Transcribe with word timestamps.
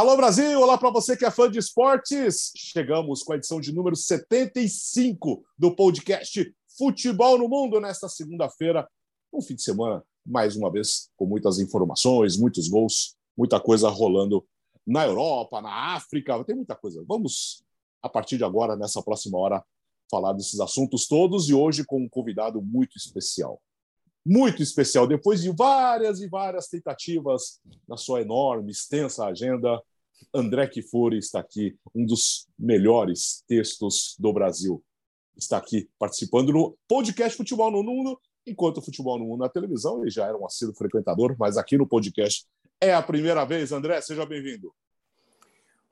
Alô 0.00 0.16
Brasil, 0.16 0.58
olá 0.58 0.78
para 0.78 0.88
você 0.88 1.14
que 1.14 1.26
é 1.26 1.30
fã 1.30 1.50
de 1.50 1.58
esportes. 1.58 2.52
Chegamos 2.56 3.22
com 3.22 3.34
a 3.34 3.36
edição 3.36 3.60
de 3.60 3.70
número 3.70 3.94
75 3.94 5.44
do 5.58 5.76
podcast 5.76 6.54
Futebol 6.78 7.36
no 7.36 7.46
Mundo 7.46 7.78
nesta 7.78 8.08
segunda-feira. 8.08 8.88
Um 9.30 9.42
fim 9.42 9.54
de 9.54 9.62
semana, 9.62 10.02
mais 10.24 10.56
uma 10.56 10.72
vez, 10.72 11.10
com 11.18 11.26
muitas 11.26 11.58
informações, 11.58 12.38
muitos 12.38 12.66
gols, 12.66 13.14
muita 13.36 13.60
coisa 13.60 13.90
rolando 13.90 14.42
na 14.86 15.04
Europa, 15.04 15.60
na 15.60 15.94
África, 15.94 16.42
tem 16.44 16.56
muita 16.56 16.74
coisa. 16.74 17.04
Vamos, 17.06 17.62
a 18.02 18.08
partir 18.08 18.38
de 18.38 18.44
agora, 18.44 18.76
nessa 18.76 19.02
próxima 19.02 19.36
hora, 19.36 19.62
falar 20.10 20.32
desses 20.32 20.60
assuntos 20.60 21.06
todos 21.06 21.50
e 21.50 21.52
hoje 21.52 21.84
com 21.84 22.00
um 22.00 22.08
convidado 22.08 22.62
muito 22.62 22.96
especial 22.96 23.60
muito 24.24 24.62
especial. 24.62 25.06
Depois 25.06 25.42
de 25.42 25.50
várias 25.50 26.20
e 26.20 26.28
várias 26.28 26.68
tentativas 26.68 27.60
na 27.88 27.96
sua 27.96 28.20
enorme, 28.20 28.70
extensa 28.70 29.26
agenda, 29.26 29.80
André 30.34 30.66
Kifuri 30.66 31.18
está 31.18 31.40
aqui, 31.40 31.76
um 31.94 32.04
dos 32.04 32.46
melhores 32.58 33.42
textos 33.48 34.14
do 34.18 34.32
Brasil. 34.32 34.82
Está 35.36 35.56
aqui 35.56 35.88
participando 35.98 36.52
no 36.52 36.76
podcast 36.86 37.36
Futebol 37.36 37.70
no 37.70 37.82
Mundo, 37.82 38.20
enquanto 38.46 38.78
o 38.78 38.82
Futebol 38.82 39.18
no 39.18 39.24
Mundo 39.26 39.40
na 39.40 39.48
televisão, 39.48 40.02
ele 40.02 40.10
já 40.10 40.26
era 40.26 40.36
um 40.36 40.46
assíduo 40.46 40.74
frequentador, 40.74 41.34
mas 41.38 41.56
aqui 41.56 41.78
no 41.78 41.86
podcast 41.86 42.46
é 42.80 42.94
a 42.94 43.02
primeira 43.02 43.44
vez. 43.44 43.72
André, 43.72 44.00
seja 44.00 44.26
bem-vindo. 44.26 44.72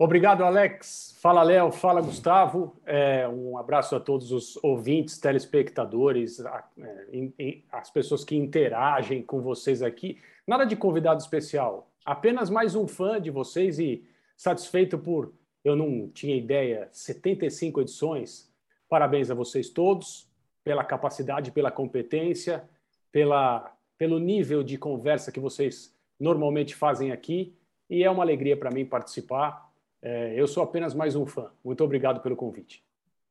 Obrigado, 0.01 0.45
Alex. 0.45 1.19
Fala, 1.21 1.43
Léo. 1.43 1.73
Fala, 1.73 2.01
Gustavo. 2.01 2.77
É, 2.87 3.27
um 3.27 3.59
abraço 3.59 3.97
a 3.97 4.01
todos 4.01 4.31
os 4.31 4.57
ouvintes, 4.63 5.19
telespectadores, 5.19 6.39
a, 6.47 6.65
é, 6.79 7.59
as 7.73 7.91
pessoas 7.91 8.23
que 8.25 8.37
interagem 8.37 9.25
com 9.25 9.41
vocês 9.41 9.83
aqui. 9.83 10.17
Nada 10.47 10.65
de 10.65 10.77
convidado 10.77 11.21
especial, 11.21 11.91
apenas 12.05 12.49
mais 12.49 12.77
um 12.77 12.87
fã 12.87 13.21
de 13.21 13.29
vocês 13.29 13.81
e 13.81 14.07
satisfeito 14.37 14.97
por, 14.97 15.33
eu 15.65 15.75
não 15.75 16.09
tinha 16.09 16.37
ideia, 16.37 16.89
75 16.93 17.81
edições. 17.81 18.49
Parabéns 18.89 19.33
a 19.33 19.35
vocês 19.35 19.69
todos 19.69 20.31
pela 20.63 20.85
capacidade, 20.85 21.51
pela 21.51 21.73
competência, 21.73 22.63
pela, 23.11 23.75
pelo 23.99 24.21
nível 24.21 24.63
de 24.63 24.79
conversa 24.79 25.33
que 25.33 25.41
vocês 25.41 25.93
normalmente 26.21 26.77
fazem 26.77 27.11
aqui. 27.11 27.53
E 27.91 28.05
é 28.05 28.11
uma 28.11 28.23
alegria 28.23 28.57
para 28.57 28.71
mim 28.71 28.87
participar 28.87 29.68
é, 30.03 30.35
eu 30.39 30.47
sou 30.47 30.63
apenas 30.63 30.95
mais 30.95 31.15
um 31.15 31.27
fã. 31.27 31.51
Muito 31.65 31.83
obrigado 31.83 32.21
pelo 32.21 32.37
convite. 32.37 32.83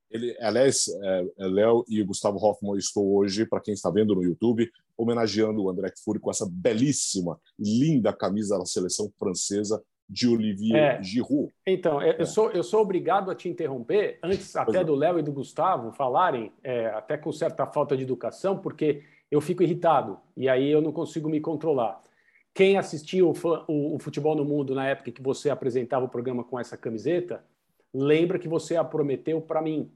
Ele, 0.10 0.36
aliás, 0.40 0.88
é, 0.88 1.28
é, 1.38 1.48
Léo 1.48 1.84
e 1.88 2.02
Gustavo 2.04 2.38
Hoffman, 2.38 2.78
estou 2.78 3.18
hoje, 3.18 3.46
para 3.46 3.60
quem 3.60 3.74
está 3.74 3.90
vendo 3.90 4.16
no 4.16 4.24
YouTube, 4.24 4.70
homenageando 4.98 5.64
o 5.64 5.70
André 5.70 5.92
Fury 6.04 6.20
com 6.20 6.32
essa 6.32 6.48
belíssima, 6.50 7.40
linda 7.60 8.14
camisa 8.14 8.58
da 8.58 8.66
seleção 8.66 9.12
francesa 9.20 9.84
de 10.10 10.28
Olivier 10.28 11.00
é, 11.00 11.04
Giroud. 11.04 11.54
Então, 11.66 12.02
é, 12.02 12.16
eu, 12.18 12.26
sou, 12.26 12.50
eu 12.52 12.64
sou 12.64 12.82
obrigado 12.82 13.30
a 13.30 13.36
te 13.36 13.50
interromper, 13.50 14.18
antes 14.24 14.56
até 14.56 14.84
do 14.84 14.96
Léo 14.96 15.20
e 15.20 15.24
do 15.24 15.34
Gustavo 15.34 15.92
falarem, 15.92 16.54
é, 16.64 16.88
até 16.88 17.18
com 17.18 17.32
certa 17.32 17.66
falta 17.66 17.98
de 17.98 18.04
educação, 18.04 18.58
porque 18.58 19.04
eu 19.30 19.42
fico 19.42 19.64
irritado 19.64 20.18
e 20.36 20.48
aí 20.48 20.72
eu 20.72 20.82
não 20.82 20.94
consigo 20.94 21.30
me 21.30 21.42
controlar. 21.42 22.02
Quem 22.58 22.76
assistiu 22.76 23.32
o, 23.68 24.00
Futebol 24.00 24.36
no 24.36 24.44
Mundo 24.44 24.74
na 24.74 24.88
época 24.88 25.12
que 25.12 25.22
você 25.22 25.48
apresentava 25.48 26.06
o 26.06 26.10
programa 26.10 26.44
com 26.44 26.60
essa 26.60 26.76
camiseta, 26.76 27.46
lembra 27.94 28.40
que 28.40 28.48
você 28.48 28.76
a 28.76 28.84
prometeu 28.84 29.40
para 29.40 29.62
mim. 29.62 29.92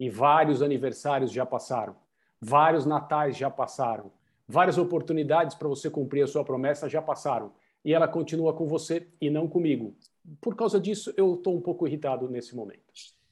E 0.00 0.08
vários 0.08 0.62
aniversários 0.62 1.30
já 1.30 1.44
passaram, 1.44 1.94
vários 2.40 2.86
natais 2.86 3.36
já 3.36 3.50
passaram, 3.50 4.10
várias 4.48 4.78
oportunidades 4.78 5.54
para 5.54 5.68
você 5.68 5.90
cumprir 5.90 6.22
a 6.22 6.26
sua 6.26 6.42
promessa 6.42 6.88
já 6.88 7.02
passaram. 7.02 7.52
E 7.84 7.92
ela 7.92 8.08
continua 8.08 8.54
com 8.54 8.66
você 8.66 9.06
e 9.20 9.28
não 9.28 9.46
comigo. 9.46 9.94
Por 10.40 10.56
causa 10.56 10.80
disso, 10.80 11.12
eu 11.14 11.34
estou 11.34 11.54
um 11.54 11.60
pouco 11.60 11.86
irritado 11.86 12.26
nesse 12.26 12.56
momento. 12.56 12.80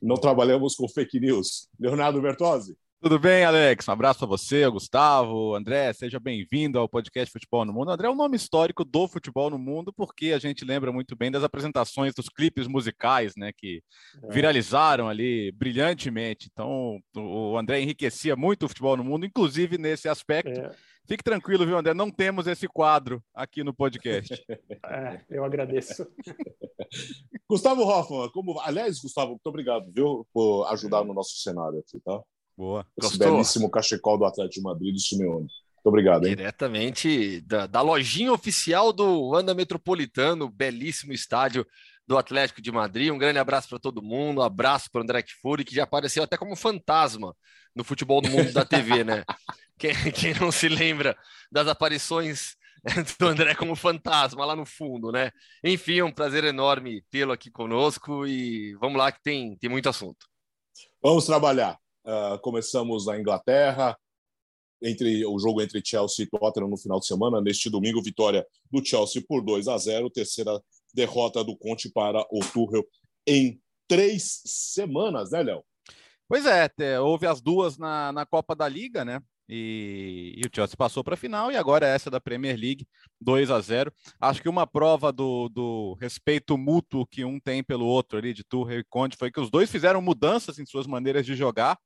Não 0.02 0.16
trabalhamos 0.16 0.74
com 0.74 0.86
fake 0.86 1.18
news. 1.18 1.70
Leonardo 1.80 2.20
Bertozzi? 2.20 2.76
Tudo 3.06 3.20
bem, 3.20 3.44
Alex? 3.44 3.86
Um 3.86 3.92
abraço 3.92 4.24
a 4.24 4.26
você, 4.26 4.68
Gustavo, 4.68 5.54
André, 5.54 5.92
seja 5.92 6.18
bem-vindo 6.18 6.76
ao 6.76 6.88
podcast 6.88 7.32
Futebol 7.32 7.64
no 7.64 7.72
Mundo. 7.72 7.92
André 7.92 8.08
é 8.08 8.10
o 8.10 8.14
um 8.14 8.16
nome 8.16 8.34
histórico 8.34 8.84
do 8.84 9.06
futebol 9.06 9.48
no 9.48 9.56
mundo, 9.56 9.92
porque 9.92 10.32
a 10.32 10.40
gente 10.40 10.64
lembra 10.64 10.90
muito 10.90 11.14
bem 11.14 11.30
das 11.30 11.44
apresentações 11.44 12.12
dos 12.12 12.28
clipes 12.28 12.66
musicais, 12.66 13.34
né, 13.36 13.52
que 13.56 13.80
é. 14.24 14.32
viralizaram 14.32 15.08
ali 15.08 15.52
brilhantemente. 15.52 16.48
Então, 16.50 16.98
o 17.16 17.56
André 17.56 17.80
enriquecia 17.80 18.34
muito 18.34 18.64
o 18.64 18.68
futebol 18.68 18.96
no 18.96 19.04
mundo, 19.04 19.24
inclusive 19.24 19.78
nesse 19.78 20.08
aspecto. 20.08 20.58
É. 20.58 20.74
Fique 21.06 21.22
tranquilo, 21.22 21.64
viu, 21.64 21.78
André? 21.78 21.94
Não 21.94 22.10
temos 22.10 22.48
esse 22.48 22.66
quadro 22.66 23.22
aqui 23.32 23.62
no 23.62 23.72
podcast. 23.72 24.34
É, 24.84 25.20
eu 25.30 25.44
agradeço. 25.44 26.06
Gustavo 27.48 27.82
Hoffman, 27.82 28.30
como... 28.30 28.60
aliás, 28.60 28.98
Gustavo, 29.00 29.30
muito 29.30 29.46
obrigado, 29.46 29.92
viu, 29.92 30.26
por 30.32 30.66
ajudar 30.72 31.04
no 31.04 31.12
nosso 31.14 31.36
cenário 31.36 31.80
aqui, 31.80 32.00
tá? 32.00 32.20
Boa. 32.56 32.86
Esse 32.96 33.10
Gostou? 33.10 33.32
belíssimo 33.32 33.70
cachecol 33.70 34.18
do 34.18 34.24
Atlético 34.24 34.54
de 34.54 34.62
Madrid 34.62 34.94
do 34.94 35.00
Simeone. 35.00 35.46
Muito 35.46 35.86
obrigado, 35.86 36.26
hein? 36.26 36.34
Diretamente 36.34 37.40
da, 37.42 37.66
da 37.66 37.80
lojinha 37.82 38.32
oficial 38.32 38.92
do 38.92 39.34
Anda 39.34 39.54
Metropolitano, 39.54 40.48
belíssimo 40.48 41.12
estádio 41.12 41.66
do 42.06 42.16
Atlético 42.16 42.62
de 42.62 42.72
Madrid. 42.72 43.12
Um 43.12 43.18
grande 43.18 43.38
abraço 43.38 43.68
para 43.68 43.78
todo 43.78 44.02
mundo, 44.02 44.40
um 44.40 44.44
abraço 44.44 44.90
para 44.90 45.00
o 45.00 45.02
André 45.02 45.22
Kfouri, 45.22 45.64
que 45.64 45.74
já 45.74 45.84
apareceu 45.84 46.22
até 46.22 46.36
como 46.36 46.56
fantasma 46.56 47.34
no 47.74 47.84
futebol 47.84 48.20
do 48.20 48.30
mundo 48.30 48.52
da 48.52 48.64
TV, 48.64 49.04
né? 49.04 49.24
quem, 49.78 49.92
quem 50.12 50.34
não 50.40 50.50
se 50.50 50.68
lembra 50.68 51.16
das 51.52 51.68
aparições 51.68 52.56
do 53.18 53.26
André 53.26 53.54
como 53.54 53.76
fantasma 53.76 54.44
lá 54.44 54.56
no 54.56 54.64
fundo, 54.64 55.10
né? 55.12 55.30
Enfim, 55.62 55.98
é 55.98 56.04
um 56.04 56.12
prazer 56.12 56.44
enorme 56.44 57.02
tê-lo 57.10 57.32
aqui 57.32 57.50
conosco 57.50 58.26
e 58.26 58.74
vamos 58.76 58.98
lá 58.98 59.12
que 59.12 59.22
tem, 59.22 59.56
tem 59.56 59.68
muito 59.68 59.88
assunto. 59.88 60.26
Vamos 61.02 61.26
trabalhar. 61.26 61.78
Uh, 62.06 62.38
começamos 62.40 63.06
na 63.06 63.18
Inglaterra, 63.18 63.98
entre 64.80 65.26
o 65.26 65.38
jogo 65.38 65.60
entre 65.60 65.82
Chelsea 65.84 66.24
e 66.24 66.28
Tottenham 66.28 66.68
no 66.68 66.76
final 66.76 67.00
de 67.00 67.06
semana. 67.06 67.40
Neste 67.40 67.68
domingo, 67.68 68.02
vitória 68.02 68.46
do 68.70 68.84
Chelsea 68.84 69.22
por 69.26 69.42
2 69.42 69.66
a 69.66 69.76
0, 69.76 70.08
terceira 70.10 70.62
derrota 70.94 71.42
do 71.42 71.56
Conte 71.56 71.90
para 71.90 72.20
o 72.30 72.40
Tuchel 72.40 72.86
em 73.26 73.60
três 73.88 74.42
semanas, 74.44 75.30
né, 75.30 75.42
Léo? 75.42 75.64
Pois 76.28 76.44
é, 76.46 77.00
houve 77.00 77.26
as 77.26 77.40
duas 77.40 77.78
na, 77.78 78.12
na 78.12 78.26
Copa 78.26 78.54
da 78.54 78.68
Liga, 78.68 79.04
né? 79.04 79.20
E, 79.48 80.34
e, 80.36 80.46
o 80.46 80.50
Chelsea 80.52 80.76
passou 80.76 81.04
para 81.04 81.14
a 81.14 81.16
final 81.16 81.52
e 81.52 81.56
agora 81.56 81.86
é 81.86 81.94
essa 81.94 82.10
da 82.10 82.20
Premier 82.20 82.58
League 82.58 82.86
2 83.20 83.50
a 83.50 83.60
0. 83.60 83.92
Acho 84.20 84.42
que 84.42 84.48
uma 84.48 84.66
prova 84.66 85.12
do, 85.12 85.48
do, 85.48 85.96
respeito 86.00 86.58
mútuo 86.58 87.06
que 87.06 87.24
um 87.24 87.38
tem 87.38 87.62
pelo 87.62 87.86
outro 87.86 88.18
ali 88.18 88.34
de 88.34 88.42
Tuchel 88.42 88.80
e 88.80 88.84
Conte 88.84 89.16
foi 89.16 89.30
que 89.30 89.40
os 89.40 89.50
dois 89.50 89.70
fizeram 89.70 90.02
mudanças 90.02 90.58
em 90.58 90.66
suas 90.66 90.86
maneiras 90.86 91.24
de 91.24 91.36
jogar. 91.36 91.78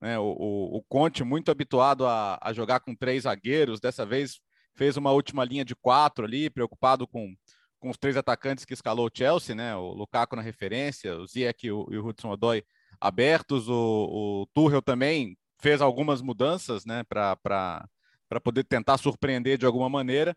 Né? 0.00 0.18
O, 0.18 0.36
o, 0.38 0.76
o, 0.76 0.82
Conte 0.88 1.24
muito 1.24 1.50
habituado 1.50 2.06
a, 2.06 2.38
a, 2.40 2.52
jogar 2.52 2.80
com 2.80 2.94
três 2.94 3.24
zagueiros, 3.24 3.80
dessa 3.80 4.06
vez 4.06 4.40
fez 4.76 4.96
uma 4.96 5.10
última 5.10 5.44
linha 5.44 5.64
de 5.64 5.74
quatro 5.74 6.24
ali, 6.24 6.48
preocupado 6.48 7.08
com, 7.08 7.34
com 7.80 7.90
os 7.90 7.98
três 7.98 8.16
atacantes 8.16 8.64
que 8.64 8.72
escalou 8.72 9.08
o 9.08 9.10
Chelsea, 9.12 9.54
né? 9.54 9.74
O 9.74 9.92
Lukaku 9.92 10.36
na 10.36 10.42
referência, 10.42 11.18
o 11.18 11.26
Ziyech 11.26 11.66
e 11.66 11.72
o, 11.72 11.80
o 11.80 12.06
Hudson 12.06 12.30
Odoi 12.30 12.62
abertos, 13.00 13.68
o, 13.68 13.74
o 13.74 14.46
Tuchel 14.54 14.80
também 14.80 15.36
fez 15.62 15.80
algumas 15.80 16.22
mudanças 16.22 16.84
né, 16.84 17.02
para 17.04 17.86
poder 18.42 18.64
tentar 18.64 18.98
surpreender 18.98 19.58
de 19.58 19.66
alguma 19.66 19.88
maneira. 19.88 20.36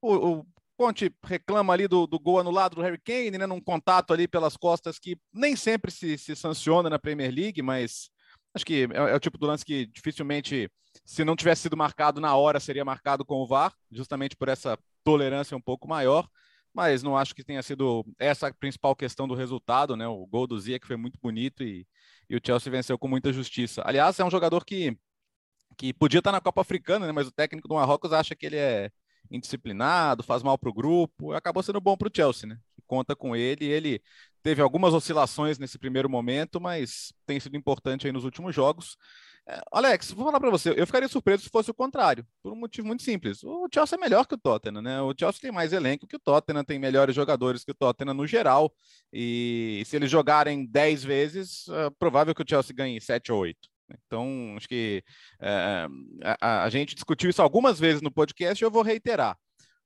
O, 0.00 0.14
o 0.14 0.46
Conte 0.76 1.14
reclama 1.22 1.72
ali 1.72 1.86
do, 1.86 2.06
do 2.06 2.18
gol 2.18 2.40
anulado 2.40 2.76
do 2.76 2.82
Harry 2.82 2.98
Kane, 2.98 3.38
né, 3.38 3.46
num 3.46 3.60
contato 3.60 4.12
ali 4.12 4.26
pelas 4.26 4.56
costas 4.56 4.98
que 4.98 5.16
nem 5.32 5.54
sempre 5.54 5.90
se, 5.90 6.18
se 6.18 6.34
sanciona 6.34 6.90
na 6.90 6.98
Premier 6.98 7.32
League, 7.32 7.62
mas 7.62 8.10
acho 8.52 8.66
que 8.66 8.88
é, 8.92 8.96
é, 8.96 9.14
o 9.14 9.20
tipo 9.20 9.38
do 9.38 9.46
lance 9.46 9.64
que 9.64 9.86
dificilmente, 9.86 10.68
se 11.04 11.24
não 11.24 11.36
tivesse 11.36 11.62
sido 11.62 11.76
marcado 11.76 12.20
na 12.20 12.34
hora, 12.34 12.58
seria 12.58 12.84
marcado 12.84 13.24
com 13.24 13.36
o 13.36 13.46
VAR, 13.46 13.72
justamente 13.90 14.36
por 14.36 14.48
essa 14.48 14.76
tolerância 15.04 15.56
um 15.56 15.60
pouco 15.60 15.86
maior. 15.86 16.28
Mas 16.72 17.04
não 17.04 17.16
acho 17.16 17.36
que 17.36 17.44
tenha 17.44 17.62
sido 17.62 18.04
essa 18.18 18.48
a 18.48 18.52
principal 18.54 18.96
questão 18.96 19.28
do 19.28 19.34
resultado, 19.34 19.96
né? 19.96 20.08
O 20.08 20.26
gol 20.26 20.44
do 20.44 20.58
Zia 20.58 20.80
que 20.80 20.88
foi 20.88 20.96
muito 20.96 21.16
bonito 21.22 21.62
e, 21.62 21.86
e 22.28 22.36
o 22.36 22.40
Chelsea 22.44 22.70
venceu 22.70 22.98
com 22.98 23.08
muita 23.08 23.32
justiça. 23.32 23.82
Aliás, 23.84 24.18
é 24.18 24.24
um 24.24 24.30
jogador 24.30 24.64
que, 24.64 24.96
que 25.76 25.92
podia 25.92 26.18
estar 26.18 26.32
na 26.32 26.40
Copa 26.40 26.60
Africana, 26.60 27.06
né, 27.06 27.12
mas 27.12 27.26
o 27.26 27.32
técnico 27.32 27.68
do 27.68 27.74
Marrocos 27.74 28.12
acha 28.12 28.34
que 28.34 28.46
ele 28.46 28.56
é 28.56 28.90
indisciplinado, 29.30 30.22
faz 30.22 30.42
mal 30.42 30.58
para 30.58 30.68
o 30.70 30.74
grupo, 30.74 31.32
acabou 31.32 31.62
sendo 31.62 31.80
bom 31.80 31.96
para 31.96 32.08
o 32.08 32.10
Chelsea, 32.14 32.48
né? 32.48 32.58
Conta 32.86 33.16
com 33.16 33.34
ele, 33.34 33.64
ele 33.64 34.02
teve 34.42 34.60
algumas 34.60 34.92
oscilações 34.92 35.58
nesse 35.58 35.78
primeiro 35.78 36.08
momento, 36.08 36.60
mas 36.60 37.12
tem 37.26 37.40
sido 37.40 37.56
importante 37.56 38.06
aí 38.06 38.12
nos 38.12 38.24
últimos 38.24 38.54
jogos. 38.54 38.96
É, 39.46 39.60
Alex, 39.70 40.10
vou 40.12 40.24
falar 40.24 40.40
para 40.40 40.50
você, 40.50 40.70
eu 40.74 40.86
ficaria 40.86 41.06
surpreso 41.06 41.42
se 41.42 41.50
fosse 41.50 41.70
o 41.70 41.74
contrário, 41.74 42.26
por 42.42 42.52
um 42.52 42.56
motivo 42.56 42.86
muito 42.86 43.02
simples. 43.02 43.44
O 43.44 43.68
Chelsea 43.72 43.96
é 43.96 44.00
melhor 44.00 44.26
que 44.26 44.34
o 44.34 44.38
Tottenham, 44.38 44.80
né? 44.80 45.02
O 45.02 45.12
Chelsea 45.18 45.40
tem 45.42 45.52
mais 45.52 45.72
elenco 45.72 46.06
que 46.06 46.16
o 46.16 46.18
Tottenham, 46.18 46.64
tem 46.64 46.78
melhores 46.78 47.14
jogadores 47.14 47.62
que 47.62 47.70
o 47.70 47.74
Tottenham 47.74 48.14
no 48.14 48.26
geral. 48.26 48.74
E 49.12 49.82
se 49.84 49.96
eles 49.96 50.10
jogarem 50.10 50.64
10 50.64 51.04
vezes, 51.04 51.68
é 51.68 51.90
provável 51.98 52.34
que 52.34 52.42
o 52.42 52.46
Chelsea 52.48 52.74
ganhe 52.74 52.98
7 53.00 53.32
ou 53.32 53.40
8. 53.40 53.68
Então, 54.06 54.54
acho 54.56 54.66
que 54.66 55.04
é, 55.40 55.86
a, 56.40 56.64
a, 56.64 56.70
gente 56.70 56.94
discutiu 56.94 57.28
isso 57.28 57.42
algumas 57.42 57.78
vezes 57.78 58.00
no 58.00 58.10
podcast 58.10 58.62
e 58.62 58.64
eu 58.64 58.70
vou 58.70 58.82
reiterar. 58.82 59.36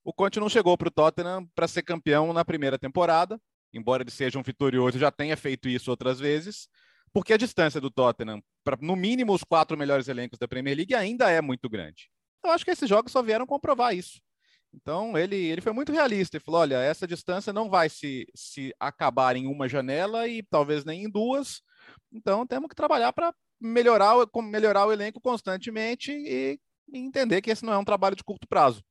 O 0.05 0.13
Conte 0.13 0.39
não 0.39 0.49
chegou 0.49 0.79
para 0.79 0.89
o 0.89 0.91
Tottenham 0.91 1.47
para 1.55 1.67
ser 1.67 1.83
campeão 1.83 2.33
na 2.33 2.45
primeira 2.45 2.79
temporada, 2.79 3.41
embora 3.75 4.05
ele 4.05 4.11
seja 4.11 4.39
um 4.39 4.43
vitorioso, 4.43 4.99
já 4.99 5.11
tenha 5.11 5.37
feito 5.37 5.69
isso 5.69 5.91
outras 5.91 6.21
vezes, 6.21 6.69
porque 7.13 7.33
a 7.33 7.39
distância 7.39 7.81
do 7.81 7.91
Tottenham 7.91 8.43
para, 8.65 8.77
no 8.81 8.97
mínimo, 8.97 9.33
os 9.33 9.45
quatro 9.45 9.77
melhores 9.77 10.09
elencos 10.09 10.39
da 10.39 10.49
Premier 10.49 10.77
League 10.77 10.95
ainda 10.95 11.31
é 11.31 11.41
muito 11.41 11.69
grande. 11.69 12.11
Eu 12.45 12.51
acho 12.51 12.65
que 12.65 12.71
esses 12.71 12.89
jogos 12.89 13.13
só 13.13 13.23
vieram 13.23 13.47
comprovar 13.47 13.95
isso. 13.95 14.21
Então, 14.73 15.17
ele, 15.17 15.37
ele 15.37 15.61
foi 15.61 15.73
muito 15.73 15.93
realista 15.93 16.37
e 16.37 16.41
falou: 16.41 16.61
olha, 16.61 16.77
essa 16.77 17.07
distância 17.07 17.53
não 17.53 17.71
vai 17.71 17.89
se, 17.89 18.27
se 18.35 18.75
acabar 18.79 19.37
em 19.37 19.47
uma 19.47 19.69
janela 19.69 20.29
e 20.29 20.43
talvez 20.43 20.85
nem 20.85 21.05
em 21.05 21.11
duas. 21.11 21.63
Então, 22.13 22.47
temos 22.47 22.69
que 22.69 22.75
trabalhar 22.75 23.13
para 23.13 23.35
melhorar, 23.61 24.15
melhorar 24.37 24.87
o 24.87 24.93
elenco 24.93 25.21
constantemente 25.21 26.13
e, 26.13 26.61
entender 26.93 27.43
que 27.43 27.51
esse 27.51 27.65
não 27.65 27.73
é 27.73 27.79
um 27.79 27.85
trabalho 27.85 28.17
de 28.17 28.25
curto 28.25 28.49
prazo. 28.49 28.83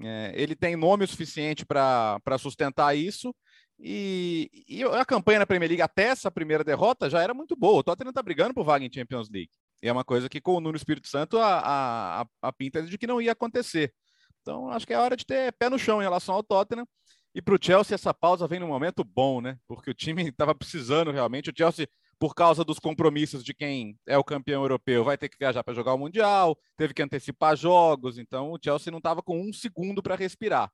É, 0.00 0.32
ele 0.34 0.54
tem 0.54 0.76
nome 0.76 1.04
o 1.04 1.08
suficiente 1.08 1.66
para 1.66 2.38
sustentar 2.38 2.96
isso. 2.96 3.34
E, 3.84 4.64
e, 4.68 4.84
a 4.84 5.04
campanha 5.04 5.40
na 5.40 5.46
Premier 5.46 5.68
League 5.68 5.82
até 5.82 6.04
essa 6.04 6.30
primeira 6.30 6.62
derrota 6.62 7.10
já 7.10 7.20
era 7.20 7.34
muito 7.34 7.56
boa. 7.56 7.80
O 7.80 7.82
Tottenham 7.82 8.10
está 8.10 8.22
brigando 8.22 8.54
por 8.54 8.64
vaga 8.64 8.84
em 8.84 8.92
Champions 8.92 9.28
League. 9.28 9.50
E 9.82 9.88
é 9.88 9.92
uma 9.92 10.04
coisa 10.04 10.28
que 10.28 10.40
com 10.40 10.54
o 10.54 10.60
Nuno 10.60 10.76
Espírito 10.76 11.08
Santo 11.08 11.36
a, 11.36 12.20
a, 12.20 12.26
a 12.40 12.52
pinta 12.52 12.80
de 12.80 12.96
que 12.96 13.08
não 13.08 13.20
ia 13.20 13.32
acontecer. 13.32 13.92
Então, 14.40 14.68
acho 14.68 14.86
que 14.86 14.94
é 14.94 14.98
hora 14.98 15.16
de 15.16 15.26
ter 15.26 15.52
pé 15.54 15.68
no 15.68 15.80
chão 15.80 16.00
em 16.00 16.04
relação 16.04 16.36
ao 16.36 16.44
Tottenham. 16.44 16.86
E 17.34 17.42
para 17.42 17.54
o 17.54 17.58
Chelsea, 17.60 17.94
essa 17.94 18.14
pausa 18.14 18.46
vem 18.46 18.60
num 18.60 18.68
momento 18.68 19.02
bom, 19.02 19.40
né? 19.40 19.58
Porque 19.66 19.90
o 19.90 19.94
time 19.94 20.22
estava 20.30 20.54
precisando 20.54 21.10
realmente. 21.10 21.50
O 21.50 21.54
Chelsea, 21.56 21.88
por 22.20 22.36
causa 22.36 22.62
dos 22.64 22.78
compromissos 22.78 23.42
de 23.42 23.52
quem 23.52 23.98
é 24.06 24.16
o 24.16 24.22
campeão 24.22 24.62
europeu, 24.62 25.02
vai 25.02 25.18
ter 25.18 25.28
que 25.28 25.38
viajar 25.38 25.64
para 25.64 25.74
jogar 25.74 25.94
o 25.94 25.98
Mundial, 25.98 26.56
teve 26.76 26.94
que 26.94 27.02
antecipar 27.02 27.56
jogos. 27.56 28.16
Então, 28.16 28.52
o 28.52 28.58
Chelsea 28.62 28.92
não 28.92 28.98
estava 28.98 29.22
com 29.22 29.40
um 29.40 29.52
segundo 29.52 30.00
para 30.00 30.14
respirar. 30.14 30.70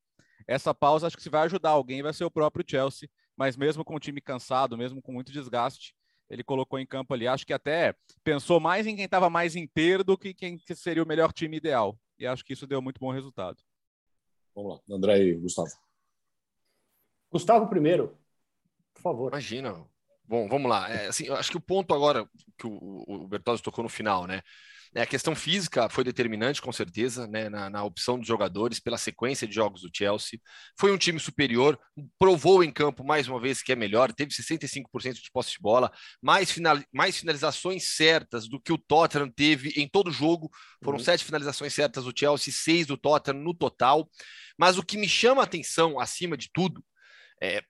Essa 0.48 0.74
pausa, 0.74 1.06
acho 1.06 1.16
que 1.16 1.22
se 1.22 1.28
vai 1.28 1.42
ajudar 1.42 1.70
alguém, 1.70 2.02
vai 2.02 2.12
ser 2.12 2.24
o 2.24 2.30
próprio 2.30 2.64
Chelsea. 2.66 3.08
Mas 3.36 3.56
mesmo 3.56 3.84
com 3.84 3.94
o 3.94 4.00
time 4.00 4.20
cansado, 4.20 4.76
mesmo 4.76 5.00
com 5.00 5.12
muito 5.12 5.30
desgaste, 5.30 5.94
ele 6.28 6.42
colocou 6.42 6.78
em 6.78 6.86
campo 6.86 7.14
ali. 7.14 7.28
Acho 7.28 7.46
que 7.46 7.52
até 7.52 7.94
pensou 8.24 8.58
mais 8.58 8.86
em 8.86 8.96
quem 8.96 9.04
estava 9.04 9.30
mais 9.30 9.54
inteiro 9.54 10.02
do 10.02 10.18
que 10.18 10.34
quem 10.34 10.58
seria 10.74 11.02
o 11.02 11.06
melhor 11.06 11.32
time 11.32 11.56
ideal 11.56 11.96
e 12.18 12.26
acho 12.26 12.44
que 12.44 12.52
isso 12.52 12.66
deu 12.66 12.82
muito 12.82 12.98
bom 12.98 13.12
resultado. 13.12 13.62
Vamos 14.54 14.74
lá, 14.74 14.96
André 14.96 15.22
e 15.22 15.34
Gustavo. 15.34 15.70
Gustavo 17.30 17.68
primeiro, 17.68 18.18
por 18.92 19.02
favor. 19.02 19.32
Imagina. 19.32 19.86
Bom, 20.24 20.48
vamos 20.48 20.68
lá. 20.68 20.90
É, 20.90 21.06
assim, 21.06 21.24
eu 21.24 21.36
acho 21.36 21.50
que 21.50 21.56
o 21.56 21.60
ponto 21.60 21.94
agora 21.94 22.28
que 22.58 22.66
o, 22.66 23.04
o 23.06 23.28
Bertozzi 23.28 23.62
tocou 23.62 23.82
no 23.82 23.88
final, 23.88 24.26
né? 24.26 24.42
É, 24.94 25.02
a 25.02 25.06
questão 25.06 25.34
física 25.34 25.88
foi 25.88 26.02
determinante, 26.02 26.62
com 26.62 26.72
certeza, 26.72 27.26
né, 27.26 27.48
na, 27.48 27.68
na, 27.68 27.84
opção 27.84 28.18
dos 28.18 28.26
jogadores, 28.26 28.80
pela 28.80 28.96
sequência 28.96 29.46
de 29.46 29.54
jogos 29.54 29.82
do 29.82 29.90
Chelsea. 29.94 30.40
Foi 30.78 30.92
um 30.92 30.98
time 30.98 31.20
superior, 31.20 31.78
provou 32.18 32.64
em 32.64 32.72
campo 32.72 33.04
mais 33.04 33.28
uma 33.28 33.40
vez 33.40 33.62
que 33.62 33.72
é 33.72 33.76
melhor, 33.76 34.12
teve 34.12 34.32
65% 34.32 35.14
de 35.14 35.30
posse 35.30 35.52
de 35.52 35.58
bola, 35.60 35.92
mais, 36.22 36.50
final, 36.50 36.78
mais 36.92 37.18
finalizações 37.18 37.96
certas 37.96 38.48
do 38.48 38.60
que 38.60 38.72
o 38.72 38.78
Tottenham 38.78 39.30
teve 39.30 39.72
em 39.76 39.88
todo 39.88 40.08
o 40.08 40.12
jogo. 40.12 40.50
Foram 40.82 40.98
uhum. 40.98 41.04
sete 41.04 41.24
finalizações 41.24 41.74
certas 41.74 42.04
do 42.04 42.12
Chelsea, 42.16 42.52
seis 42.52 42.86
do 42.86 42.96
Tottenham 42.96 43.42
no 43.42 43.54
total. 43.54 44.08
Mas 44.56 44.78
o 44.78 44.82
que 44.82 44.96
me 44.96 45.08
chama 45.08 45.42
a 45.42 45.44
atenção, 45.44 46.00
acima 46.00 46.36
de 46.36 46.50
tudo, 46.52 46.84
é, 47.42 47.62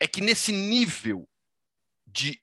é 0.00 0.06
que 0.06 0.20
nesse 0.20 0.52
nível 0.52 1.28
de 2.06 2.40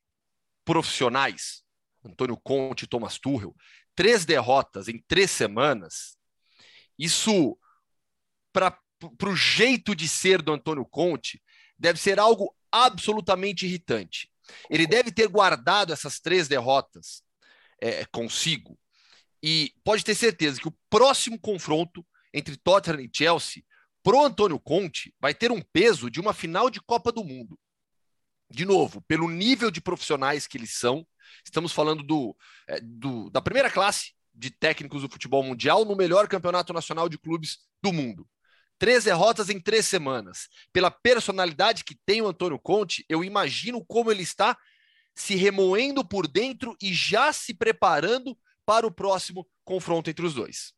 profissionais, 0.64 1.64
Antônio 2.08 2.38
Conte 2.38 2.84
e 2.84 2.88
Thomas 2.88 3.18
Tuchel, 3.18 3.56
três 3.96 4.26
derrotas 4.26 4.88
em 4.88 5.04
três 5.08 5.32
semanas, 5.32 6.18
isso, 6.98 7.58
para 8.52 8.80
o 9.24 9.36
jeito 9.36 9.96
de 9.96 10.08
ser 10.08 10.42
do 10.42 10.52
Antônio 10.52 10.86
Conte, 10.86 11.42
deve 11.78 12.00
ser 12.00 12.20
algo 12.20 12.56
absolutamente 12.72 13.66
irritante. 13.66 14.32
Ele 14.70 14.88
deve 14.88 15.12
ter 15.12 15.28
guardado 15.28 15.94
essas 15.94 16.20
três 16.20 16.48
derrotas 16.48 17.22
é, 17.82 18.06
consigo. 18.06 18.78
E 19.44 19.74
pode 19.84 20.04
ter 20.04 20.16
certeza 20.16 20.60
que 20.60 20.68
o 20.68 20.78
próximo 20.90 21.40
confronto 21.40 22.06
entre 22.34 22.58
Tottenham 22.58 23.02
e 23.02 23.10
Chelsea, 23.14 23.64
pro 24.04 24.24
Antônio 24.24 24.60
Conte, 24.60 25.14
vai 25.20 25.34
ter 25.34 25.52
um 25.52 25.62
peso 25.62 26.10
de 26.10 26.20
uma 26.20 26.34
final 26.34 26.70
de 26.70 26.82
Copa 26.82 27.12
do 27.12 27.24
Mundo. 27.24 27.60
De 28.50 28.66
novo, 28.66 29.02
pelo 29.02 29.30
nível 29.30 29.70
de 29.70 29.82
profissionais 29.82 30.48
que 30.48 30.58
eles 30.58 30.74
são, 30.74 31.06
Estamos 31.44 31.72
falando 31.72 32.04
do, 32.04 32.36
é, 32.68 32.80
do, 32.82 33.30
da 33.30 33.42
primeira 33.42 33.70
classe 33.70 34.14
de 34.34 34.52
técnicos 34.52 35.02
do 35.02 35.10
futebol 35.10 35.44
mundial 35.44 35.84
no 35.84 35.96
melhor 35.96 36.28
campeonato 36.28 36.74
nacional 36.74 37.10
de 37.10 37.18
clubes 37.18 37.60
do 37.82 37.92
mundo. 37.92 38.28
Três 38.78 39.06
derrotas 39.06 39.50
em 39.50 39.60
três 39.60 39.88
semanas. 39.88 40.48
Pela 40.72 40.92
personalidade 40.92 41.84
que 41.84 41.98
tem 42.06 42.22
o 42.22 42.28
Antônio 42.28 42.60
Conte, 42.60 43.04
eu 43.10 43.24
imagino 43.24 43.84
como 43.84 44.12
ele 44.12 44.22
está 44.22 44.56
se 45.16 45.36
remoendo 45.36 46.08
por 46.08 46.28
dentro 46.28 46.76
e 46.82 46.94
já 46.94 47.34
se 47.34 47.54
preparando 47.54 48.38
para 48.64 48.86
o 48.86 48.92
próximo 48.92 49.48
confronto 49.66 50.10
entre 50.10 50.26
os 50.26 50.36
dois. 50.36 50.74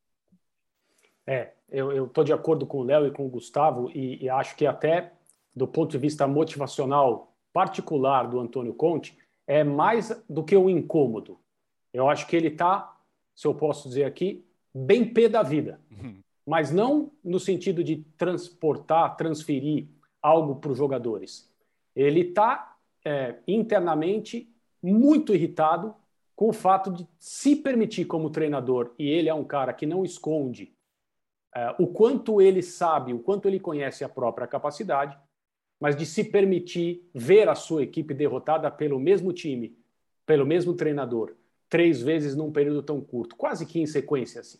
É, 1.28 1.52
eu 1.70 2.06
estou 2.06 2.24
de 2.24 2.32
acordo 2.32 2.66
com 2.66 2.80
o 2.80 2.84
Léo 2.84 3.06
e 3.06 3.12
com 3.12 3.26
o 3.26 3.30
Gustavo 3.30 3.92
e, 3.94 4.24
e 4.24 4.30
acho 4.30 4.56
que 4.56 4.66
até 4.66 5.12
do 5.56 5.68
ponto 5.68 5.92
de 5.92 5.98
vista 5.98 6.26
motivacional 6.26 7.36
particular 7.52 8.28
do 8.30 8.40
Antônio 8.40 8.74
Conte, 8.74 9.18
é 9.50 9.64
mais 9.64 10.10
do 10.30 10.44
que 10.44 10.56
um 10.56 10.70
incômodo. 10.70 11.40
Eu 11.92 12.08
acho 12.08 12.28
que 12.28 12.36
ele 12.36 12.50
está, 12.50 12.96
se 13.36 13.48
eu 13.48 13.56
posso 13.56 13.90
dizer 13.90 14.04
aqui, 14.04 14.46
bem 14.72 15.12
pé 15.12 15.28
da 15.28 15.42
vida. 15.42 15.82
Uhum. 15.90 16.22
Mas 16.46 16.72
não 16.72 17.12
no 17.24 17.40
sentido 17.40 17.84
de 17.84 18.06
transportar, 18.16 19.18
transferir 19.18 19.88
algo 20.22 20.58
para 20.58 20.72
os 20.72 20.78
jogadores. 20.78 21.52
Ele 21.96 22.20
está 22.20 22.78
é, 23.04 23.40
internamente 23.48 24.48
muito 24.84 25.34
irritado 25.34 25.96
com 26.36 26.50
o 26.50 26.54
fato 26.54 26.92
de 26.92 27.08
se 27.18 27.56
permitir 27.56 28.06
como 28.06 28.30
treinador, 28.30 28.94
e 29.00 29.10
ele 29.10 29.30
é 29.30 29.34
um 29.34 29.44
cara 29.44 29.74
que 29.74 29.88
não 29.88 30.06
esconde 30.06 30.74
é, 31.56 31.76
o 31.80 31.88
quanto 31.88 32.40
ele 32.40 32.62
sabe, 32.62 33.16
o 33.16 33.20
quanto 33.20 33.48
ele 33.48 33.60
conhece 33.60 34.04
a 34.04 34.10
própria 34.10 34.48
capacidade, 34.48 35.18
mas 35.80 35.96
de 35.96 36.06
se 36.06 36.24
permitir 36.24 37.10
ver 37.14 37.48
a 37.48 37.56
sua 37.56 37.84
equipe 37.84 38.14
derrotada 38.14 38.70
pelo 38.70 39.00
mesmo 39.00 39.32
time, 39.32 39.78
pelo 40.26 40.46
mesmo 40.46 40.74
treinador, 40.74 41.34
três 41.70 42.02
vezes 42.02 42.36
num 42.36 42.52
período 42.52 42.84
tão 42.84 43.00
curto, 43.00 43.36
quase 43.36 43.66
que 43.66 43.80
em 43.80 43.86
sequência 43.86 44.42
assim. 44.42 44.60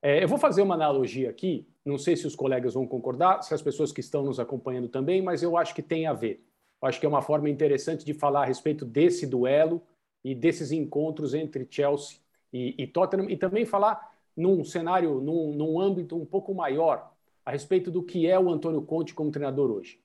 É, 0.00 0.22
eu 0.22 0.28
vou 0.28 0.38
fazer 0.38 0.62
uma 0.62 0.76
analogia 0.76 1.28
aqui, 1.28 1.66
não 1.84 1.98
sei 1.98 2.16
se 2.16 2.26
os 2.26 2.36
colegas 2.36 2.74
vão 2.74 2.86
concordar, 2.86 3.42
se 3.42 3.52
as 3.52 3.60
pessoas 3.60 3.90
que 3.90 4.00
estão 4.00 4.22
nos 4.22 4.38
acompanhando 4.38 4.88
também, 4.88 5.20
mas 5.20 5.42
eu 5.42 5.56
acho 5.56 5.74
que 5.74 5.82
tem 5.82 6.06
a 6.06 6.12
ver. 6.12 6.44
Eu 6.80 6.86
acho 6.86 7.00
que 7.00 7.06
é 7.06 7.08
uma 7.08 7.22
forma 7.22 7.50
interessante 7.50 8.04
de 8.04 8.14
falar 8.14 8.42
a 8.42 8.46
respeito 8.46 8.84
desse 8.84 9.26
duelo 9.26 9.82
e 10.22 10.36
desses 10.36 10.70
encontros 10.70 11.34
entre 11.34 11.66
Chelsea 11.68 12.18
e, 12.52 12.76
e 12.78 12.86
Tottenham, 12.86 13.28
e 13.28 13.36
também 13.36 13.64
falar 13.64 14.16
num 14.36 14.62
cenário, 14.62 15.20
num, 15.20 15.52
num 15.52 15.80
âmbito 15.80 16.16
um 16.16 16.24
pouco 16.24 16.54
maior, 16.54 17.12
a 17.44 17.50
respeito 17.50 17.90
do 17.90 18.02
que 18.02 18.28
é 18.28 18.38
o 18.38 18.50
Antônio 18.50 18.82
Conte 18.82 19.12
como 19.12 19.32
treinador 19.32 19.68
hoje 19.68 19.98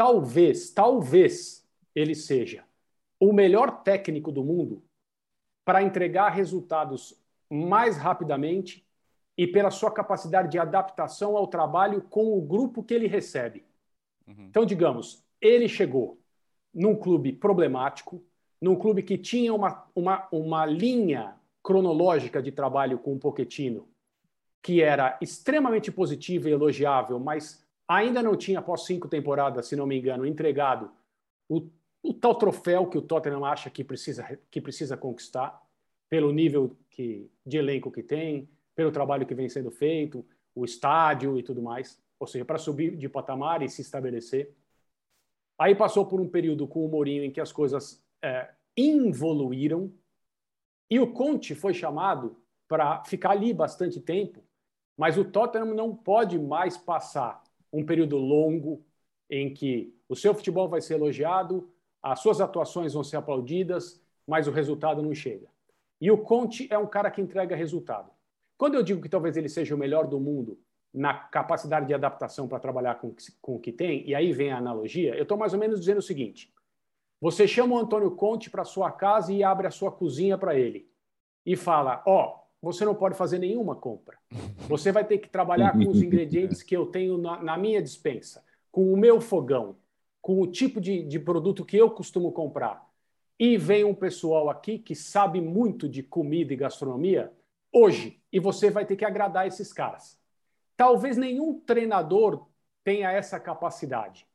talvez, 0.00 0.70
talvez 0.70 1.68
ele 1.94 2.14
seja 2.14 2.64
o 3.20 3.34
melhor 3.34 3.82
técnico 3.82 4.32
do 4.32 4.42
mundo 4.42 4.82
para 5.62 5.82
entregar 5.82 6.30
resultados 6.30 7.22
mais 7.50 7.98
rapidamente 7.98 8.82
e 9.36 9.46
pela 9.46 9.70
sua 9.70 9.90
capacidade 9.90 10.48
de 10.48 10.58
adaptação 10.58 11.36
ao 11.36 11.46
trabalho 11.46 12.00
com 12.00 12.32
o 12.32 12.40
grupo 12.40 12.82
que 12.82 12.94
ele 12.94 13.06
recebe. 13.06 13.66
Uhum. 14.26 14.46
Então, 14.46 14.64
digamos, 14.64 15.22
ele 15.38 15.68
chegou 15.68 16.18
num 16.72 16.96
clube 16.96 17.34
problemático, 17.34 18.24
num 18.58 18.76
clube 18.76 19.02
que 19.02 19.18
tinha 19.18 19.52
uma, 19.52 19.86
uma, 19.94 20.26
uma 20.32 20.64
linha 20.64 21.36
cronológica 21.62 22.42
de 22.42 22.50
trabalho 22.50 22.98
com 22.98 23.12
o 23.12 23.18
Pochettino 23.18 23.86
que 24.62 24.82
era 24.82 25.18
extremamente 25.20 25.92
positiva 25.92 26.48
e 26.48 26.52
elogiável, 26.52 27.18
mas 27.18 27.62
ainda 27.90 28.22
não 28.22 28.36
tinha, 28.36 28.60
após 28.60 28.84
cinco 28.84 29.08
temporadas, 29.08 29.66
se 29.66 29.74
não 29.74 29.84
me 29.84 29.98
engano, 29.98 30.24
entregado 30.24 30.92
o, 31.48 31.68
o 32.00 32.14
tal 32.14 32.36
troféu 32.36 32.86
que 32.86 32.96
o 32.96 33.02
Tottenham 33.02 33.44
acha 33.44 33.68
que 33.68 33.82
precisa, 33.82 34.38
que 34.48 34.60
precisa 34.60 34.96
conquistar, 34.96 35.60
pelo 36.08 36.32
nível 36.32 36.76
que, 36.88 37.28
de 37.44 37.58
elenco 37.58 37.90
que 37.90 38.02
tem, 38.02 38.48
pelo 38.76 38.92
trabalho 38.92 39.26
que 39.26 39.34
vem 39.34 39.48
sendo 39.48 39.70
feito, 39.70 40.24
o 40.54 40.64
estádio 40.64 41.36
e 41.36 41.42
tudo 41.42 41.60
mais. 41.60 42.00
Ou 42.20 42.26
seja, 42.26 42.44
para 42.44 42.58
subir 42.58 42.96
de 42.96 43.08
patamar 43.08 43.62
e 43.62 43.68
se 43.68 43.82
estabelecer. 43.82 44.54
Aí 45.58 45.74
passou 45.74 46.06
por 46.06 46.20
um 46.20 46.28
período 46.28 46.68
com 46.68 46.84
o 46.84 46.88
Mourinho 46.88 47.24
em 47.24 47.30
que 47.32 47.40
as 47.40 47.52
coisas 47.52 48.04
é, 48.22 48.50
involuíram 48.76 49.92
e 50.88 51.00
o 51.00 51.12
Conte 51.12 51.54
foi 51.54 51.74
chamado 51.74 52.40
para 52.68 53.04
ficar 53.04 53.32
ali 53.32 53.52
bastante 53.52 54.00
tempo, 54.00 54.44
mas 54.96 55.18
o 55.18 55.24
Tottenham 55.24 55.74
não 55.74 55.94
pode 55.94 56.38
mais 56.38 56.76
passar 56.76 57.42
um 57.72 57.84
período 57.84 58.16
longo 58.16 58.84
em 59.28 59.52
que 59.52 59.94
o 60.08 60.16
seu 60.16 60.34
futebol 60.34 60.68
vai 60.68 60.80
ser 60.80 60.94
elogiado, 60.94 61.70
as 62.02 62.20
suas 62.20 62.40
atuações 62.40 62.94
vão 62.94 63.04
ser 63.04 63.16
aplaudidas, 63.16 64.02
mas 64.26 64.48
o 64.48 64.50
resultado 64.50 65.02
não 65.02 65.14
chega. 65.14 65.46
E 66.00 66.10
o 66.10 66.18
Conte 66.18 66.66
é 66.70 66.78
um 66.78 66.86
cara 66.86 67.10
que 67.10 67.20
entrega 67.20 67.54
resultado. 67.54 68.10
Quando 68.56 68.74
eu 68.74 68.82
digo 68.82 69.00
que 69.00 69.08
talvez 69.08 69.36
ele 69.36 69.48
seja 69.48 69.74
o 69.74 69.78
melhor 69.78 70.06
do 70.06 70.18
mundo 70.18 70.58
na 70.92 71.14
capacidade 71.14 71.86
de 71.86 71.94
adaptação 71.94 72.48
para 72.48 72.58
trabalhar 72.58 72.96
com, 72.96 73.14
com 73.40 73.56
o 73.56 73.60
que 73.60 73.70
tem, 73.70 74.06
e 74.08 74.14
aí 74.14 74.32
vem 74.32 74.50
a 74.50 74.58
analogia, 74.58 75.14
eu 75.14 75.22
estou 75.22 75.38
mais 75.38 75.52
ou 75.52 75.58
menos 75.58 75.78
dizendo 75.78 75.98
o 75.98 76.02
seguinte: 76.02 76.52
você 77.20 77.46
chama 77.46 77.74
o 77.74 77.78
Antônio 77.78 78.10
Conte 78.12 78.50
para 78.50 78.64
sua 78.64 78.90
casa 78.90 79.32
e 79.32 79.44
abre 79.44 79.66
a 79.66 79.70
sua 79.70 79.92
cozinha 79.92 80.38
para 80.38 80.58
ele 80.58 80.90
e 81.44 81.54
fala: 81.54 82.02
Ó, 82.06 82.24
oh, 82.24 82.39
você 82.60 82.84
não 82.84 82.94
pode 82.94 83.16
fazer 83.16 83.38
nenhuma 83.38 83.74
compra. 83.74 84.18
Você 84.68 84.92
vai 84.92 85.04
ter 85.04 85.18
que 85.18 85.28
trabalhar 85.28 85.72
com 85.72 85.88
os 85.88 86.00
ingredientes 86.02 86.62
que 86.62 86.76
eu 86.76 86.86
tenho 86.86 87.16
na, 87.16 87.42
na 87.42 87.58
minha 87.58 87.82
dispensa, 87.82 88.44
com 88.70 88.92
o 88.92 88.96
meu 88.96 89.20
fogão, 89.20 89.76
com 90.20 90.40
o 90.40 90.46
tipo 90.46 90.80
de, 90.80 91.02
de 91.02 91.18
produto 91.18 91.64
que 91.64 91.76
eu 91.76 91.90
costumo 91.90 92.32
comprar. 92.32 92.86
E 93.38 93.56
vem 93.56 93.84
um 93.84 93.94
pessoal 93.94 94.50
aqui 94.50 94.78
que 94.78 94.94
sabe 94.94 95.40
muito 95.40 95.88
de 95.88 96.02
comida 96.02 96.52
e 96.52 96.56
gastronomia 96.56 97.32
hoje, 97.72 98.20
e 98.30 98.38
você 98.38 98.70
vai 98.70 98.84
ter 98.84 98.96
que 98.96 99.04
agradar 99.04 99.46
esses 99.46 99.72
caras. 99.72 100.18
Talvez 100.76 101.16
nenhum 101.16 101.58
treinador 101.60 102.46
tenha 102.84 103.10
essa 103.10 103.40
capacidade 103.40 104.26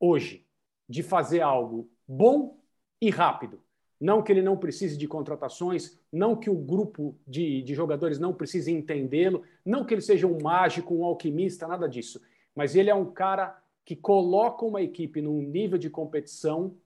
hoje 0.00 0.46
de 0.88 1.02
fazer 1.02 1.40
algo 1.40 1.90
bom 2.06 2.58
e 3.00 3.10
rápido. 3.10 3.62
Não 4.00 4.22
que 4.22 4.30
ele 4.30 4.42
não 4.42 4.56
precise 4.56 4.96
de 4.96 5.08
contratações, 5.08 5.98
não 6.12 6.36
que 6.36 6.48
o 6.48 6.54
grupo 6.54 7.16
de, 7.26 7.62
de 7.62 7.74
jogadores 7.74 8.18
não 8.18 8.32
precise 8.32 8.72
entendê-lo, 8.72 9.42
não 9.64 9.84
que 9.84 9.92
ele 9.92 10.00
seja 10.00 10.26
um 10.26 10.38
mágico, 10.40 10.94
um 10.94 11.04
alquimista, 11.04 11.66
nada 11.66 11.88
disso. 11.88 12.20
Mas 12.54 12.76
ele 12.76 12.90
é 12.90 12.94
um 12.94 13.10
cara 13.10 13.60
que 13.84 13.96
coloca 13.96 14.64
uma 14.64 14.82
equipe 14.82 15.20
num 15.20 15.42
nível 15.42 15.78
de 15.78 15.90
competição 15.90 16.76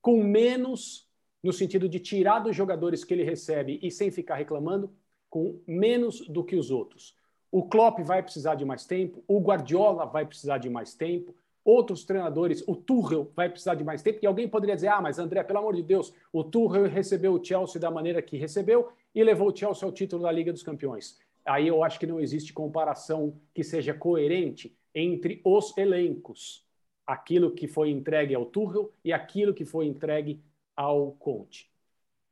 com 0.00 0.22
menos, 0.22 1.08
no 1.42 1.52
sentido 1.52 1.88
de 1.88 2.00
tirar 2.00 2.40
dos 2.40 2.56
jogadores 2.56 3.04
que 3.04 3.14
ele 3.14 3.22
recebe 3.22 3.78
e 3.82 3.90
sem 3.90 4.10
ficar 4.10 4.36
reclamando, 4.36 4.92
com 5.28 5.60
menos 5.66 6.26
do 6.28 6.42
que 6.42 6.56
os 6.56 6.70
outros. 6.70 7.14
O 7.52 7.64
Klopp 7.64 8.00
vai 8.00 8.22
precisar 8.22 8.54
de 8.54 8.64
mais 8.64 8.84
tempo, 8.86 9.22
o 9.28 9.40
Guardiola 9.40 10.06
vai 10.06 10.24
precisar 10.24 10.58
de 10.58 10.70
mais 10.70 10.94
tempo, 10.94 11.34
outros 11.64 12.04
treinadores, 12.04 12.62
o 12.66 12.74
Tuchel 12.74 13.30
vai 13.34 13.48
precisar 13.48 13.74
de 13.74 13.84
mais 13.84 14.02
tempo. 14.02 14.18
E 14.22 14.26
alguém 14.26 14.48
poderia 14.48 14.74
dizer: 14.74 14.88
ah, 14.88 15.00
mas 15.00 15.18
André, 15.18 15.42
pelo 15.42 15.58
amor 15.58 15.74
de 15.74 15.82
Deus, 15.82 16.12
o 16.32 16.42
Tuchel 16.44 16.88
recebeu 16.88 17.34
o 17.34 17.44
Chelsea 17.44 17.80
da 17.80 17.90
maneira 17.90 18.22
que 18.22 18.36
recebeu 18.36 18.90
e 19.14 19.22
levou 19.22 19.52
o 19.52 19.56
Chelsea 19.56 19.86
ao 19.86 19.92
título 19.92 20.22
da 20.22 20.32
Liga 20.32 20.52
dos 20.52 20.62
Campeões. 20.62 21.18
Aí 21.44 21.66
eu 21.68 21.82
acho 21.82 21.98
que 21.98 22.06
não 22.06 22.20
existe 22.20 22.52
comparação 22.52 23.34
que 23.54 23.64
seja 23.64 23.94
coerente 23.94 24.76
entre 24.94 25.40
os 25.44 25.76
elencos, 25.76 26.66
aquilo 27.06 27.52
que 27.52 27.66
foi 27.66 27.90
entregue 27.90 28.34
ao 28.34 28.46
Tuchel 28.46 28.92
e 29.04 29.12
aquilo 29.12 29.54
que 29.54 29.64
foi 29.64 29.86
entregue 29.86 30.42
ao 30.76 31.12
Conte. 31.12 31.70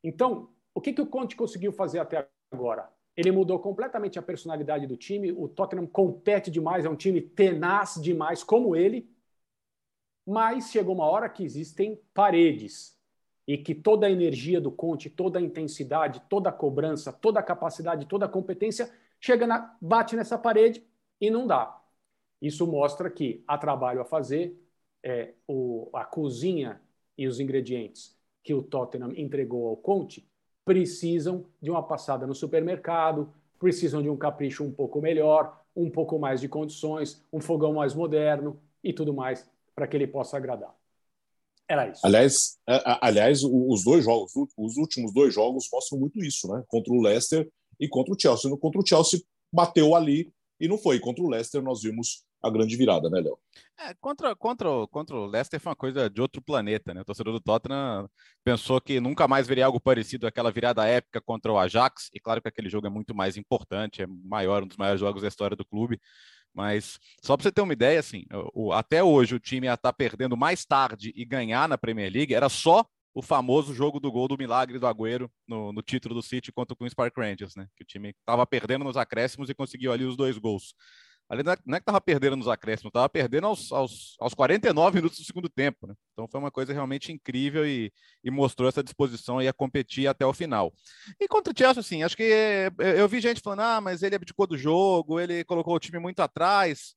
Então, 0.03 0.51
o 0.75 0.81
que, 0.81 0.93
que 0.93 1.03
o 1.03 1.07
Conte 1.07 1.37
conseguiu 1.37 1.73
fazer 1.73 1.99
até 1.99 2.29
agora? 2.51 2.89
Ele 3.17 3.33
mudou 3.33 3.59
completamente 3.59 4.17
a 4.17 4.23
personalidade 4.23 4.87
do 4.87 4.97
time. 4.97 5.33
O 5.33 5.49
Tottenham 5.49 5.87
compete 5.87 6.53
demais, 6.53 6.85
é 6.85 6.89
um 6.89 6.95
time 6.95 7.21
tenaz 7.21 7.99
demais, 8.01 8.45
como 8.45 8.77
ele. 8.77 9.11
Mas 10.29 10.71
chegou 10.71 10.95
uma 10.95 11.07
hora 11.07 11.27
que 11.27 11.43
existem 11.43 11.99
paredes 12.13 12.95
e 13.47 13.57
que 13.57 13.75
toda 13.75 14.07
a 14.07 14.11
energia 14.11 14.61
do 14.61 14.71
Conte, 14.71 15.09
toda 15.09 15.39
a 15.39 15.43
intensidade, 15.43 16.21
toda 16.29 16.51
a 16.51 16.53
cobrança, 16.53 17.11
toda 17.11 17.41
a 17.41 17.43
capacidade, 17.43 18.05
toda 18.05 18.27
a 18.27 18.29
competência 18.29 18.93
chega 19.19 19.47
na, 19.47 19.75
bate 19.81 20.15
nessa 20.15 20.37
parede 20.37 20.87
e 21.19 21.31
não 21.31 21.47
dá. 21.47 21.81
Isso 22.43 22.67
mostra 22.67 23.09
que 23.09 23.43
há 23.49 23.57
trabalho 23.57 24.03
a 24.03 24.05
fazer. 24.05 24.55
É, 25.03 25.33
o, 25.47 25.89
a 25.95 26.05
cozinha 26.05 26.79
e 27.17 27.27
os 27.27 27.41
ingredientes 27.41 28.15
que 28.43 28.53
o 28.53 28.63
Tottenham 28.63 29.13
entregou 29.17 29.67
ao 29.67 29.79
Conte 29.79 30.29
precisam 30.63 31.47
de 31.59 31.71
uma 31.71 31.83
passada 31.83 32.27
no 32.27 32.35
supermercado, 32.35 33.33
precisam 33.59 34.03
de 34.03 34.11
um 34.11 34.17
capricho 34.17 34.63
um 34.63 34.73
pouco 34.73 35.01
melhor, 35.01 35.65
um 35.75 35.89
pouco 35.89 36.19
mais 36.19 36.39
de 36.39 36.49
condições, 36.49 37.25
um 37.33 37.41
fogão 37.41 37.73
mais 37.73 37.95
moderno 37.95 38.61
e 38.85 38.93
tudo 38.93 39.15
mais 39.15 39.49
para 39.79 39.87
que 39.87 39.97
ele 39.97 40.09
possa 40.09 40.37
agradar. 40.37 40.75
Era 41.69 41.89
isso. 41.89 42.05
Aliás, 42.05 42.59
aliás, 43.01 43.45
os 43.45 43.85
dois 43.85 44.05
jogos, 44.05 44.33
os 44.57 44.77
últimos 44.77 45.15
dois 45.15 45.33
jogos 45.33 45.69
mostram 45.73 46.01
muito 46.01 46.19
isso, 46.19 46.49
né? 46.49 46.65
Contra 46.67 46.93
o 46.93 47.01
Leicester 47.01 47.49
e 47.79 47.89
contra 47.89 48.13
o 48.13 48.19
Chelsea. 48.19 48.51
Contra 48.57 48.81
o 48.81 48.85
Chelsea 48.85 49.21
bateu 49.53 49.95
ali 49.95 50.33
e 50.59 50.67
não 50.67 50.77
foi. 50.77 50.99
Contra 50.99 51.23
o 51.23 51.29
Leicester 51.29 51.63
nós 51.63 51.83
vimos 51.83 52.25
a 52.43 52.51
grande 52.51 52.77
virada, 52.77 53.09
né, 53.09 53.21
Léo? 53.21 53.39
É, 53.79 53.95
contra, 54.01 54.35
contra, 54.35 54.69
contra 54.91 55.15
o 55.15 55.27
Leicester 55.27 55.61
foi 55.61 55.71
uma 55.71 55.77
coisa 55.77 56.11
de 56.11 56.21
outro 56.21 56.43
planeta, 56.43 56.93
né? 56.93 57.03
O 57.03 57.05
torcedor 57.05 57.33
do 57.33 57.41
Tottenham 57.41 58.09
pensou 58.43 58.81
que 58.81 58.99
nunca 58.99 59.29
mais 59.29 59.47
veria 59.47 59.67
algo 59.67 59.81
parecido 59.81 60.27
àquela 60.27 60.51
virada 60.51 60.87
épica 60.87 61.21
contra 61.21 61.53
o 61.53 61.59
Ajax, 61.59 62.09
e 62.13 62.19
claro 62.19 62.43
que 62.43 62.49
aquele 62.49 62.69
jogo 62.69 62.87
é 62.89 62.91
muito 62.91 63.15
mais 63.15 63.37
importante, 63.37 64.03
é 64.03 64.07
maior, 64.25 64.65
um 64.65 64.67
dos 64.67 64.77
maiores 64.77 65.01
jogos 65.01 65.23
da 65.23 65.29
história 65.29 65.57
do 65.57 65.65
clube, 65.65 66.01
mas 66.55 66.99
só 67.23 67.37
para 67.37 67.45
você 67.45 67.53
ter 67.53 67.61
uma 67.61 67.73
ideia, 67.73 68.01
assim, 68.01 68.25
o, 68.55 68.73
até 68.73 69.03
hoje 69.03 69.35
o 69.35 69.41
time 69.41 69.67
ia 69.67 69.75
estar 69.75 69.93
tá 69.93 69.97
perdendo 69.97 70.37
mais 70.37 70.65
tarde 70.65 71.13
e 71.15 71.25
ganhar 71.25 71.69
na 71.69 71.79
Premier 71.79 72.13
League, 72.13 72.35
era 72.35 72.49
só 72.49 72.85
o 73.15 73.23
famoso 73.23 73.75
jogo 73.75 73.99
do 73.99 74.13
gol 74.13 74.29
do 74.29 74.39
milagre 74.39 74.79
do 74.79 74.87
Agüero 74.87 75.31
no, 75.47 75.73
no 75.73 75.83
título 75.83 76.15
do 76.15 76.23
City 76.23 76.53
contra 76.53 76.75
o 76.75 76.77
Queen's 76.77 76.95
Park 76.95 77.17
Rangers, 77.17 77.57
né? 77.57 77.67
Que 77.77 77.83
o 77.83 77.87
time 77.87 78.11
estava 78.11 78.47
perdendo 78.47 78.85
nos 78.85 78.97
acréscimos 78.97 79.51
e 79.51 79.55
conseguiu 79.55 79.93
ali 79.93 80.05
os 80.05 80.17
dois 80.17 80.39
gols. 80.39 80.75
Ali 81.29 81.43
não 81.43 81.53
é, 81.53 81.57
não 81.67 81.77
é 81.77 81.79
que 81.79 81.83
estava 81.83 82.01
perdendo 82.01 82.37
nos 82.37 82.49
acréscimos, 82.49 82.89
estava 82.89 83.09
perdendo 83.09 83.47
aos, 83.47 83.71
aos, 83.71 84.17
aos 84.19 84.33
49 84.33 84.97
minutos 84.97 85.19
do 85.19 85.25
segundo 85.25 85.49
tempo. 85.49 85.87
Né? 85.87 85.95
Então 86.13 86.27
foi 86.27 86.41
uma 86.41 86.51
coisa 86.51 86.73
realmente 86.73 87.13
incrível 87.13 87.67
e, 87.67 87.93
e 88.25 88.31
mostrou 88.31 88.67
essa 88.69 88.83
disposição 88.83 89.39
a 89.39 89.53
competir 89.53 90.07
até 90.07 90.25
o 90.25 90.33
final. 90.33 90.73
E 91.21 91.29
contra 91.29 91.53
o 91.53 91.57
Chelsea, 91.57 91.81
assim, 91.81 92.03
acho 92.03 92.17
que 92.17 92.23
eh, 92.23 92.71
eu 92.79 93.07
vi 93.07 93.21
gente 93.21 93.43
falando, 93.43 93.61
ah, 93.61 93.81
mas 93.81 94.03
ele 94.03 94.17
abdicou 94.17 94.47
do 94.47 94.57
jogo, 94.57 95.21
ele 95.21 95.45
colocou 95.45 95.75
o 95.75 95.81
time 95.81 95.99
muito 95.99 96.21
atrás. 96.21 96.95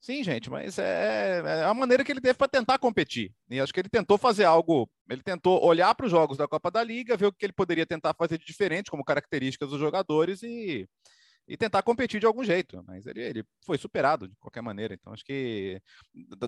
Sim, 0.00 0.24
gente, 0.24 0.48
mas 0.48 0.78
é, 0.78 1.42
é 1.44 1.64
a 1.64 1.74
maneira 1.74 2.02
que 2.02 2.10
ele 2.10 2.22
teve 2.22 2.38
para 2.38 2.48
tentar 2.48 2.78
competir. 2.78 3.30
E 3.50 3.60
acho 3.60 3.74
que 3.74 3.80
ele 3.80 3.90
tentou 3.90 4.16
fazer 4.16 4.44
algo, 4.44 4.88
ele 5.10 5.22
tentou 5.22 5.62
olhar 5.62 5.94
para 5.94 6.06
os 6.06 6.10
jogos 6.10 6.38
da 6.38 6.48
Copa 6.48 6.70
da 6.70 6.82
Liga, 6.82 7.18
ver 7.18 7.26
o 7.26 7.32
que 7.32 7.44
ele 7.44 7.52
poderia 7.52 7.84
tentar 7.84 8.14
fazer 8.14 8.38
de 8.38 8.46
diferente, 8.46 8.90
como 8.90 9.04
características 9.04 9.68
dos 9.68 9.78
jogadores, 9.78 10.42
e, 10.42 10.88
e 11.50 11.56
tentar 11.56 11.82
competir 11.82 12.20
de 12.20 12.26
algum 12.26 12.44
jeito. 12.44 12.80
Mas 12.86 13.04
ele, 13.06 13.20
ele 13.20 13.44
foi 13.66 13.76
superado 13.76 14.28
de 14.28 14.36
qualquer 14.36 14.62
maneira. 14.62 14.94
Então, 14.94 15.12
acho 15.12 15.24
que 15.24 15.82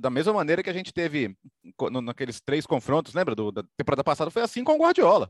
da 0.00 0.09
mesma 0.09 0.32
maneira 0.32 0.62
que 0.62 0.71
a 0.71 0.73
gente 0.73 0.92
teve 0.92 1.37
naqueles 2.00 2.40
três 2.40 2.64
confrontos, 2.64 3.12
lembra? 3.12 3.35
Do, 3.35 3.50
da 3.50 3.64
temporada 3.76 4.04
passada 4.04 4.30
foi 4.30 4.42
assim 4.42 4.62
com 4.62 4.75
o 4.75 4.78
Guardiola. 4.78 5.28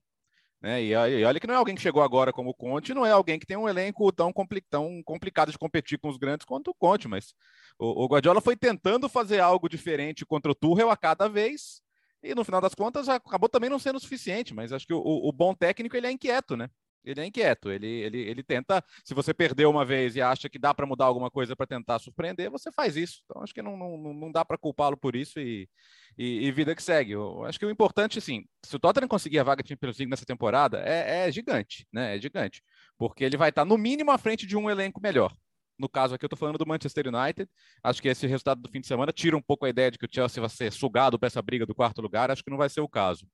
Né? 0.60 0.82
E, 0.82 0.92
e, 0.92 1.24
olha 1.24 1.40
que 1.40 1.46
não 1.46 1.54
é 1.54 1.56
alguém 1.56 1.74
que 1.74 1.80
chegou 1.80 2.02
agora 2.02 2.34
como 2.34 2.50
o 2.50 2.54
Conte, 2.54 2.92
não 2.92 3.06
é 3.06 3.12
alguém 3.12 3.38
que 3.38 3.46
tem 3.46 3.56
um 3.56 3.66
elenco 3.66 4.12
tão, 4.12 4.30
compli 4.30 4.60
tão 4.60 5.02
complicado 5.02 5.50
de 5.50 5.58
competir 5.58 5.98
com 5.98 6.10
os 6.10 6.18
grandes 6.18 6.44
quanto 6.44 6.70
o 6.70 6.74
Conte, 6.74 7.08
mas 7.08 7.34
o, 7.78 8.04
o, 8.04 8.06
Guardiola 8.06 8.42
foi 8.42 8.54
tentando 8.54 9.08
fazer 9.08 9.40
algo 9.40 9.70
diferente 9.70 10.26
contra 10.26 10.52
o 10.52 10.54
Tuchel 10.54 10.90
a 10.90 10.96
cada 10.96 11.28
vez, 11.28 11.80
e 12.22 12.34
no 12.34 12.44
final 12.44 12.60
das 12.60 12.74
contas 12.74 13.08
acabou 13.08 13.48
também 13.48 13.70
não 13.70 13.78
sendo 13.78 13.98
suficiente, 13.98 14.54
mas 14.54 14.70
acho 14.70 14.86
que 14.86 14.94
o, 14.94 15.00
o 15.00 15.32
bom 15.32 15.52
técnico 15.54 15.96
ele 15.96 16.06
é 16.06 16.12
inquieto, 16.12 16.56
né? 16.56 16.70
Ele 17.04 17.20
é 17.20 17.26
inquieto, 17.26 17.70
ele, 17.70 17.86
ele, 17.86 18.18
ele 18.18 18.42
tenta. 18.42 18.82
Se 19.04 19.14
você 19.14 19.34
perdeu 19.34 19.70
uma 19.70 19.84
vez 19.84 20.16
e 20.16 20.22
acha 20.22 20.48
que 20.48 20.58
dá 20.58 20.72
para 20.72 20.86
mudar 20.86 21.06
alguma 21.06 21.30
coisa 21.30 21.56
para 21.56 21.66
tentar 21.66 21.98
surpreender, 21.98 22.50
você 22.50 22.70
faz 22.72 22.96
isso. 22.96 23.22
Então, 23.24 23.42
acho 23.42 23.52
que 23.52 23.62
não, 23.62 23.76
não, 23.76 24.14
não 24.14 24.32
dá 24.32 24.44
para 24.44 24.58
culpá-lo 24.58 24.96
por 24.96 25.16
isso 25.16 25.40
e, 25.40 25.68
e, 26.16 26.46
e, 26.46 26.52
vida 26.52 26.74
que 26.74 26.82
segue. 26.82 27.12
Eu 27.12 27.44
acho 27.44 27.58
que 27.58 27.66
o 27.66 27.70
importante, 27.70 28.18
assim, 28.18 28.44
se 28.64 28.76
o 28.76 28.78
Tottenham 28.78 29.08
conseguir 29.08 29.38
a 29.38 29.44
vaga 29.44 29.62
de 29.62 29.68
Champions 29.70 29.98
League 29.98 30.10
nessa 30.10 30.26
temporada, 30.26 30.82
é, 30.84 31.26
é 31.26 31.32
gigante, 31.32 31.86
né? 31.92 32.16
É 32.16 32.20
gigante, 32.20 32.62
porque 32.98 33.24
ele 33.24 33.36
vai 33.36 33.48
estar 33.50 33.64
no 33.64 33.78
mínimo 33.78 34.10
à 34.10 34.18
frente 34.18 34.46
de 34.46 34.56
um 34.56 34.70
elenco 34.70 35.00
melhor. 35.00 35.34
No 35.82 35.88
caso 35.88 36.14
aqui, 36.14 36.24
eu 36.24 36.28
estou 36.28 36.38
falando 36.38 36.58
do 36.58 36.64
Manchester 36.64 37.08
United. 37.08 37.50
Acho 37.82 38.00
que 38.00 38.06
esse 38.06 38.24
resultado 38.24 38.62
do 38.62 38.68
fim 38.70 38.80
de 38.80 38.86
semana 38.86 39.10
tira 39.10 39.36
um 39.36 39.42
pouco 39.42 39.66
a 39.66 39.68
ideia 39.68 39.90
de 39.90 39.98
que 39.98 40.06
o 40.06 40.08
Chelsea 40.08 40.40
vai 40.40 40.48
ser 40.48 40.70
sugado 40.70 41.18
para 41.18 41.26
essa 41.26 41.42
briga 41.42 41.66
do 41.66 41.74
quarto 41.74 42.00
lugar. 42.00 42.30
Acho 42.30 42.44
que 42.44 42.50
não 42.52 42.56
vai 42.56 42.68
ser 42.68 42.80
o 42.80 42.88
caso. 42.88 43.26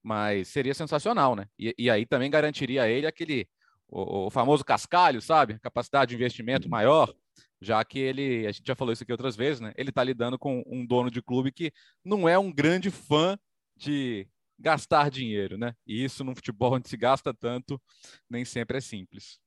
Mas 0.00 0.46
seria 0.46 0.72
sensacional, 0.72 1.34
né? 1.34 1.48
E, 1.58 1.74
e 1.76 1.90
aí 1.90 2.06
também 2.06 2.30
garantiria 2.30 2.84
a 2.84 2.88
ele 2.88 3.08
aquele 3.08 3.48
o, 3.88 4.26
o, 4.26 4.30
famoso 4.30 4.64
cascalho, 4.64 5.20
sabe? 5.20 5.58
Capacidade 5.58 6.10
de 6.10 6.14
investimento 6.14 6.70
maior, 6.70 7.12
já 7.60 7.84
que 7.84 7.98
ele, 7.98 8.46
a 8.46 8.52
gente 8.52 8.64
já 8.64 8.76
falou 8.76 8.92
isso 8.92 9.02
aqui 9.02 9.10
outras 9.10 9.34
vezes, 9.34 9.58
né? 9.60 9.72
Ele 9.76 9.90
está 9.90 10.04
lidando 10.04 10.38
com 10.38 10.62
um 10.64 10.86
dono 10.86 11.10
de 11.10 11.20
clube 11.20 11.50
que 11.50 11.72
não 12.04 12.28
é 12.28 12.38
um 12.38 12.52
grande 12.52 12.88
fã 12.88 13.36
de 13.76 14.28
gastar 14.56 15.10
dinheiro, 15.10 15.58
né? 15.58 15.74
E 15.84 16.04
isso 16.04 16.22
no 16.22 16.36
futebol 16.36 16.74
onde 16.74 16.88
se 16.88 16.96
gasta 16.96 17.34
tanto 17.34 17.82
nem 18.30 18.44
sempre 18.44 18.78
é 18.78 18.80
simples. 18.80 19.40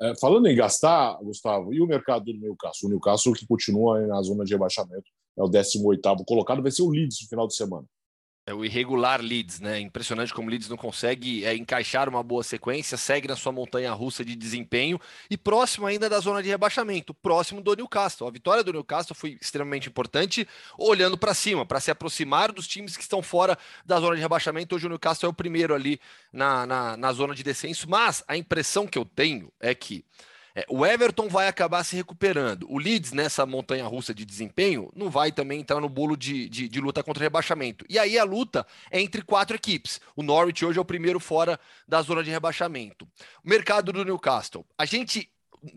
É, 0.00 0.14
falando 0.20 0.46
em 0.46 0.54
gastar, 0.54 1.18
Gustavo, 1.22 1.74
e 1.74 1.80
o 1.80 1.86
mercado 1.86 2.24
do 2.24 2.32
Newcastle? 2.32 2.88
O 2.88 2.90
Newcastle 2.90 3.32
que 3.32 3.46
continua 3.46 4.06
na 4.06 4.22
zona 4.22 4.44
de 4.44 4.52
rebaixamento, 4.52 5.10
é 5.36 5.42
o 5.42 5.48
18º 5.48 6.24
colocado, 6.24 6.62
vai 6.62 6.70
ser 6.70 6.82
o 6.82 6.90
Leeds 6.90 7.22
no 7.22 7.28
final 7.28 7.46
de 7.48 7.54
semana. 7.56 7.86
É 8.48 8.54
o 8.54 8.64
irregular 8.64 9.20
Leeds, 9.20 9.60
né? 9.60 9.78
Impressionante 9.78 10.32
como 10.32 10.48
Leeds 10.48 10.70
não 10.70 10.76
consegue 10.78 11.44
é, 11.44 11.54
encaixar 11.54 12.08
uma 12.08 12.22
boa 12.22 12.42
sequência, 12.42 12.96
segue 12.96 13.28
na 13.28 13.36
sua 13.36 13.52
montanha 13.52 13.92
russa 13.92 14.24
de 14.24 14.34
desempenho 14.34 14.98
e 15.28 15.36
próximo 15.36 15.86
ainda 15.86 16.08
da 16.08 16.18
zona 16.18 16.42
de 16.42 16.48
rebaixamento, 16.48 17.12
próximo 17.12 17.60
do 17.60 17.76
Newcastle. 17.76 18.26
A 18.26 18.30
vitória 18.30 18.64
do 18.64 18.72
Newcastle 18.72 19.14
foi 19.14 19.36
extremamente 19.38 19.90
importante, 19.90 20.48
olhando 20.78 21.18
para 21.18 21.34
cima, 21.34 21.66
para 21.66 21.78
se 21.78 21.90
aproximar 21.90 22.50
dos 22.50 22.66
times 22.66 22.96
que 22.96 23.02
estão 23.02 23.20
fora 23.20 23.58
da 23.84 24.00
zona 24.00 24.16
de 24.16 24.22
rebaixamento. 24.22 24.74
Hoje 24.74 24.86
o 24.86 24.88
Newcastle 24.88 25.26
é 25.26 25.30
o 25.30 25.34
primeiro 25.34 25.74
ali 25.74 26.00
na, 26.32 26.64
na, 26.64 26.96
na 26.96 27.12
zona 27.12 27.34
de 27.34 27.42
descenso, 27.42 27.86
mas 27.86 28.24
a 28.26 28.34
impressão 28.34 28.86
que 28.86 28.96
eu 28.96 29.04
tenho 29.04 29.52
é 29.60 29.74
que 29.74 30.02
É, 30.58 30.66
o 30.68 30.84
Everton 30.84 31.28
vai 31.28 31.46
acabar 31.46 31.84
se 31.84 31.94
recuperando. 31.94 32.66
O 32.68 32.78
Leeds, 32.80 33.12
nessa 33.12 33.46
montanha 33.46 33.86
russa 33.86 34.12
de 34.12 34.24
desempenho, 34.24 34.90
não 34.92 35.08
vai 35.08 35.30
também 35.30 35.60
entrar 35.60 35.80
no 35.80 35.88
bolo 35.88 36.16
de, 36.16 36.48
de, 36.48 36.68
de, 36.68 36.80
luta 36.80 37.00
contra 37.00 37.20
o 37.20 37.22
rebaixamento. 37.22 37.84
E 37.88 37.96
aí 37.96 38.18
a 38.18 38.24
luta 38.24 38.66
é 38.90 39.00
entre 39.00 39.22
quatro 39.22 39.54
equipes. 39.54 40.00
O 40.16 40.22
Norwich 40.24 40.66
hoje 40.66 40.76
é 40.76 40.82
o 40.82 40.84
primeiro 40.84 41.20
fora 41.20 41.60
da 41.86 42.02
zona 42.02 42.24
de 42.24 42.30
rebaixamento. 42.30 43.04
O 43.44 43.48
mercado 43.48 43.92
do 43.92 44.04
Newcastle. 44.04 44.66
A 44.76 44.84
gente, 44.84 45.30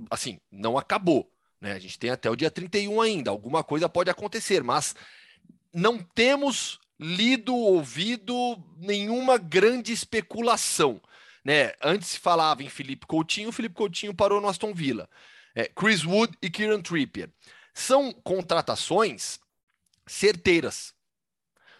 assim, 0.09 0.39
não 0.51 0.79
acabou. 0.79 1.31
Né? 1.61 1.73
A 1.73 1.79
gente 1.79 1.99
tem 1.99 2.09
até 2.09 2.27
o 2.27 2.35
dia 2.35 2.49
31 2.49 2.99
ainda. 3.01 3.29
Alguma 3.29 3.63
coisa 3.63 3.87
pode 3.87 4.09
acontecer, 4.09 4.63
mas 4.63 4.95
não 5.71 5.99
temos 5.99 6.79
lido, 6.99 7.55
ouvido 7.55 8.33
nenhuma 8.79 9.37
grande 9.37 9.93
especulação. 9.93 10.99
Né? 11.43 11.73
Antes 11.81 12.09
se 12.09 12.19
falava 12.19 12.63
em 12.63 12.69
Felipe 12.69 13.05
Coutinho, 13.05 13.51
Felipe 13.51 13.75
Coutinho 13.75 14.13
parou 14.13 14.39
no 14.39 14.47
Aston 14.47 14.73
Villa. 14.73 15.09
É, 15.55 15.67
Chris 15.67 16.05
Wood 16.05 16.37
e 16.41 16.49
Kieran 16.49 16.81
Trippier. 16.81 17.29
São 17.73 18.11
contratações 18.11 19.39
certeiras. 20.05 20.93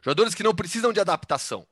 Jogadores 0.02 0.34
que 0.34 0.44
não 0.44 0.56
precisam 0.56 0.92
de 0.92 1.00
adaptação. 1.00 1.68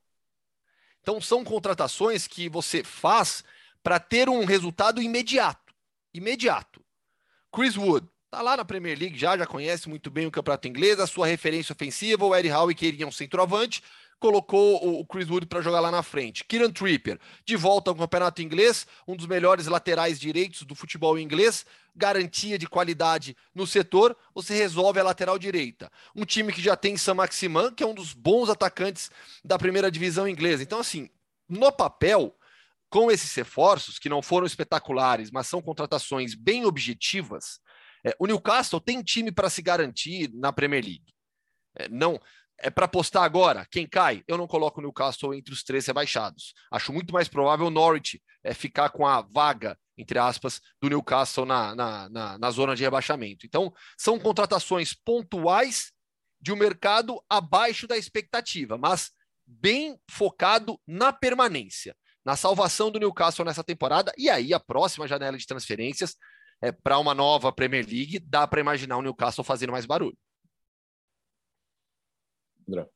Então 1.01 1.19
são 1.19 1.43
contratações 1.43 2.27
que 2.27 2.47
você 2.47 2.83
faz 2.83 3.43
para 3.81 3.99
ter 3.99 4.29
um 4.29 4.45
resultado 4.45 5.01
imediato. 5.01 5.73
Imediato. 6.13 6.83
Chris 7.51 7.75
Wood 7.75 8.07
está 8.25 8.41
lá 8.43 8.55
na 8.55 8.63
Premier 8.63 8.97
League 8.97 9.17
já, 9.17 9.35
já 9.35 9.45
conhece 9.45 9.89
muito 9.89 10.11
bem 10.11 10.27
o 10.27 10.31
campeonato 10.31 10.67
inglês, 10.67 10.99
a 10.99 11.07
sua 11.07 11.25
referência 11.25 11.73
ofensiva, 11.73 12.25
o 12.25 12.35
Eddie 12.35 12.51
Howe 12.51 12.75
queria 12.75 13.07
um 13.07 13.11
centroavante, 13.11 13.83
colocou 14.19 14.99
o 14.99 15.05
Chris 15.05 15.29
Wood 15.29 15.47
para 15.47 15.61
jogar 15.61 15.79
lá 15.79 15.89
na 15.89 16.03
frente. 16.03 16.43
Kieran 16.43 16.71
Trippier, 16.71 17.19
de 17.45 17.55
volta 17.55 17.89
ao 17.89 17.95
campeonato 17.95 18.41
inglês, 18.41 18.85
um 19.07 19.15
dos 19.15 19.25
melhores 19.25 19.67
laterais 19.67 20.19
direitos 20.19 20.63
do 20.63 20.75
futebol 20.75 21.17
inglês, 21.17 21.65
garantia 21.95 22.57
de 22.57 22.67
qualidade 22.67 23.35
no 23.55 23.65
setor, 23.65 24.15
você 24.33 24.53
resolve 24.53 24.99
a 24.99 25.03
lateral 25.03 25.39
direita. 25.39 25.91
Um 26.15 26.25
time 26.25 26.51
que 26.51 26.61
já 26.61 26.75
tem 26.75 26.97
Sam 26.97 27.15
Maximan, 27.15 27.73
que 27.73 27.83
é 27.83 27.87
um 27.87 27.93
dos 27.93 28.13
bons 28.13 28.49
atacantes 28.49 29.09
da 29.43 29.57
primeira 29.57 29.89
divisão 29.89 30.27
inglesa. 30.27 30.63
Então, 30.63 30.79
assim, 30.79 31.09
no 31.47 31.71
papel, 31.71 32.35
com 32.89 33.09
esses 33.09 33.33
reforços, 33.35 33.97
que 33.97 34.09
não 34.09 34.21
foram 34.21 34.45
espetaculares, 34.45 35.31
mas 35.31 35.47
são 35.47 35.61
contratações 35.61 36.35
bem 36.35 36.65
objetivas, 36.65 37.59
é, 38.03 38.15
o 38.19 38.25
Newcastle 38.25 38.79
tem 38.79 39.01
time 39.03 39.31
para 39.31 39.49
se 39.49 39.61
garantir 39.61 40.31
na 40.33 40.53
Premier 40.53 40.83
League. 40.83 41.13
É, 41.75 41.87
não, 41.87 42.19
é 42.61 42.69
para 42.69 42.85
apostar 42.85 43.23
agora, 43.23 43.65
quem 43.71 43.87
cai? 43.87 44.23
Eu 44.27 44.37
não 44.37 44.47
coloco 44.47 44.79
o 44.79 44.83
Newcastle 44.83 45.33
entre 45.33 45.53
os 45.53 45.63
três 45.63 45.85
rebaixados. 45.85 46.53
Acho 46.71 46.91
muito 46.93 47.13
mais 47.13 47.27
provável 47.27 47.67
o 47.67 47.71
Norwich 47.71 48.21
é, 48.43 48.53
ficar 48.53 48.89
com 48.89 49.05
a 49.05 49.21
vaga, 49.21 49.77
entre 49.97 50.19
aspas, 50.19 50.61
do 50.81 50.89
Newcastle 50.89 51.45
na, 51.45 51.75
na, 51.75 52.09
na, 52.09 52.37
na 52.37 52.51
zona 52.51 52.75
de 52.75 52.83
rebaixamento. 52.83 53.45
Então, 53.45 53.73
são 53.97 54.19
contratações 54.19 54.93
pontuais 54.93 55.91
de 56.41 56.51
um 56.51 56.55
mercado 56.55 57.21
abaixo 57.29 57.87
da 57.87 57.97
expectativa, 57.97 58.77
mas 58.77 59.11
bem 59.45 59.99
focado 60.09 60.79
na 60.87 61.11
permanência, 61.11 61.95
na 62.23 62.35
salvação 62.35 62.91
do 62.91 62.99
Newcastle 62.99 63.45
nessa 63.45 63.63
temporada. 63.63 64.13
E 64.17 64.29
aí, 64.29 64.53
a 64.53 64.59
próxima 64.59 65.07
janela 65.07 65.37
de 65.37 65.45
transferências 65.45 66.15
é, 66.61 66.71
para 66.71 66.99
uma 66.99 67.13
nova 67.13 67.51
Premier 67.51 67.85
League, 67.85 68.19
dá 68.19 68.45
para 68.45 68.59
imaginar 68.59 68.97
o 68.97 69.01
Newcastle 69.01 69.43
fazendo 69.43 69.71
mais 69.71 69.85
barulho. 69.85 70.17
André. 72.69 72.87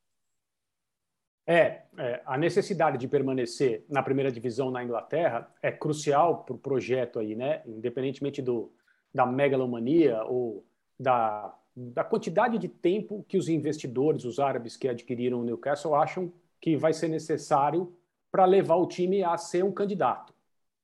É, 1.45 1.81
é, 1.97 2.21
a 2.25 2.37
necessidade 2.37 2.97
de 2.97 3.07
permanecer 3.07 3.85
na 3.89 4.01
primeira 4.01 4.31
divisão 4.31 4.71
na 4.71 4.81
Inglaterra 4.81 5.53
é 5.61 5.71
crucial 5.71 6.43
para 6.45 6.55
o 6.55 6.57
projeto 6.57 7.19
aí, 7.19 7.35
né? 7.35 7.61
Independentemente 7.65 8.41
do, 8.41 8.71
da 9.13 9.25
megalomania 9.25 10.23
ou 10.23 10.65
da, 10.97 11.53
da 11.75 12.03
quantidade 12.03 12.57
de 12.57 12.69
tempo 12.69 13.25
que 13.27 13.37
os 13.37 13.49
investidores, 13.49 14.23
os 14.23 14.39
árabes 14.39 14.77
que 14.77 14.87
adquiriram 14.87 15.41
o 15.41 15.43
Newcastle, 15.43 15.95
acham 15.95 16.31
que 16.61 16.77
vai 16.77 16.93
ser 16.93 17.09
necessário 17.09 17.93
para 18.31 18.45
levar 18.45 18.75
o 18.75 18.87
time 18.87 19.21
a 19.21 19.37
ser 19.37 19.65
um 19.65 19.71
candidato, 19.71 20.33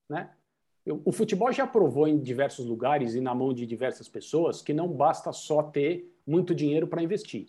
né? 0.10 0.32
O 1.06 1.12
futebol 1.12 1.52
já 1.52 1.68
provou 1.68 2.08
em 2.08 2.20
diversos 2.20 2.66
lugares 2.66 3.14
e 3.14 3.22
na 3.22 3.36
mão 3.36 3.54
de 3.54 3.66
diversas 3.66 4.10
pessoas 4.10 4.62
que 4.62 4.74
não 4.74 4.88
basta 4.88 5.32
só 5.32 5.62
ter 5.62 6.12
muito 6.26 6.56
dinheiro 6.56 6.88
para 6.88 7.04
investir. 7.04 7.48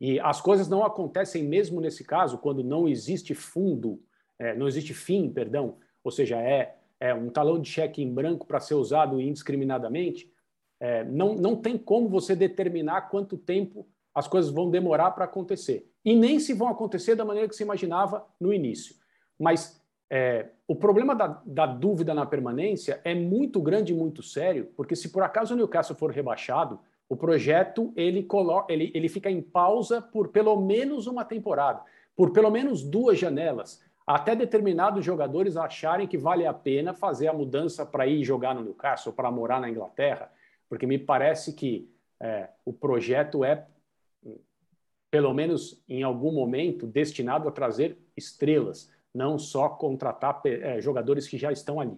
E 0.00 0.18
as 0.20 0.40
coisas 0.40 0.68
não 0.68 0.84
acontecem 0.84 1.44
mesmo 1.44 1.80
nesse 1.80 2.04
caso 2.04 2.38
quando 2.38 2.62
não 2.62 2.88
existe 2.88 3.34
fundo, 3.34 4.02
é, 4.38 4.54
não 4.54 4.66
existe 4.66 4.92
fim, 4.92 5.30
perdão, 5.30 5.76
ou 6.02 6.10
seja, 6.10 6.40
é, 6.40 6.76
é 7.00 7.14
um 7.14 7.30
talão 7.30 7.60
de 7.60 7.68
cheque 7.68 8.02
em 8.02 8.12
branco 8.12 8.46
para 8.46 8.60
ser 8.60 8.74
usado 8.74 9.20
indiscriminadamente. 9.20 10.30
É, 10.80 11.04
não, 11.04 11.34
não 11.34 11.56
tem 11.56 11.78
como 11.78 12.08
você 12.08 12.34
determinar 12.34 13.02
quanto 13.02 13.38
tempo 13.38 13.86
as 14.14 14.28
coisas 14.28 14.50
vão 14.50 14.70
demorar 14.70 15.10
para 15.12 15.24
acontecer. 15.24 15.90
E 16.04 16.14
nem 16.14 16.38
se 16.38 16.52
vão 16.52 16.68
acontecer 16.68 17.14
da 17.14 17.24
maneira 17.24 17.48
que 17.48 17.56
se 17.56 17.62
imaginava 17.62 18.26
no 18.38 18.52
início. 18.52 18.94
Mas 19.38 19.82
é, 20.10 20.50
o 20.68 20.76
problema 20.76 21.14
da, 21.14 21.42
da, 21.44 21.66
dúvida 21.66 22.14
na 22.14 22.24
permanência 22.24 23.00
é 23.02 23.14
muito 23.14 23.60
grande 23.60 23.92
e 23.92 23.96
muito 23.96 24.22
sério, 24.22 24.70
porque 24.76 24.94
se 24.94 25.08
por 25.08 25.22
acaso 25.22 25.54
o 25.54 25.56
Newcastle 25.56 25.96
for 25.96 26.10
rebaixado, 26.10 26.78
o 27.08 27.16
projeto 27.16 27.92
ele, 27.96 28.26
ele, 28.68 28.90
ele 28.94 29.08
fica 29.08 29.30
em 29.30 29.42
pausa 29.42 30.00
por 30.00 30.28
pelo 30.28 30.60
menos 30.60 31.06
uma 31.06 31.24
temporada, 31.24 31.82
por 32.16 32.32
pelo 32.32 32.50
menos 32.50 32.82
duas 32.82 33.18
janelas, 33.18 33.82
até 34.06 34.36
determinados 34.36 35.04
jogadores 35.04 35.56
acharem 35.56 36.06
que 36.06 36.18
vale 36.18 36.46
a 36.46 36.52
pena 36.52 36.92
fazer 36.92 37.28
a 37.28 37.32
mudança 37.32 37.86
para 37.86 38.06
ir 38.06 38.22
jogar 38.22 38.54
no 38.54 38.62
Newcastle, 38.62 39.12
para 39.12 39.30
morar 39.30 39.60
na 39.60 39.70
Inglaterra, 39.70 40.30
porque 40.68 40.86
me 40.86 40.98
parece 40.98 41.54
que 41.54 41.88
é, 42.20 42.48
o 42.64 42.72
projeto 42.72 43.44
é, 43.44 43.66
pelo 45.10 45.32
menos 45.32 45.82
em 45.88 46.02
algum 46.02 46.32
momento, 46.32 46.86
destinado 46.86 47.48
a 47.48 47.52
trazer 47.52 47.96
estrelas, 48.16 48.90
não 49.14 49.38
só 49.38 49.68
contratar 49.68 50.40
é, 50.44 50.80
jogadores 50.80 51.28
que 51.28 51.38
já 51.38 51.52
estão 51.52 51.78
ali. 51.78 51.96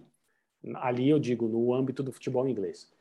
Ali 0.75 1.09
eu 1.09 1.17
digo, 1.17 1.47
no 1.47 1.73
âmbito 1.73 2.03
do 2.03 2.11
futebol 2.11 2.47
inglês. 2.47 2.95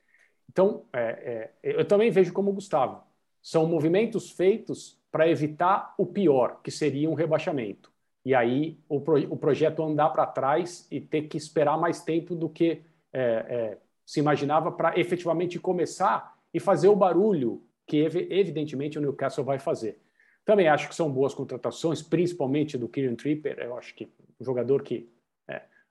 Então, 0.51 0.85
é, 0.93 1.51
é, 1.63 1.81
eu 1.81 1.85
também 1.85 2.11
vejo 2.11 2.33
como 2.33 2.51
o 2.51 2.55
Gustavo. 2.55 3.03
São 3.43 3.67
movimentos 3.67 4.31
feitos 4.31 4.99
para 5.11 5.29
evitar 5.29 5.95
o 5.97 6.07
pior, 6.07 6.61
que 6.63 6.71
seria 6.71 7.09
um 7.09 7.15
rebaixamento. 7.15 7.93
E 8.25 8.35
aí 8.35 8.79
o, 8.89 9.01
pro, 9.01 9.19
o 9.33 9.37
projeto 9.37 9.83
andar 9.83 10.11
para 10.11 10.27
trás 10.27 10.87
e 10.91 11.01
ter 11.01 11.23
que 11.23 11.37
esperar 11.37 11.79
mais 11.79 12.03
tempo 12.03 12.35
do 12.35 12.49
que 12.49 12.83
é, 13.13 13.21
é 13.49 13.79
se 14.05 14.21
imaginava 14.21 14.71
para 14.71 14.99
efetivamente 14.99 15.59
começar 15.59 16.37
e 16.55 16.61
fazer 16.61 16.89
o 16.89 16.95
barulho 16.95 17.63
que, 17.87 17.99
evidentemente, 17.99 18.99
o 18.99 19.01
Newcastle 19.01 19.45
vai 19.45 19.59
fazer. 19.59 20.01
Também 20.45 20.69
acho 20.69 20.89
que 20.89 20.95
são 20.95 21.11
boas 21.11 21.35
contratações, 21.35 22.03
principalmente 22.03 22.79
do 22.79 22.89
Kieran 22.89 23.17
Tripper. 23.17 23.59
Eu 23.59 23.77
acho 23.77 23.95
que 23.95 24.09
um 24.41 24.45
jogador 24.45 24.83
que 24.83 25.09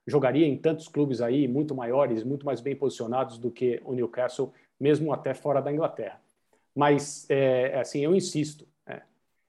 jogaria 0.07 0.45
em 0.45 0.57
tantos 0.57 0.87
clubes 0.87 1.21
aí, 1.21 1.47
muito 1.47 1.73
maiores, 1.73 2.23
muito 2.23 2.45
mais 2.45 2.61
bem 2.61 2.75
posicionados 2.75 3.37
do 3.37 3.49
que 3.49 3.81
o 3.83 3.93
Newcastle, 3.93 4.53
mesmo 4.79 5.11
até 5.11 5.33
fora 5.33 5.61
da 5.61 5.71
Inglaterra. 5.71 6.21
Mas, 6.75 7.29
é, 7.29 7.71
é 7.71 7.79
assim, 7.79 8.01
eu 8.01 8.15
insisto, 8.15 8.67
é, 8.85 9.01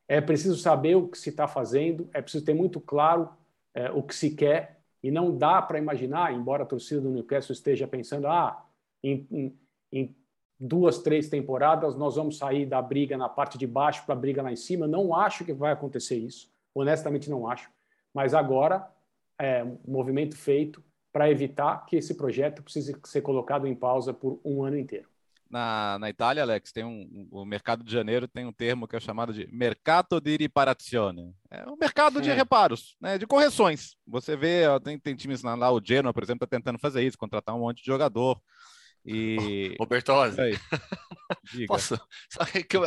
é 0.09 0.21
preciso 0.21 0.57
saber 0.57 0.95
o 0.95 1.09
que 1.09 1.19
se 1.19 1.31
está 1.31 1.47
fazendo, 1.47 2.09
é 2.15 2.23
preciso 2.23 2.45
ter 2.45 2.55
muito 2.55 2.81
claro 2.81 3.29
é, 3.75 3.91
o 3.91 4.03
que 4.03 4.15
se 4.15 4.31
quer, 4.31 4.81
e 5.03 5.11
não 5.11 5.37
dá 5.37 5.61
para 5.61 5.79
imaginar, 5.79 6.33
embora 6.33 6.63
a 6.63 6.67
torcida 6.67 7.01
do 7.01 7.11
Newcastle 7.11 7.53
esteja 7.53 7.87
pensando, 7.87 8.27
ah, 8.27 8.65
em, 9.03 9.27
em, 9.31 9.59
em 9.93 10.17
duas, 10.59 10.99
três 10.99 11.29
temporadas 11.29 11.95
nós 11.95 12.17
vamos 12.17 12.39
sair 12.39 12.67
da 12.67 12.81
briga 12.81 13.17
na 13.17 13.29
parte 13.29 13.59
de 13.59 13.67
baixo 13.67 14.05
para 14.05 14.15
a 14.15 14.19
briga 14.19 14.43
lá 14.43 14.51
em 14.51 14.57
cima. 14.57 14.87
Não 14.89 15.15
acho 15.15 15.45
que 15.45 15.53
vai 15.53 15.73
acontecer 15.73 16.17
isso, 16.17 16.51
honestamente 16.75 17.31
não 17.31 17.49
acho. 17.49 17.71
Mas 18.13 18.35
agora 18.35 18.91
é, 19.39 19.63
um 19.65 19.79
movimento 19.87 20.37
feito 20.37 20.83
para 21.13 21.31
evitar 21.31 21.87
que 21.87 21.97
esse 21.97 22.15
projeto 22.15 22.63
precise 22.63 22.95
ser 23.05 23.23
colocado 23.23 23.67
em 23.67 23.75
pausa 23.75 24.13
por 24.13 24.41
um 24.45 24.63
ano 24.63 24.79
inteiro. 24.79 25.09
Na, 25.49 25.97
na 25.99 26.11
Itália, 26.11 26.43
Alex, 26.43 26.73
tem 26.73 26.85
um, 26.85 27.29
o 27.31 27.45
mercado 27.45 27.85
de 27.85 27.93
janeiro 27.93 28.27
tem 28.27 28.45
um 28.45 28.53
termo 28.53 28.87
que 28.87 28.97
é 28.97 29.01
chamado 29.01 29.33
de 29.33 29.47
mercato 29.51 30.21
di 30.21 30.37
riparazione. 30.37 31.33
É 31.51 31.65
o 31.67 31.77
mercado 31.77 32.21
de 32.21 32.31
reparos, 32.33 32.97
né, 33.01 33.17
de 33.17 33.27
correções. 33.27 33.97
Você 34.07 34.37
vê, 34.37 34.67
ó, 34.67 34.81
tem, 34.81 34.99
tem 34.99 35.15
times 35.15 35.43
lá, 35.43 35.73
o 35.73 35.81
Genoa, 35.83 36.13
por 36.13 36.23
exemplo, 36.23 36.45
está 36.45 36.57
tentando 36.57 36.79
fazer 36.79 37.03
isso, 37.03 37.17
contratar 37.17 37.55
um 37.55 37.61
monte 37.61 37.79
de 37.79 37.87
jogador. 37.87 38.41
E. 39.05 39.77
Roberto 39.81 40.13
Rosa. 40.13 40.43
Posso? 41.69 41.95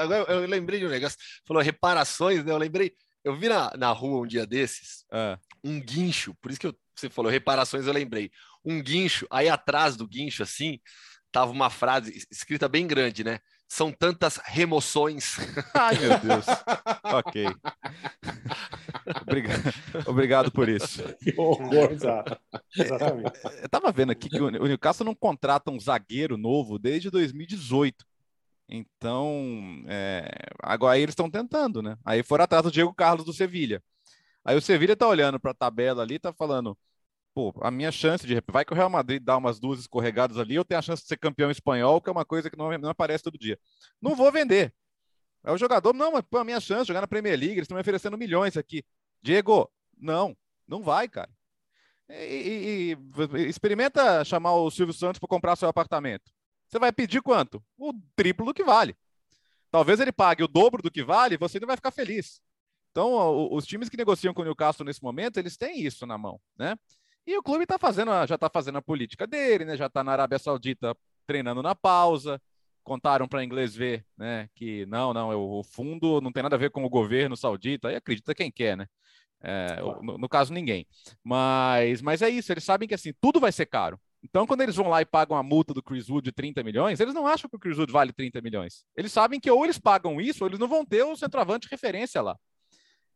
Agora 0.01 0.33
eu 0.33 0.45
lembrei 0.45 0.79
de 0.79 0.85
um 0.85 0.89
negócio. 0.89 1.17
Falou 1.47 1.63
reparações, 1.63 2.43
né? 2.43 2.51
Eu 2.51 2.57
lembrei. 2.57 2.93
Eu 3.23 3.35
vi 3.35 3.47
na, 3.47 3.71
na 3.77 3.91
rua 3.91 4.21
um 4.21 4.27
dia 4.27 4.45
desses. 4.45 5.05
Ah 5.09 5.39
um 5.63 5.79
guincho, 5.79 6.35
por 6.41 6.51
isso 6.51 6.59
que 6.59 6.67
eu, 6.67 6.75
você 6.95 7.09
falou 7.09 7.31
reparações, 7.31 7.85
eu 7.85 7.93
lembrei. 7.93 8.31
Um 8.63 8.81
guincho, 8.81 9.25
aí 9.29 9.47
atrás 9.49 9.95
do 9.95 10.07
guincho, 10.07 10.43
assim, 10.43 10.79
tava 11.31 11.51
uma 11.51 11.69
frase 11.69 12.25
escrita 12.31 12.67
bem 12.67 12.87
grande, 12.87 13.23
né? 13.23 13.39
São 13.67 13.91
tantas 13.91 14.37
remoções. 14.43 15.37
Ai, 15.75 15.95
meu 15.99 16.19
Deus. 16.19 16.45
ok. 17.03 17.45
Obrigado, 19.21 19.73
obrigado 20.07 20.51
por 20.51 20.67
isso. 20.67 21.03
Que 21.19 21.33
horror. 21.37 21.91
Exatamente. 22.75 23.39
Eu 23.43 23.65
estava 23.65 23.91
vendo 23.91 24.11
aqui 24.11 24.27
que 24.27 24.41
o 24.41 24.49
Newcastle 24.49 25.05
não 25.05 25.13
contrata 25.13 25.69
um 25.69 25.79
zagueiro 25.79 26.35
novo 26.35 26.79
desde 26.79 27.11
2018. 27.11 28.09
Então, 28.67 29.83
é, 29.87 30.29
agora 30.61 30.97
eles 30.97 31.13
estão 31.13 31.29
tentando, 31.29 31.81
né? 31.81 31.97
Aí 32.05 32.21
foram 32.21 32.43
atrás 32.43 32.63
do 32.63 32.71
Diego 32.71 32.93
Carlos 32.93 33.25
do 33.25 33.33
Sevilha. 33.33 33.83
Aí 34.43 34.57
o 34.57 34.61
Sevilha 34.61 34.95
tá 34.95 35.07
olhando 35.07 35.39
para 35.39 35.51
a 35.51 35.53
tabela 35.53 36.03
ali, 36.03 36.19
tá 36.19 36.33
falando, 36.33 36.77
pô, 37.33 37.53
a 37.61 37.71
minha 37.71 37.91
chance 37.91 38.25
de 38.25 38.41
vai 38.51 38.65
que 38.65 38.73
o 38.73 38.75
Real 38.75 38.89
Madrid 38.89 39.21
dá 39.23 39.37
umas 39.37 39.59
duas 39.59 39.79
escorregadas 39.79 40.37
ali, 40.37 40.55
eu 40.55 40.65
tenho 40.65 40.79
a 40.79 40.81
chance 40.81 41.01
de 41.03 41.07
ser 41.07 41.17
campeão 41.17 41.51
espanhol, 41.51 42.01
que 42.01 42.09
é 42.09 42.11
uma 42.11 42.25
coisa 42.25 42.49
que 42.49 42.57
não, 42.57 42.75
não 42.77 42.89
aparece 42.89 43.23
todo 43.23 43.37
dia. 43.37 43.59
Não 44.01 44.15
vou 44.15 44.31
vender. 44.31 44.73
É 45.43 45.51
o 45.51 45.57
jogador, 45.57 45.93
não, 45.93 46.11
mas 46.13 46.23
pô, 46.29 46.37
a 46.37 46.43
minha 46.43 46.59
chance 46.59 46.83
de 46.83 46.87
jogar 46.89 47.01
na 47.01 47.07
Premier 47.07 47.37
League, 47.37 47.53
eles 47.53 47.63
estão 47.63 47.75
me 47.75 47.81
oferecendo 47.81 48.17
milhões 48.17 48.57
aqui. 48.57 48.83
Diego, 49.21 49.71
não, 49.97 50.35
não 50.67 50.83
vai, 50.83 51.07
cara. 51.07 51.31
E, 52.09 52.95
e, 52.95 53.37
e 53.37 53.47
experimenta 53.47 54.25
chamar 54.25 54.53
o 54.55 54.71
Silvio 54.71 54.93
Santos 54.93 55.19
para 55.19 55.29
comprar 55.29 55.55
seu 55.55 55.69
apartamento. 55.69 56.31
Você 56.67 56.79
vai 56.79 56.91
pedir 56.91 57.21
quanto? 57.21 57.63
O 57.77 57.93
triplo 58.15 58.45
do 58.45 58.53
que 58.53 58.63
vale. 58.63 58.95
Talvez 59.71 59.99
ele 59.99 60.11
pague 60.11 60.43
o 60.43 60.47
dobro 60.47 60.81
do 60.81 60.91
que 60.91 61.03
vale 61.03 61.37
você 61.37 61.59
não 61.59 61.67
vai 61.67 61.75
ficar 61.75 61.91
feliz. 61.91 62.41
Então, 62.91 63.51
os 63.51 63.65
times 63.65 63.87
que 63.87 63.97
negociam 63.97 64.33
com 64.33 64.41
o 64.41 64.45
Newcastle 64.45 64.85
nesse 64.85 65.03
momento, 65.03 65.37
eles 65.37 65.55
têm 65.57 65.81
isso 65.81 66.05
na 66.05 66.17
mão, 66.17 66.39
né? 66.57 66.75
E 67.25 67.37
o 67.37 67.43
clube 67.43 67.65
tá 67.65 67.77
fazendo, 67.77 68.11
já 68.25 68.35
está 68.35 68.49
fazendo 68.49 68.77
a 68.77 68.81
política 68.81 69.27
dele, 69.27 69.65
né? 69.65 69.77
Já 69.77 69.85
está 69.85 70.03
na 70.03 70.11
Arábia 70.11 70.39
Saudita 70.39 70.95
treinando 71.27 71.61
na 71.61 71.75
pausa. 71.75 72.41
Contaram 72.83 73.27
para 73.27 73.43
inglês 73.43 73.75
ver, 73.75 74.03
né? 74.17 74.49
Que 74.55 74.85
não, 74.87 75.13
não, 75.13 75.59
o 75.59 75.63
fundo 75.63 76.19
não 76.21 76.31
tem 76.31 76.41
nada 76.41 76.55
a 76.55 76.59
ver 76.59 76.71
com 76.71 76.83
o 76.83 76.89
governo 76.89 77.37
saudita. 77.37 77.89
Aí 77.89 77.95
acredita 77.95 78.33
quem 78.33 78.51
quer, 78.51 78.75
né? 78.75 78.87
É, 79.41 79.79
no, 80.01 80.17
no, 80.17 80.29
caso, 80.29 80.51
ninguém. 80.51 80.87
Mas, 81.23 82.01
mas 82.01 82.21
é 82.21 82.29
isso, 82.29 82.51
eles 82.51 82.63
sabem 82.63 82.87
que 82.87 82.95
assim, 82.95 83.13
tudo 83.21 83.39
vai 83.39 83.51
ser 83.51 83.67
caro. 83.67 83.99
Então, 84.23 84.45
quando 84.45 84.61
eles 84.61 84.75
vão 84.75 84.89
lá 84.89 85.01
e 85.01 85.05
pagam 85.05 85.37
a 85.37 85.43
multa 85.43 85.73
do 85.73 85.81
Chris 85.81 86.09
Wood 86.09 86.25
de 86.25 86.31
30 86.31 86.61
milhões, 86.63 86.99
eles 86.99 87.13
não 87.13 87.25
acham 87.25 87.49
que 87.49 87.55
o 87.55 87.59
Chris 87.59 87.77
Wood 87.77 87.91
vale 87.91 88.11
30 88.11 88.41
milhões. 88.41 88.83
Eles 88.95 89.13
sabem 89.13 89.39
que 89.39 89.49
ou 89.49 89.63
eles 89.63 89.77
pagam 89.77 90.19
isso, 90.19 90.43
ou 90.43 90.49
eles 90.49 90.59
não 90.59 90.67
vão 90.67 90.85
ter 90.85 91.03
o 91.03 91.15
centroavante 91.15 91.69
referência 91.69 92.21
lá. 92.21 92.37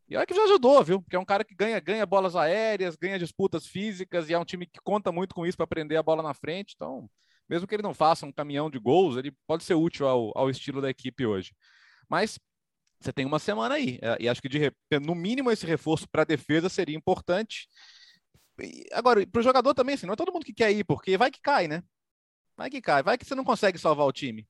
E 0.08 0.16
olha 0.16 0.26
que 0.26 0.34
já 0.34 0.44
ajudou, 0.44 0.82
viu? 0.84 1.00
Porque 1.00 1.16
é 1.16 1.18
um 1.18 1.24
cara 1.24 1.44
que 1.44 1.54
ganha, 1.54 1.80
ganha 1.80 2.04
bolas 2.04 2.36
aéreas, 2.36 2.96
ganha 2.96 3.18
disputas 3.18 3.66
físicas, 3.66 4.28
e 4.28 4.34
é 4.34 4.38
um 4.38 4.44
time 4.44 4.66
que 4.66 4.80
conta 4.82 5.10
muito 5.10 5.34
com 5.34 5.46
isso 5.46 5.56
para 5.56 5.66
prender 5.66 5.98
a 5.98 6.02
bola 6.02 6.22
na 6.22 6.34
frente. 6.34 6.74
Então, 6.74 7.08
mesmo 7.48 7.66
que 7.66 7.74
ele 7.74 7.82
não 7.82 7.94
faça 7.94 8.26
um 8.26 8.32
caminhão 8.32 8.70
de 8.70 8.78
gols, 8.78 9.16
ele 9.16 9.32
pode 9.46 9.64
ser 9.64 9.74
útil 9.74 10.06
ao, 10.06 10.36
ao 10.36 10.50
estilo 10.50 10.80
da 10.82 10.90
equipe 10.90 11.24
hoje. 11.24 11.54
Mas 12.08 12.38
você 13.00 13.12
tem 13.12 13.24
uma 13.24 13.38
semana 13.38 13.74
aí. 13.74 13.98
É, 14.02 14.16
e 14.20 14.28
acho 14.28 14.42
que, 14.42 14.48
de, 14.48 14.72
no 15.02 15.14
mínimo, 15.14 15.50
esse 15.50 15.66
reforço 15.66 16.08
para 16.08 16.22
a 16.22 16.26
defesa 16.26 16.68
seria 16.68 16.96
importante. 16.96 17.68
E, 18.60 18.86
agora, 18.92 19.26
para 19.26 19.40
o 19.40 19.42
jogador 19.42 19.74
também, 19.74 19.94
assim, 19.94 20.06
não 20.06 20.14
é 20.14 20.16
todo 20.16 20.32
mundo 20.32 20.44
que 20.44 20.54
quer 20.54 20.72
ir, 20.72 20.84
porque 20.84 21.16
vai 21.16 21.30
que 21.30 21.40
cai, 21.40 21.68
né? 21.68 21.82
Vai 22.56 22.70
que 22.70 22.80
cai, 22.80 23.02
vai 23.02 23.18
que 23.18 23.24
você 23.24 23.34
não 23.34 23.44
consegue 23.44 23.78
salvar 23.78 24.06
o 24.06 24.12
time. 24.12 24.46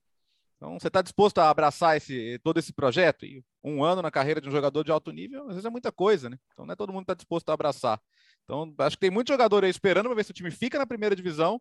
Então, 0.57 0.79
você 0.79 0.89
está 0.89 1.03
disposto 1.03 1.39
a 1.39 1.51
abraçar 1.51 1.97
esse, 1.97 2.39
todo 2.43 2.59
esse 2.59 2.73
projeto? 2.73 3.25
E 3.25 3.45
um 3.65 3.83
ano 3.83 4.03
na 4.03 4.11
carreira 4.11 4.41
de 4.41 4.49
um 4.49 4.53
jogador 4.53 4.85
de 4.85 4.93
alto 4.93 5.11
nível, 5.11 5.43
às 5.45 5.49
vezes 5.49 5.65
é 5.65 5.71
muita 5.71 5.91
coisa, 5.91 6.29
né? 6.29 6.39
Então, 6.53 6.67
não 6.67 6.73
é 6.73 6.77
todo 6.77 6.93
mundo 6.93 7.03
que 7.03 7.13
está 7.13 7.15
disposto 7.15 7.49
a 7.49 7.55
abraçar. 7.55 8.01
Então, 8.45 8.75
acho 8.79 8.97
que 8.97 9.01
tem 9.01 9.11
muito 9.11 9.29
jogador 9.29 9.65
aí 9.65 9.71
esperando 9.71 10.07
para 10.07 10.15
ver 10.15 10.25
se 10.25 10.31
o 10.31 10.35
time 10.35 10.51
fica 10.51 10.79
na 10.79 10.87
primeira 10.87 11.17
divisão. 11.17 11.61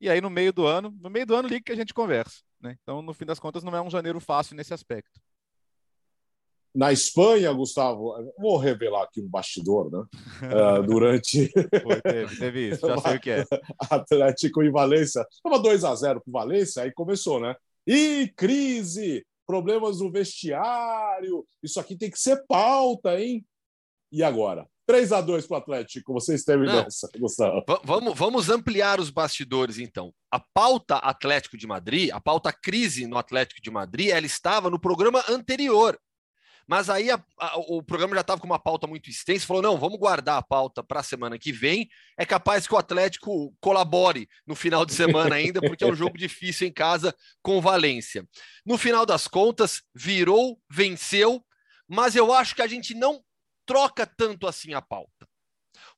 E 0.00 0.08
aí, 0.08 0.20
no 0.20 0.30
meio 0.30 0.52
do 0.52 0.66
ano, 0.66 0.90
no 1.00 1.10
meio 1.10 1.26
do 1.26 1.34
ano, 1.34 1.48
liga 1.48 1.64
que 1.64 1.72
a 1.72 1.76
gente 1.76 1.92
conversa. 1.92 2.42
Né? 2.60 2.76
Então, 2.82 3.02
no 3.02 3.12
fim 3.12 3.26
das 3.26 3.38
contas, 3.38 3.62
não 3.62 3.76
é 3.76 3.82
um 3.82 3.90
janeiro 3.90 4.18
fácil 4.20 4.56
nesse 4.56 4.72
aspecto 4.72 5.20
na 6.74 6.92
Espanha, 6.92 7.52
Gustavo, 7.52 8.12
vou 8.36 8.56
revelar 8.56 9.04
aqui 9.04 9.20
um 9.20 9.28
bastidor, 9.28 9.90
né? 9.92 10.04
Uh, 10.42 10.82
durante. 10.82 11.48
Foi, 11.82 12.00
teve, 12.02 12.36
teve, 12.36 12.68
isso, 12.70 12.86
já 12.86 12.98
sei 12.98 13.16
o 13.16 13.20
que 13.20 13.30
é. 13.30 13.44
Atlético 13.88 14.62
e 14.62 14.70
Valência. 14.70 15.24
Estava 15.30 15.60
2 15.60 15.84
a 15.84 15.94
0 15.94 16.20
para 16.20 16.28
o 16.28 16.32
Valência, 16.32 16.82
aí 16.82 16.92
começou, 16.92 17.38
né? 17.38 17.54
E 17.86 18.32
crise, 18.36 19.24
problemas 19.46 20.00
no 20.00 20.10
vestiário, 20.10 21.46
isso 21.62 21.78
aqui 21.78 21.96
tem 21.96 22.10
que 22.10 22.18
ser 22.18 22.44
pauta, 22.46 23.20
hein? 23.20 23.44
E 24.12 24.22
agora? 24.22 24.66
3 24.86 25.12
a 25.12 25.20
2 25.20 25.46
para 25.46 25.54
o 25.54 25.58
Atlético, 25.58 26.12
vocês 26.12 26.44
teve 26.44 26.66
nessa, 26.66 27.08
Gustavo. 27.18 27.64
Vamos, 27.84 28.18
vamos 28.18 28.50
ampliar 28.50 29.00
os 29.00 29.10
bastidores, 29.10 29.78
então. 29.78 30.12
A 30.30 30.38
pauta 30.38 30.96
Atlético 30.96 31.56
de 31.56 31.66
Madrid, 31.66 32.10
a 32.12 32.20
pauta 32.20 32.52
crise 32.52 33.06
no 33.06 33.16
Atlético 33.16 33.62
de 33.62 33.70
Madrid, 33.70 34.08
ela 34.08 34.26
estava 34.26 34.68
no 34.68 34.78
programa 34.78 35.24
anterior. 35.28 35.98
Mas 36.66 36.88
aí 36.88 37.10
a, 37.10 37.22
a, 37.38 37.58
o 37.58 37.82
programa 37.82 38.14
já 38.14 38.22
estava 38.22 38.40
com 38.40 38.46
uma 38.46 38.58
pauta 38.58 38.86
muito 38.86 39.10
extensa, 39.10 39.46
falou: 39.46 39.62
não, 39.62 39.76
vamos 39.76 39.98
guardar 39.98 40.38
a 40.38 40.42
pauta 40.42 40.82
para 40.82 41.00
a 41.00 41.02
semana 41.02 41.38
que 41.38 41.52
vem. 41.52 41.88
É 42.16 42.24
capaz 42.24 42.66
que 42.66 42.74
o 42.74 42.78
Atlético 42.78 43.54
colabore 43.60 44.28
no 44.46 44.54
final 44.54 44.86
de 44.86 44.94
semana 44.94 45.36
ainda, 45.36 45.60
porque 45.60 45.84
é 45.84 45.86
um 45.86 45.94
jogo 45.94 46.16
difícil 46.18 46.66
em 46.66 46.72
casa 46.72 47.14
com 47.42 47.60
Valência. 47.60 48.26
No 48.64 48.78
final 48.78 49.04
das 49.04 49.28
contas, 49.28 49.82
virou, 49.94 50.60
venceu, 50.70 51.44
mas 51.86 52.16
eu 52.16 52.32
acho 52.32 52.54
que 52.54 52.62
a 52.62 52.66
gente 52.66 52.94
não 52.94 53.22
troca 53.66 54.06
tanto 54.06 54.46
assim 54.46 54.74
a 54.74 54.80
pauta, 54.80 55.28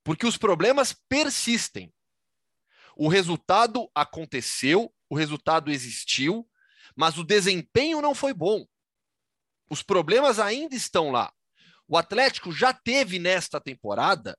porque 0.03 0.27
os 0.27 0.37
problemas 0.37 0.97
persistem. 1.09 1.93
O 2.97 3.09
resultado 3.09 3.91
aconteceu, 3.95 4.93
o 5.09 5.15
resultado 5.15 5.71
existiu, 5.71 6.49
mas 6.97 7.19
o 7.19 7.25
desempenho 7.25 8.01
não 8.01 8.15
foi 8.15 8.33
bom. 8.33 8.67
Os 9.71 9.83
problemas 9.83 10.39
ainda 10.39 10.75
estão 10.75 11.11
lá. 11.11 11.33
O 11.89 11.97
Atlético 11.97 12.53
já 12.53 12.73
teve 12.73 13.19
nesta 13.19 13.61
temporada 13.61 14.39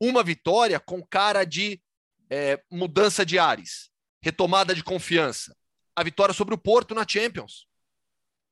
uma 0.00 0.22
vitória 0.22 0.80
com 0.80 1.04
cara 1.04 1.44
de 1.44 1.80
é, 2.28 2.62
mudança 2.70 3.24
de 3.24 3.38
ares, 3.38 3.90
retomada 4.20 4.74
de 4.74 4.82
confiança. 4.82 5.56
A 5.94 6.02
vitória 6.02 6.34
sobre 6.34 6.54
o 6.54 6.58
Porto 6.58 6.94
na 6.94 7.06
Champions. 7.06 7.66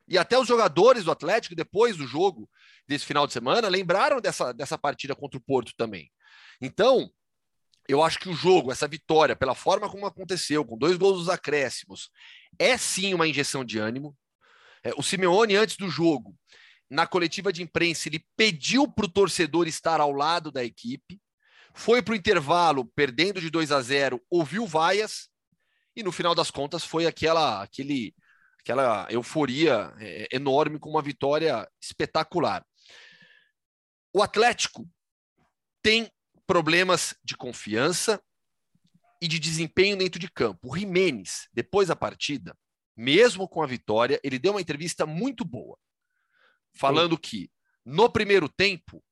E 0.07 0.19
até 0.19 0.39
os 0.39 0.47
jogadores 0.47 1.05
do 1.05 1.13
Atlético, 1.13 1.55
depois 1.55 1.97
do 1.97 2.07
jogo 2.07 2.51
desse 2.87 3.07
final 3.07 3.27
de 3.27 3.33
semana, 3.33 3.69
lembraram 3.69 4.21
dessa, 4.21 4.53
dessa 4.53 4.77
partida 4.77 5.15
contra 5.15 5.39
o 5.39 5.43
Porto 5.43 5.73
também. 5.77 6.11
Então, 6.61 7.11
eu 7.89 8.03
acho 8.03 8.19
que 8.19 8.29
o 8.29 8.35
jogo, 8.35 8.71
essa 8.71 8.87
vitória, 8.87 9.35
pela 9.35 9.55
forma 9.55 9.89
como 9.89 10.07
aconteceu, 10.07 10.65
com 10.65 10.77
dois 10.77 10.97
gols 10.97 11.19
dos 11.19 11.29
acréscimos, 11.29 12.11
é 12.59 12.77
sim 12.77 13.15
uma 13.15 13.27
injeção 13.27 13.65
de 13.65 13.79
ânimo. 13.79 14.17
É, 14.83 14.93
o 14.97 15.03
Simeone, 15.03 15.57
antes 15.57 15.77
do 15.77 15.89
jogo, 15.91 16.37
na 16.89 17.07
coletiva 17.07 17.53
de 17.53 17.63
imprensa, 17.63 18.09
ele 18.09 18.25
pediu 18.37 18.91
para 18.91 19.07
o 19.07 19.11
torcedor 19.11 19.69
estar 19.69 20.01
ao 20.01 20.13
lado 20.13 20.51
da 20.51 20.65
equipe, 20.65 21.21
foi 21.75 22.03
para 22.03 22.13
o 22.13 22.17
intervalo, 22.17 22.85
perdendo 22.85 23.41
de 23.41 23.49
2 23.49 23.71
a 23.71 23.81
0, 23.81 24.21
ouviu 24.29 24.67
vaias, 24.67 25.29
e 25.95 26.03
no 26.03 26.11
final 26.11 26.35
das 26.35 26.51
contas 26.51 26.85
foi 26.85 27.07
aquela, 27.07 27.63
aquele, 27.63 28.15
aquela 28.61 29.07
euforia 29.11 29.93
é, 29.99 30.29
enorme 30.33 30.79
com 30.79 30.91
uma 30.91 31.03
vitória 31.03 31.69
espetacular. 31.81 32.65
O 34.13 34.23
Atlético 34.23 34.89
tem 35.83 36.11
problemas 36.47 37.15
de 37.23 37.37
confiança 37.37 38.21
e 39.23 39.29
de 39.29 39.39
desempenho 39.39 39.97
dentro 39.97 40.19
de 40.19 40.31
campo. 40.31 40.69
O 40.69 40.77
Jimenez, 40.77 41.49
depois 41.53 41.89
da 41.89 41.95
partida, 41.95 42.57
mesmo 43.01 43.49
com 43.49 43.63
a 43.63 43.67
vitória, 43.67 44.21
ele 44.23 44.39
deu 44.39 44.53
uma 44.53 44.61
entrevista 44.61 45.07
muito 45.07 45.43
boa, 45.43 45.79
falando 46.75 47.15
Sim. 47.15 47.21
que 47.23 47.51
no 47.83 48.11
primeiro 48.11 48.47
tempo 48.47 49.03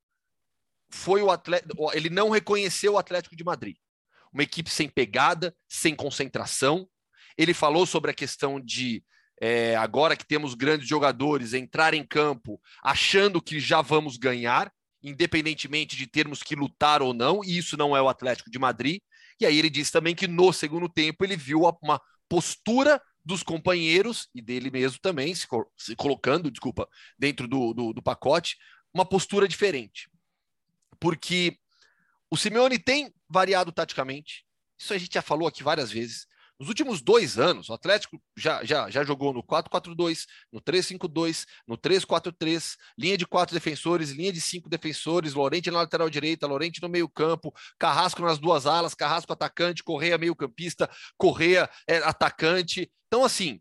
foi 0.90 1.22
o 1.22 1.30
Atlético, 1.30 1.90
ele 1.94 2.10
não 2.10 2.28
reconheceu 2.28 2.92
o 2.92 2.98
Atlético 2.98 3.34
de 3.34 3.42
Madrid, 3.42 3.76
uma 4.30 4.42
equipe 4.42 4.68
sem 4.68 4.90
pegada, 4.90 5.56
sem 5.66 5.96
concentração. 5.96 6.86
Ele 7.36 7.54
falou 7.54 7.86
sobre 7.86 8.10
a 8.10 8.14
questão 8.14 8.60
de 8.60 9.02
é, 9.40 9.74
agora 9.76 10.16
que 10.16 10.26
temos 10.26 10.54
grandes 10.54 10.86
jogadores 10.86 11.54
entrar 11.54 11.94
em 11.94 12.06
campo 12.06 12.60
achando 12.82 13.40
que 13.40 13.58
já 13.58 13.80
vamos 13.80 14.18
ganhar, 14.18 14.70
independentemente 15.02 15.96
de 15.96 16.06
termos 16.06 16.42
que 16.42 16.54
lutar 16.54 17.00
ou 17.00 17.14
não, 17.14 17.42
e 17.42 17.56
isso 17.56 17.74
não 17.74 17.96
é 17.96 18.02
o 18.02 18.08
Atlético 18.08 18.50
de 18.50 18.58
Madrid. 18.58 19.00
E 19.40 19.46
aí 19.46 19.58
ele 19.58 19.70
disse 19.70 19.92
também 19.92 20.14
que 20.14 20.28
no 20.28 20.52
segundo 20.52 20.90
tempo 20.90 21.24
ele 21.24 21.36
viu 21.36 21.62
uma 21.62 21.98
postura 22.28 23.00
dos 23.24 23.42
companheiros 23.42 24.28
e 24.34 24.40
dele 24.40 24.70
mesmo 24.70 24.98
também, 25.00 25.34
se, 25.34 25.46
se 25.76 25.96
colocando, 25.96 26.50
desculpa, 26.50 26.88
dentro 27.18 27.46
do, 27.46 27.74
do, 27.74 27.92
do 27.92 28.02
pacote, 28.02 28.56
uma 28.92 29.04
postura 29.04 29.46
diferente. 29.46 30.10
Porque 30.98 31.58
o 32.30 32.36
Simeone 32.36 32.78
tem 32.78 33.12
variado 33.28 33.70
taticamente, 33.72 34.46
isso 34.78 34.94
a 34.94 34.98
gente 34.98 35.14
já 35.14 35.22
falou 35.22 35.48
aqui 35.48 35.62
várias 35.62 35.90
vezes. 35.90 36.26
Nos 36.58 36.68
últimos 36.68 37.00
dois 37.00 37.38
anos, 37.38 37.68
o 37.68 37.72
Atlético 37.72 38.20
já, 38.36 38.64
já, 38.64 38.90
já 38.90 39.04
jogou 39.04 39.32
no 39.32 39.44
4-4-2, 39.44 40.26
no 40.52 40.60
3-5-2, 40.60 41.46
no 41.66 41.78
3-4-3, 41.78 42.76
linha 42.98 43.16
de 43.16 43.24
quatro 43.24 43.54
defensores, 43.54 44.10
linha 44.10 44.32
de 44.32 44.40
cinco 44.40 44.68
defensores, 44.68 45.34
Lorente 45.34 45.70
na 45.70 45.78
lateral 45.78 46.10
direita, 46.10 46.48
Lorente 46.48 46.82
no 46.82 46.88
meio-campo, 46.88 47.54
Carrasco 47.78 48.22
nas 48.22 48.40
duas 48.40 48.66
alas, 48.66 48.92
Carrasco 48.92 49.32
atacante, 49.32 49.84
Correia 49.84 50.18
meio-campista, 50.18 50.90
Correia 51.16 51.70
é, 51.86 51.98
atacante. 51.98 52.90
Então, 53.06 53.24
assim, 53.24 53.60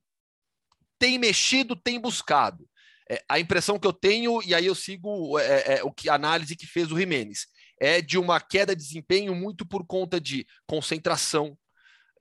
tem 0.97 1.19
mexido, 1.19 1.75
tem 1.75 1.99
buscado. 1.99 2.67
É, 3.07 3.23
a 3.29 3.39
impressão 3.39 3.77
que 3.77 3.85
eu 3.85 3.93
tenho, 3.93 4.41
e 4.41 4.55
aí 4.55 4.65
eu 4.65 4.73
sigo 4.73 5.37
é, 5.37 5.77
é, 5.77 5.83
o 5.83 5.91
que 5.91 6.09
a 6.09 6.15
análise 6.15 6.55
que 6.55 6.65
fez 6.65 6.91
o 6.91 6.97
Jimenez, 6.97 7.45
é 7.79 8.01
de 8.01 8.17
uma 8.17 8.41
queda 8.41 8.75
de 8.75 8.81
desempenho 8.81 9.35
muito 9.35 9.67
por 9.67 9.85
conta 9.85 10.19
de 10.19 10.47
concentração, 10.65 11.55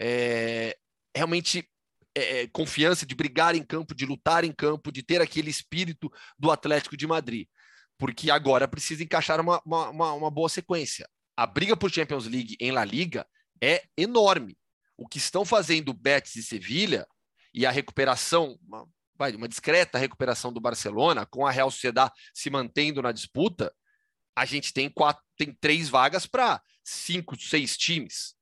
é, 0.00 0.76
realmente 1.14 1.68
é, 2.14 2.42
é, 2.42 2.46
confiança 2.48 3.04
de 3.04 3.14
brigar 3.14 3.54
em 3.54 3.62
campo, 3.62 3.94
de 3.94 4.06
lutar 4.06 4.44
em 4.44 4.52
campo, 4.52 4.90
de 4.90 5.02
ter 5.02 5.20
aquele 5.20 5.50
espírito 5.50 6.10
do 6.38 6.50
Atlético 6.50 6.96
de 6.96 7.06
Madrid. 7.06 7.46
Porque 7.98 8.30
agora 8.30 8.68
precisa 8.68 9.02
encaixar 9.02 9.40
uma, 9.40 9.60
uma, 9.64 10.12
uma 10.12 10.30
boa 10.30 10.48
sequência. 10.48 11.08
A 11.36 11.46
briga 11.46 11.76
por 11.76 11.90
Champions 11.90 12.26
League 12.26 12.56
em 12.58 12.70
La 12.70 12.84
Liga 12.84 13.26
é 13.62 13.84
enorme. 13.96 14.56
O 14.96 15.06
que 15.06 15.18
estão 15.18 15.44
fazendo 15.44 15.92
Betis 15.92 16.36
e 16.36 16.42
Sevilha 16.42 17.06
e 17.52 17.66
a 17.66 17.70
recuperação, 17.70 18.58
uma, 18.66 18.88
uma 19.18 19.48
discreta 19.48 19.98
recuperação 19.98 20.52
do 20.52 20.60
Barcelona, 20.60 21.26
com 21.26 21.46
a 21.46 21.50
Real 21.50 21.70
Sociedad 21.70 22.10
se 22.32 22.48
mantendo 22.48 23.02
na 23.02 23.12
disputa, 23.12 23.74
a 24.34 24.44
gente 24.44 24.72
tem 24.72 24.88
quatro, 24.88 25.22
tem 25.36 25.52
três 25.52 25.88
vagas 25.88 26.26
para 26.26 26.62
cinco, 26.82 27.38
seis 27.38 27.76
times. 27.76 28.34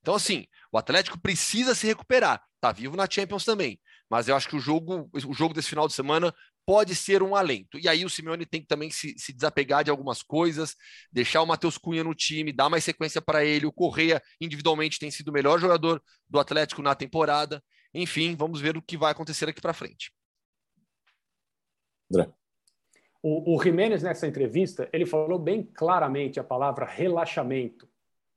Então, 0.00 0.14
assim, 0.14 0.46
o 0.76 0.78
Atlético 0.78 1.18
precisa 1.18 1.74
se 1.74 1.86
recuperar. 1.86 2.42
Tá 2.60 2.70
vivo 2.70 2.98
na 2.98 3.08
Champions 3.10 3.46
também. 3.46 3.80
Mas 4.10 4.28
eu 4.28 4.36
acho 4.36 4.46
que 4.46 4.56
o 4.56 4.60
jogo, 4.60 5.08
o 5.10 5.32
jogo 5.32 5.54
desse 5.54 5.70
final 5.70 5.88
de 5.88 5.94
semana 5.94 6.34
pode 6.66 6.94
ser 6.94 7.22
um 7.22 7.34
alento. 7.34 7.78
E 7.78 7.88
aí 7.88 8.04
o 8.04 8.10
Simeone 8.10 8.44
tem 8.44 8.60
que 8.60 8.66
também 8.66 8.90
se, 8.90 9.14
se 9.16 9.32
desapegar 9.32 9.82
de 9.82 9.90
algumas 9.90 10.22
coisas, 10.22 10.76
deixar 11.10 11.40
o 11.40 11.46
Matheus 11.46 11.78
Cunha 11.78 12.04
no 12.04 12.14
time, 12.14 12.52
dar 12.52 12.68
mais 12.68 12.84
sequência 12.84 13.22
para 13.22 13.42
ele. 13.42 13.64
O 13.64 13.72
Correia, 13.72 14.22
individualmente, 14.38 14.98
tem 14.98 15.10
sido 15.10 15.28
o 15.28 15.32
melhor 15.32 15.58
jogador 15.58 16.02
do 16.28 16.38
Atlético 16.38 16.82
na 16.82 16.94
temporada. 16.94 17.64
Enfim, 17.94 18.36
vamos 18.36 18.60
ver 18.60 18.76
o 18.76 18.82
que 18.82 18.98
vai 18.98 19.12
acontecer 19.12 19.48
aqui 19.48 19.62
para 19.62 19.72
frente. 19.72 20.12
André. 22.12 22.30
O, 23.22 23.56
o 23.56 23.62
Jimenez, 23.62 24.02
nessa 24.02 24.26
entrevista, 24.26 24.90
ele 24.92 25.06
falou 25.06 25.38
bem 25.38 25.62
claramente 25.62 26.38
a 26.38 26.44
palavra 26.44 26.84
relaxamento. 26.84 27.88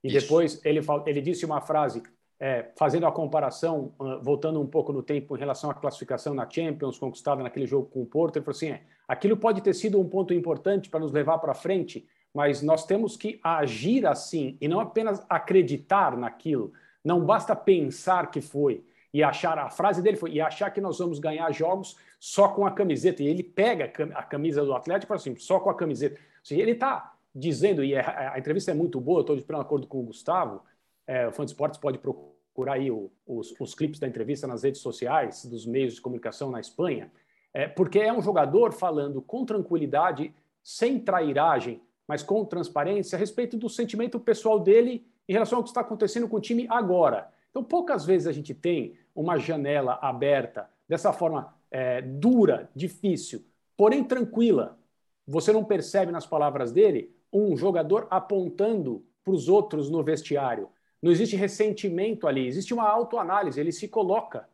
E 0.02 0.08
Isso. 0.08 0.22
depois 0.22 0.62
ele, 0.64 0.80
ele 1.06 1.22
disse 1.22 1.46
uma 1.46 1.60
frase, 1.60 2.02
é, 2.40 2.72
fazendo 2.78 3.06
a 3.06 3.12
comparação, 3.12 3.94
uh, 4.00 4.22
voltando 4.22 4.62
um 4.62 4.66
pouco 4.66 4.94
no 4.94 5.04
tempo 5.04 5.36
em 5.36 5.40
relação 5.40 5.70
à 5.70 5.74
classificação 5.74 6.34
na 6.34 6.50
Champions, 6.50 6.98
conquistada 6.98 7.44
naquele 7.44 7.68
jogo 7.68 7.88
com 7.88 8.02
o 8.02 8.06
Porto, 8.06 8.38
ele 8.38 8.46
falou 8.46 8.56
assim: 8.56 8.70
é, 8.70 8.82
aquilo 9.08 9.36
pode 9.36 9.62
ter 9.62 9.74
sido 9.74 10.00
um 10.00 10.08
ponto 10.08 10.34
importante 10.34 10.90
para 10.90 11.02
nos 11.02 11.12
levar 11.12 11.40
para 11.40 11.54
frente, 11.54 12.08
mas 12.34 12.62
nós 12.62 12.86
temos 12.86 13.18
que 13.18 13.40
agir 13.44 14.06
assim 14.06 14.58
e 14.62 14.68
não 14.68 14.80
apenas 14.80 15.26
acreditar 15.30 16.16
naquilo. 16.16 16.72
Não 17.04 17.26
basta 17.26 17.56
pensar 17.56 18.32
que 18.32 18.40
foi 18.40 18.84
e 19.14 19.24
achar 19.24 19.58
a 19.58 19.70
frase 19.70 20.02
dele 20.02 20.18
foi 20.18 20.32
e 20.32 20.42
achar 20.42 20.70
que 20.70 20.80
nós 20.80 21.00
vamos 21.00 21.20
ganhar 21.20 21.52
jogos 21.52 21.98
só 22.20 22.50
com 22.50 22.66
a 22.66 22.72
camiseta. 22.72 23.24
E 23.24 23.28
ele 23.28 23.44
pega 23.44 23.92
a 24.14 24.24
camisa 24.24 24.64
do 24.64 24.74
Atlético 24.74 25.06
e 25.06 25.08
fala 25.08 25.20
assim, 25.20 25.36
só 25.36 25.60
com 25.60 25.70
a 25.70 25.76
camiseta. 25.76 26.20
ele 26.52 26.72
está 26.72 27.14
dizendo, 27.34 27.84
e 27.84 27.94
é, 27.94 28.02
a 28.02 28.38
entrevista 28.38 28.72
é 28.72 28.74
muito 28.74 29.00
boa, 29.00 29.22
estou 29.22 29.36
de 29.36 29.44
pleno 29.44 29.62
acordo 29.62 29.88
com 29.88 30.00
o 30.00 30.04
Gustavo, 30.04 30.62
é, 31.10 31.28
o 31.28 31.32
Fã 31.32 31.44
de 31.44 31.50
Esportes 31.50 31.80
pode 31.80 31.98
procurar 31.98 32.74
aí 32.74 32.92
o, 32.92 33.12
os, 33.26 33.52
os 33.60 33.74
clipes 33.74 34.00
da 34.00 34.08
entrevista 34.08 34.46
nas 34.46 34.62
redes 34.62 34.80
sociais, 34.80 35.44
dos 35.44 35.66
meios 35.66 35.96
de 35.96 36.02
comunicação 36.02 36.52
na 36.52 36.60
Espanha, 36.60 37.12
é, 37.52 37.68
porque 37.68 37.98
é 37.98 38.14
um 38.14 38.22
jogador 38.22 38.72
falando 38.72 39.20
com 39.20 39.44
tranquilidade, 39.44 40.32
sem 40.64 41.00
trairagem, 41.00 41.82
mas 42.08 42.22
com 42.22 42.46
transparência, 42.46 43.16
a 43.16 43.20
respeito 43.20 43.58
do 43.58 43.68
sentimento 43.68 44.20
pessoal 44.20 44.60
dele 44.60 45.04
em 45.28 45.34
relação 45.34 45.58
ao 45.58 45.64
que 45.64 45.72
está 45.72 45.82
acontecendo 45.82 46.30
com 46.30 46.38
o 46.38 46.42
time 46.42 46.68
agora. 46.70 47.32
Então, 47.50 47.64
poucas 47.64 48.06
vezes 48.06 48.28
a 48.28 48.32
gente 48.32 48.54
tem 48.54 48.96
uma 49.16 49.40
janela 49.40 49.98
aberta 50.04 50.70
dessa 50.88 51.12
forma 51.12 51.56
é, 51.72 52.04
dura, 52.04 52.70
difícil, 52.76 53.44
porém 53.76 54.04
tranquila. 54.04 54.78
Você 55.26 55.52
não 55.52 55.64
percebe 55.64 56.12
nas 56.12 56.28
palavras 56.28 56.72
dele 56.72 57.16
um 57.34 57.58
jogador 57.58 58.08
apontando 58.12 59.04
para 59.24 59.34
os 59.34 59.50
outros 59.50 59.90
no 59.90 60.04
vestiário. 60.04 60.70
Não 61.02 61.12
existe 61.12 61.36
ressentimento 61.36 62.28
ali, 62.28 62.46
existe 62.46 62.74
uma 62.74 62.88
autoanálise, 62.88 63.60
ele 63.60 63.72
se 63.72 63.88
coloca, 63.88 64.50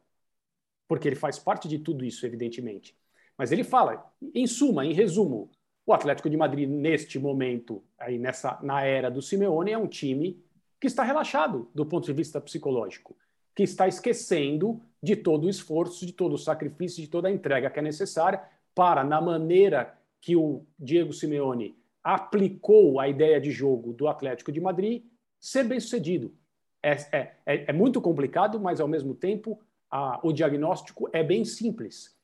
porque 0.88 1.08
ele 1.08 1.16
faz 1.16 1.40
parte 1.40 1.68
de 1.68 1.80
tudo 1.80 2.06
isso, 2.06 2.26
evidentemente. 2.26 2.96
Mas 3.38 3.52
ele 3.52 3.64
fala, 3.64 4.12
em 4.34 4.46
suma, 4.48 4.86
em 4.86 4.94
resumo, 4.94 5.50
o 5.86 5.94
Atlético 5.94 6.30
de 6.30 6.38
Madrid, 6.38 6.70
neste 6.70 7.20
momento, 7.20 7.84
aí 7.98 8.18
nessa, 8.18 8.60
na 8.64 8.84
era 8.84 9.10
do 9.10 9.22
Simeone, 9.22 9.72
é 9.72 9.78
um 9.78 9.88
time 9.88 10.44
que 10.80 10.88
está 10.88 11.04
relaxado 11.04 11.70
do 11.74 11.86
ponto 11.86 12.06
de 12.06 12.14
vista 12.14 12.40
psicológico, 12.40 13.16
que 13.56 13.64
está 13.64 13.88
esquecendo 13.88 14.82
de 15.02 15.16
todo 15.16 15.46
o 15.46 15.50
esforço, 15.50 16.06
de 16.06 16.14
todo 16.14 16.34
o 16.34 16.38
sacrifício, 16.38 17.02
de 17.02 17.08
toda 17.08 17.28
a 17.28 17.32
entrega 17.32 17.70
que 17.70 17.80
é 17.80 17.82
necessária 17.82 18.42
para, 18.74 19.04
na 19.04 19.22
maneira 19.22 19.98
que 20.20 20.36
o 20.36 20.66
Diego 20.78 21.14
Simeone 21.14 21.78
aplicou 22.04 23.00
a 23.00 23.08
ideia 23.08 23.40
de 23.40 23.52
jogo 23.52 23.94
do 23.94 24.08
Atlético 24.08 24.52
de 24.52 24.60
Madrid, 24.60 25.04
ser 25.46 25.64
bem 25.64 25.80
sucedido. 25.80 26.34
É, 26.82 26.94
é, 27.12 27.32
é, 27.46 27.66
é 27.68 27.74
muito 27.74 28.02
complicado, 28.02 28.60
mas 28.60 28.80
ao 28.80 28.88
mesmo 28.88 29.14
tempo 29.14 29.60
a, 29.92 30.20
o 30.24 30.34
diagnóstico 30.34 31.08
é 31.14 31.24
bem 31.24 31.46
simples. 31.46 32.16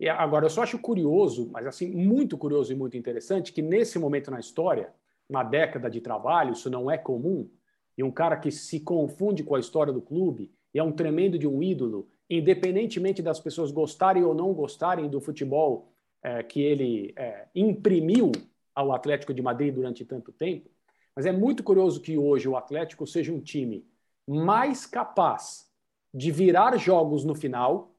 E 0.00 0.08
agora, 0.08 0.46
eu 0.46 0.50
só 0.50 0.62
acho 0.62 0.78
curioso, 0.78 1.48
mas 1.52 1.64
assim, 1.66 1.90
muito 1.94 2.36
curioso 2.36 2.72
e 2.72 2.76
muito 2.76 2.96
interessante, 2.96 3.52
que 3.52 3.62
nesse 3.62 3.98
momento 3.98 4.30
na 4.30 4.40
história, 4.40 4.92
uma 5.28 5.44
década 5.44 5.88
de 5.88 6.00
trabalho, 6.00 6.52
isso 6.52 6.68
não 6.68 6.90
é 6.90 6.98
comum, 6.98 7.48
e 7.96 8.02
um 8.02 8.10
cara 8.10 8.36
que 8.36 8.50
se 8.50 8.80
confunde 8.80 9.44
com 9.44 9.54
a 9.54 9.60
história 9.60 9.92
do 9.92 10.02
clube, 10.02 10.52
e 10.74 10.78
é 10.78 10.82
um 10.82 10.92
tremendo 10.92 11.38
de 11.38 11.46
um 11.46 11.62
ídolo, 11.62 12.08
independentemente 12.28 13.22
das 13.22 13.40
pessoas 13.40 13.70
gostarem 13.70 14.24
ou 14.24 14.34
não 14.34 14.52
gostarem 14.52 15.08
do 15.08 15.20
futebol 15.20 15.92
é, 16.22 16.42
que 16.42 16.60
ele 16.60 17.14
é, 17.16 17.46
imprimiu 17.54 18.32
ao 18.74 18.92
Atlético 18.92 19.32
de 19.32 19.40
Madrid 19.40 19.72
durante 19.72 20.04
tanto 20.04 20.32
tempo. 20.32 20.68
Mas 21.16 21.24
é 21.24 21.32
muito 21.32 21.64
curioso 21.64 22.00
que 22.02 22.18
hoje 22.18 22.46
o 22.46 22.56
Atlético 22.56 23.06
seja 23.06 23.32
um 23.32 23.40
time 23.40 23.88
mais 24.26 24.84
capaz 24.84 25.72
de 26.12 26.30
virar 26.30 26.76
jogos 26.76 27.24
no 27.24 27.34
final 27.34 27.94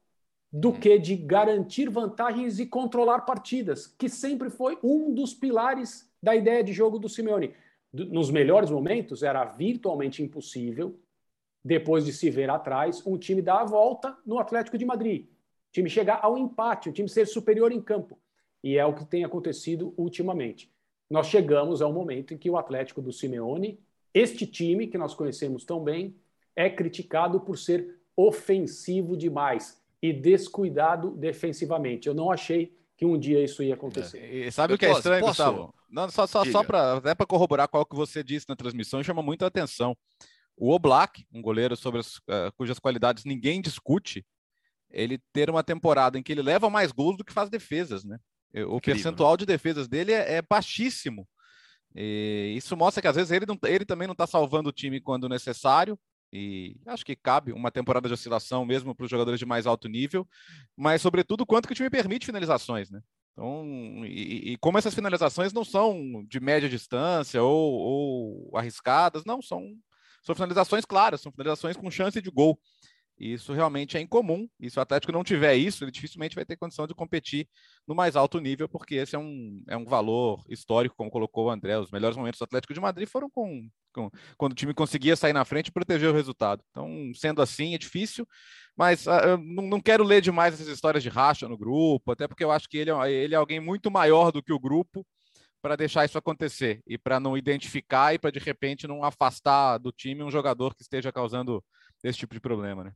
do 0.52 0.72
que 0.72 0.98
de 0.98 1.16
garantir 1.16 1.90
vantagens 1.90 2.58
e 2.58 2.66
controlar 2.66 3.22
partidas, 3.22 3.86
que 3.86 4.08
sempre 4.08 4.48
foi 4.48 4.78
um 4.82 5.12
dos 5.12 5.34
pilares 5.34 6.10
da 6.22 6.34
ideia 6.34 6.62
de 6.62 6.72
jogo 6.72 6.98
do 6.98 7.08
Simeone 7.08 7.54
nos 7.92 8.30
melhores 8.30 8.70
momentos, 8.70 9.22
era 9.22 9.44
virtualmente 9.44 10.22
impossível, 10.22 10.98
depois 11.64 12.04
de 12.04 12.12
se 12.12 12.30
ver 12.30 12.50
atrás, 12.50 13.04
um 13.06 13.18
time 13.18 13.42
dar 13.42 13.60
a 13.60 13.64
volta 13.64 14.16
no 14.24 14.38
Atlético 14.38 14.78
de 14.78 14.84
Madrid. 14.84 15.26
O 15.26 15.72
time 15.72 15.90
chegar 15.90 16.20
ao 16.22 16.38
empate, 16.38 16.88
o 16.88 16.92
time 16.92 17.08
ser 17.08 17.26
superior 17.26 17.72
em 17.72 17.80
campo. 17.80 18.18
E 18.62 18.76
é 18.76 18.84
o 18.84 18.94
que 18.94 19.04
tem 19.04 19.24
acontecido 19.24 19.94
ultimamente. 19.96 20.72
Nós 21.10 21.26
chegamos 21.26 21.80
ao 21.80 21.92
momento 21.92 22.34
em 22.34 22.38
que 22.38 22.50
o 22.50 22.56
Atlético 22.56 23.00
do 23.00 23.12
Simeone, 23.12 23.80
este 24.12 24.46
time 24.46 24.86
que 24.86 24.98
nós 24.98 25.14
conhecemos 25.14 25.64
tão 25.64 25.82
bem, 25.82 26.14
é 26.54 26.68
criticado 26.68 27.40
por 27.40 27.56
ser 27.56 27.98
ofensivo 28.16 29.16
demais 29.16 29.80
e 30.02 30.12
descuidado 30.12 31.10
defensivamente. 31.10 32.08
Eu 32.08 32.14
não 32.14 32.30
achei 32.30 32.76
que 32.96 33.06
um 33.06 33.16
dia 33.16 33.42
isso 33.42 33.62
ia 33.62 33.74
acontecer. 33.74 34.18
É, 34.18 34.48
e 34.48 34.52
sabe 34.52 34.72
Eu 34.72 34.76
o 34.76 34.78
que 34.78 34.86
é 34.86 34.90
estranho, 34.90 35.20
posso? 35.20 35.42
Gustavo? 35.42 35.74
Não, 35.88 36.10
só 36.10 36.26
só, 36.26 36.44
só 36.44 36.64
para 36.64 36.96
até 36.96 37.14
para 37.14 37.26
corroborar 37.26 37.68
qual 37.68 37.86
que 37.86 37.96
você 37.96 38.22
disse 38.22 38.48
na 38.48 38.56
transmissão, 38.56 39.02
chama 39.02 39.22
muito 39.22 39.44
a 39.44 39.48
atenção. 39.48 39.96
O 40.56 40.70
Oblak, 40.72 41.24
um 41.32 41.40
goleiro 41.40 41.76
sobre 41.76 42.00
as, 42.00 42.16
uh, 42.16 42.52
cujas 42.56 42.80
qualidades 42.80 43.24
ninguém 43.24 43.60
discute, 43.60 44.26
ele 44.90 45.20
ter 45.32 45.48
uma 45.48 45.62
temporada 45.62 46.18
em 46.18 46.22
que 46.22 46.32
ele 46.32 46.42
leva 46.42 46.68
mais 46.68 46.90
gols 46.90 47.16
do 47.16 47.24
que 47.24 47.32
faz 47.32 47.48
defesas, 47.48 48.04
né? 48.04 48.18
O 48.54 48.76
Incrível, 48.76 48.80
percentual 48.80 49.32
né? 49.32 49.36
de 49.38 49.46
defesas 49.46 49.88
dele 49.88 50.12
é, 50.12 50.36
é 50.36 50.42
baixíssimo. 50.42 51.28
E 51.94 52.54
isso 52.56 52.76
mostra 52.76 53.00
que 53.00 53.08
às 53.08 53.16
vezes 53.16 53.30
ele, 53.30 53.46
não, 53.46 53.58
ele 53.64 53.84
também 53.84 54.06
não 54.06 54.12
está 54.12 54.26
salvando 54.26 54.68
o 54.68 54.72
time 54.72 55.00
quando 55.00 55.28
necessário. 55.28 55.98
E 56.32 56.76
acho 56.86 57.04
que 57.04 57.16
cabe 57.16 57.52
uma 57.52 57.70
temporada 57.70 58.06
de 58.06 58.14
oscilação 58.14 58.64
mesmo 58.64 58.94
para 58.94 59.04
os 59.04 59.10
jogadores 59.10 59.40
de 59.40 59.46
mais 59.46 59.66
alto 59.66 59.88
nível, 59.88 60.28
mas 60.76 61.00
sobretudo 61.00 61.46
quanto 61.46 61.66
que 61.66 61.72
o 61.72 61.76
time 61.76 61.88
permite 61.88 62.26
finalizações, 62.26 62.90
né? 62.90 63.00
Então, 63.32 64.04
e, 64.04 64.52
e 64.52 64.56
como 64.58 64.76
essas 64.76 64.94
finalizações 64.94 65.52
não 65.52 65.64
são 65.64 66.24
de 66.28 66.40
média 66.40 66.68
distância 66.68 67.42
ou, 67.42 67.72
ou 67.72 68.58
arriscadas, 68.58 69.24
não, 69.24 69.40
são, 69.40 69.74
são 70.22 70.34
finalizações 70.34 70.84
claras, 70.84 71.20
são 71.20 71.32
finalizações 71.32 71.76
com 71.76 71.90
chance 71.90 72.20
de 72.20 72.30
gol. 72.30 72.60
E 73.18 73.32
isso 73.32 73.52
realmente 73.52 73.96
é 73.96 74.00
incomum. 74.00 74.48
E 74.60 74.70
se 74.70 74.78
o 74.78 74.82
Atlético 74.82 75.12
não 75.12 75.24
tiver 75.24 75.54
isso, 75.56 75.84
ele 75.84 75.90
dificilmente 75.90 76.34
vai 76.34 76.44
ter 76.44 76.56
condição 76.56 76.86
de 76.86 76.94
competir 76.94 77.48
no 77.86 77.94
mais 77.94 78.16
alto 78.16 78.38
nível, 78.40 78.68
porque 78.68 78.96
esse 78.96 79.16
é 79.16 79.18
um, 79.18 79.62
é 79.68 79.76
um 79.76 79.84
valor 79.84 80.44
histórico, 80.48 80.94
como 80.96 81.10
colocou 81.10 81.46
o 81.46 81.50
André. 81.50 81.78
Os 81.78 81.90
melhores 81.90 82.16
momentos 82.16 82.38
do 82.38 82.44
Atlético 82.44 82.74
de 82.74 82.80
Madrid 82.80 83.08
foram 83.08 83.28
com, 83.30 83.68
com 83.92 84.10
quando 84.36 84.52
o 84.52 84.54
time 84.54 84.72
conseguia 84.72 85.16
sair 85.16 85.32
na 85.32 85.44
frente 85.44 85.68
e 85.68 85.72
proteger 85.72 86.08
o 86.08 86.14
resultado. 86.14 86.62
Então, 86.70 87.10
sendo 87.14 87.42
assim, 87.42 87.74
é 87.74 87.78
difícil. 87.78 88.26
Mas 88.76 89.06
eu 89.06 89.38
não, 89.38 89.64
não 89.64 89.80
quero 89.80 90.04
ler 90.04 90.20
demais 90.20 90.54
essas 90.54 90.68
histórias 90.68 91.02
de 91.02 91.08
racha 91.08 91.48
no 91.48 91.58
grupo, 91.58 92.12
até 92.12 92.28
porque 92.28 92.44
eu 92.44 92.52
acho 92.52 92.68
que 92.68 92.78
ele 92.78 92.90
é, 92.90 93.12
ele 93.12 93.34
é 93.34 93.38
alguém 93.38 93.58
muito 93.58 93.90
maior 93.90 94.30
do 94.30 94.42
que 94.42 94.52
o 94.52 94.60
grupo 94.60 95.04
para 95.60 95.76
deixar 95.76 96.04
isso 96.04 96.16
acontecer 96.16 96.80
e 96.86 96.96
para 96.96 97.18
não 97.18 97.36
identificar 97.36 98.14
e 98.14 98.18
para 98.18 98.30
de 98.30 98.38
repente 98.38 98.86
não 98.86 99.02
afastar 99.02 99.78
do 99.78 99.90
time 99.90 100.22
um 100.22 100.30
jogador 100.30 100.74
que 100.74 100.82
esteja 100.82 101.12
causando 101.12 101.62
esse 102.02 102.18
tipo 102.18 102.34
de 102.34 102.40
problema, 102.40 102.84
né? 102.84 102.92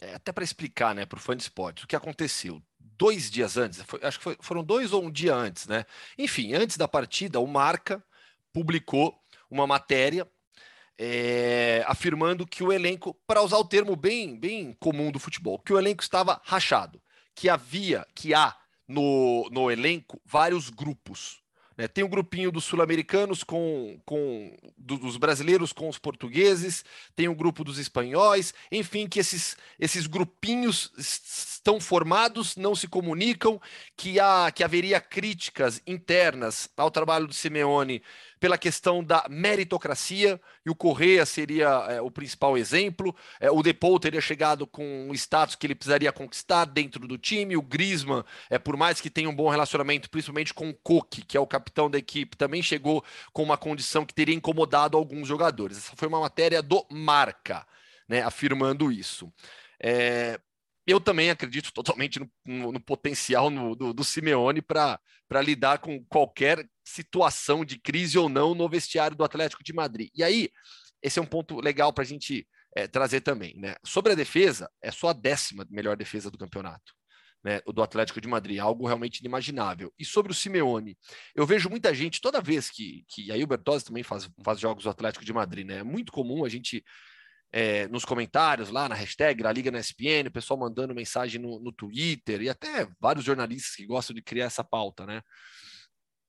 É, 0.00 0.14
até 0.14 0.32
para 0.32 0.44
explicar, 0.44 0.94
né, 0.94 1.06
para 1.06 1.16
o 1.16 1.20
fã 1.20 1.36
de 1.36 1.42
esporte, 1.42 1.84
o 1.84 1.86
que 1.86 1.96
aconteceu 1.96 2.62
dois 2.78 3.30
dias 3.30 3.56
antes, 3.56 3.82
foi, 3.82 4.00
acho 4.02 4.18
que 4.18 4.24
foi, 4.24 4.36
foram 4.40 4.62
dois 4.62 4.92
ou 4.92 5.04
um 5.04 5.10
dia 5.10 5.34
antes, 5.34 5.66
né? 5.66 5.84
Enfim, 6.18 6.54
antes 6.54 6.76
da 6.76 6.88
partida, 6.88 7.40
o 7.40 7.46
Marca 7.46 8.04
publicou 8.52 9.16
uma 9.50 9.66
matéria 9.66 10.28
é, 10.98 11.84
afirmando 11.86 12.46
que 12.46 12.62
o 12.62 12.72
elenco, 12.72 13.14
para 13.26 13.42
usar 13.42 13.58
o 13.58 13.64
termo 13.64 13.96
bem, 13.96 14.38
bem 14.38 14.72
comum 14.74 15.10
do 15.10 15.18
futebol, 15.18 15.58
que 15.58 15.72
o 15.72 15.78
elenco 15.78 16.02
estava 16.02 16.40
rachado, 16.44 17.02
que 17.34 17.48
havia, 17.48 18.06
que 18.14 18.32
há 18.32 18.56
no, 18.86 19.48
no 19.50 19.70
elenco 19.70 20.20
vários 20.24 20.70
grupos. 20.70 21.42
Né? 21.76 21.88
Tem 21.88 22.04
um 22.04 22.08
grupinho 22.08 22.52
dos 22.52 22.64
sul-americanos 22.64 23.42
com, 23.42 23.98
com 24.04 24.56
dos 24.76 25.16
brasileiros 25.16 25.72
com 25.72 25.88
os 25.88 25.98
portugueses, 25.98 26.84
tem 27.16 27.28
um 27.28 27.34
grupo 27.34 27.64
dos 27.64 27.78
espanhóis, 27.78 28.54
enfim, 28.70 29.08
que 29.08 29.18
esses, 29.18 29.56
esses 29.78 30.06
grupinhos 30.06 30.92
estão 30.96 31.80
formados, 31.80 32.56
não 32.56 32.74
se 32.74 32.86
comunicam, 32.86 33.60
que, 33.96 34.20
há, 34.20 34.50
que 34.54 34.62
haveria 34.62 35.00
críticas 35.00 35.80
internas 35.86 36.68
ao 36.76 36.90
trabalho 36.90 37.26
do 37.26 37.34
Simeone 37.34 38.02
pela 38.44 38.58
questão 38.58 39.02
da 39.02 39.24
meritocracia, 39.30 40.38
e 40.66 40.68
o 40.68 40.74
Correa 40.74 41.24
seria 41.24 41.66
é, 41.88 42.02
o 42.02 42.10
principal 42.10 42.58
exemplo. 42.58 43.16
É, 43.40 43.50
o 43.50 43.62
Depou 43.62 43.98
teria 43.98 44.20
chegado 44.20 44.66
com 44.66 45.08
um 45.08 45.14
status 45.14 45.56
que 45.56 45.66
ele 45.66 45.74
precisaria 45.74 46.12
conquistar 46.12 46.66
dentro 46.66 47.08
do 47.08 47.16
time. 47.16 47.56
O 47.56 47.62
Griezmann, 47.62 48.22
é, 48.50 48.58
por 48.58 48.76
mais 48.76 49.00
que 49.00 49.08
tenha 49.08 49.30
um 49.30 49.34
bom 49.34 49.48
relacionamento, 49.48 50.10
principalmente 50.10 50.52
com 50.52 50.68
o 50.68 50.74
Coque, 50.74 51.24
que 51.24 51.38
é 51.38 51.40
o 51.40 51.46
capitão 51.46 51.88
da 51.88 51.96
equipe, 51.96 52.36
também 52.36 52.62
chegou 52.62 53.02
com 53.32 53.42
uma 53.42 53.56
condição 53.56 54.04
que 54.04 54.12
teria 54.12 54.34
incomodado 54.34 54.98
alguns 54.98 55.26
jogadores. 55.26 55.78
Essa 55.78 55.96
foi 55.96 56.06
uma 56.06 56.20
matéria 56.20 56.60
do 56.60 56.86
Marca, 56.90 57.66
né, 58.06 58.20
afirmando 58.20 58.92
isso. 58.92 59.32
É, 59.82 60.38
eu 60.86 61.00
também 61.00 61.30
acredito 61.30 61.72
totalmente 61.72 62.20
no, 62.20 62.30
no, 62.44 62.72
no 62.72 62.80
potencial 62.80 63.48
no, 63.48 63.74
do, 63.74 63.94
do 63.94 64.04
Simeone 64.04 64.60
para 64.60 65.00
lidar 65.42 65.78
com 65.78 66.04
qualquer 66.04 66.68
situação 66.84 67.64
de 67.64 67.78
crise 67.78 68.18
ou 68.18 68.28
não 68.28 68.54
no 68.54 68.68
vestiário 68.68 69.16
do 69.16 69.24
Atlético 69.24 69.64
de 69.64 69.72
Madrid. 69.72 70.10
E 70.14 70.22
aí, 70.22 70.50
esse 71.02 71.18
é 71.18 71.22
um 71.22 71.26
ponto 71.26 71.60
legal 71.60 71.92
para 71.92 72.02
a 72.02 72.06
gente 72.06 72.46
é, 72.76 72.86
trazer 72.86 73.20
também. 73.20 73.56
Né? 73.56 73.74
Sobre 73.84 74.12
a 74.12 74.14
defesa, 74.14 74.70
é 74.82 74.90
só 74.90 75.08
a 75.08 75.12
décima 75.12 75.66
melhor 75.70 75.96
defesa 75.96 76.30
do 76.30 76.38
campeonato. 76.38 76.92
Né, 77.42 77.60
do 77.60 77.82
Atlético 77.82 78.22
de 78.22 78.26
Madrid, 78.26 78.58
algo 78.58 78.86
realmente 78.86 79.18
inimaginável. 79.18 79.92
E 79.98 80.04
sobre 80.04 80.32
o 80.32 80.34
Simeone, 80.34 80.96
eu 81.34 81.44
vejo 81.44 81.68
muita 81.68 81.94
gente, 81.94 82.18
toda 82.18 82.40
vez 82.40 82.70
que, 82.70 83.04
que 83.06 83.30
aí 83.30 83.44
o 83.44 83.46
Bertozzi 83.46 83.84
também 83.84 84.02
faz, 84.02 84.30
faz 84.42 84.58
jogos 84.58 84.84
do 84.84 84.88
Atlético 84.88 85.26
de 85.26 85.32
Madrid, 85.34 85.66
né? 85.66 85.80
É 85.80 85.82
muito 85.82 86.10
comum 86.10 86.42
a 86.42 86.48
gente 86.48 86.82
é, 87.52 87.86
nos 87.88 88.04
comentários 88.04 88.70
lá 88.70 88.88
na 88.88 88.96
hashtag 88.96 89.42
La 89.42 89.52
Liga 89.52 89.70
na 89.70 89.78
SPN, 89.78 90.28
o 90.28 90.32
pessoal 90.32 90.58
mandando 90.58 90.92
mensagem 90.94 91.40
no, 91.40 91.60
no 91.60 91.70
Twitter 91.70 92.40
e 92.40 92.48
até 92.48 92.88
vários 92.98 93.24
jornalistas 93.24 93.76
que 93.76 93.86
gostam 93.86 94.12
de 94.12 94.22
criar 94.22 94.46
essa 94.46 94.64
pauta, 94.64 95.04
né? 95.04 95.20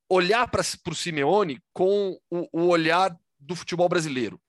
Olhar 0.09 0.49
para 0.49 0.61
o 0.61 0.95
Simeone 0.95 1.61
com 1.73 2.19
o, 2.29 2.47
o 2.51 2.67
olhar 2.67 3.17
do 3.39 3.55
futebol 3.55 3.89
brasileiro. 3.89 4.41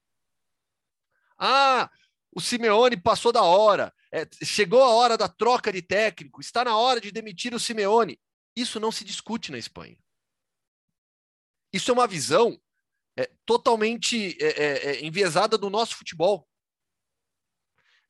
Ah, 1.39 1.91
o 2.33 2.41
Simeone 2.41 2.97
passou 2.97 3.33
da 3.33 3.43
hora, 3.43 3.95
é, 4.13 4.27
chegou 4.45 4.83
a 4.83 4.91
hora 4.91 5.17
da 5.17 5.29
troca 5.29 5.73
de 5.73 5.83
técnico, 5.83 6.41
está 6.41 6.65
na 6.65 6.77
hora 6.77 7.01
de 7.01 7.11
demitir 7.11 7.55
o 7.55 7.61
Simeone. 7.61 8.21
Isso 8.55 8.79
não 8.81 8.93
se 8.93 9.05
discute 9.05 9.51
na 9.51 9.59
Espanha. 9.59 9.99
Isso 11.73 11.91
é 11.91 11.95
uma 11.95 12.07
visão 12.07 12.61
é, 13.17 13.31
totalmente 13.45 14.37
é, 14.41 14.47
é, 14.47 14.87
é 14.87 15.05
enviesada 15.05 15.57
do 15.59 15.71
nosso 15.71 15.97
futebol 15.97 16.47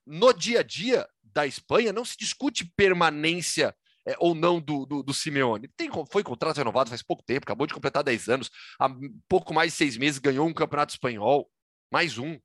no 0.06 0.32
dia 0.32 0.60
a 0.60 0.62
dia 0.62 1.08
da 1.22 1.46
Espanha 1.46 1.92
não 1.92 2.04
se 2.04 2.16
discute 2.16 2.64
permanência 2.76 3.76
é, 4.06 4.14
ou 4.18 4.34
não 4.34 4.60
do, 4.60 4.86
do, 4.86 5.02
do 5.02 5.12
Simeone. 5.12 5.68
Tem, 5.76 5.90
foi 6.10 6.22
contrato 6.22 6.58
renovado 6.58 6.88
faz 6.90 7.02
pouco 7.02 7.24
tempo, 7.24 7.44
acabou 7.44 7.66
de 7.66 7.74
completar 7.74 8.04
10 8.04 8.28
anos, 8.28 8.50
há 8.78 8.88
pouco 9.28 9.52
mais 9.52 9.72
de 9.72 9.78
seis 9.78 9.96
meses 9.96 10.18
ganhou 10.18 10.46
um 10.46 10.54
campeonato 10.54 10.92
espanhol, 10.92 11.50
mais 11.90 12.16
um. 12.16 12.38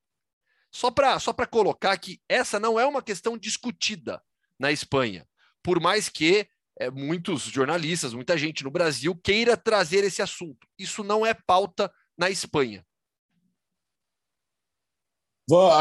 Só 0.72 0.90
para 0.90 1.20
só 1.20 1.34
colocar 1.34 1.98
que 1.98 2.20
essa 2.28 2.60
não 2.60 2.80
é 2.80 2.86
uma 2.86 3.02
questão 3.02 3.38
discutida 3.38 4.22
na 4.58 4.72
Espanha, 4.72 5.28
por 5.62 5.80
mais 5.80 6.10
que 6.10 6.48
é, 6.80 6.90
muitos 6.90 7.44
jornalistas, 7.44 8.14
muita 8.14 8.38
gente 8.38 8.64
no 8.64 8.72
Brasil 8.72 9.16
queira 9.16 9.56
trazer 9.56 10.04
esse 10.04 10.22
assunto. 10.22 10.68
Isso 10.80 11.04
não 11.04 11.26
é 11.26 11.34
pauta 11.34 11.92
na 12.18 12.30
Espanha. 12.30 12.86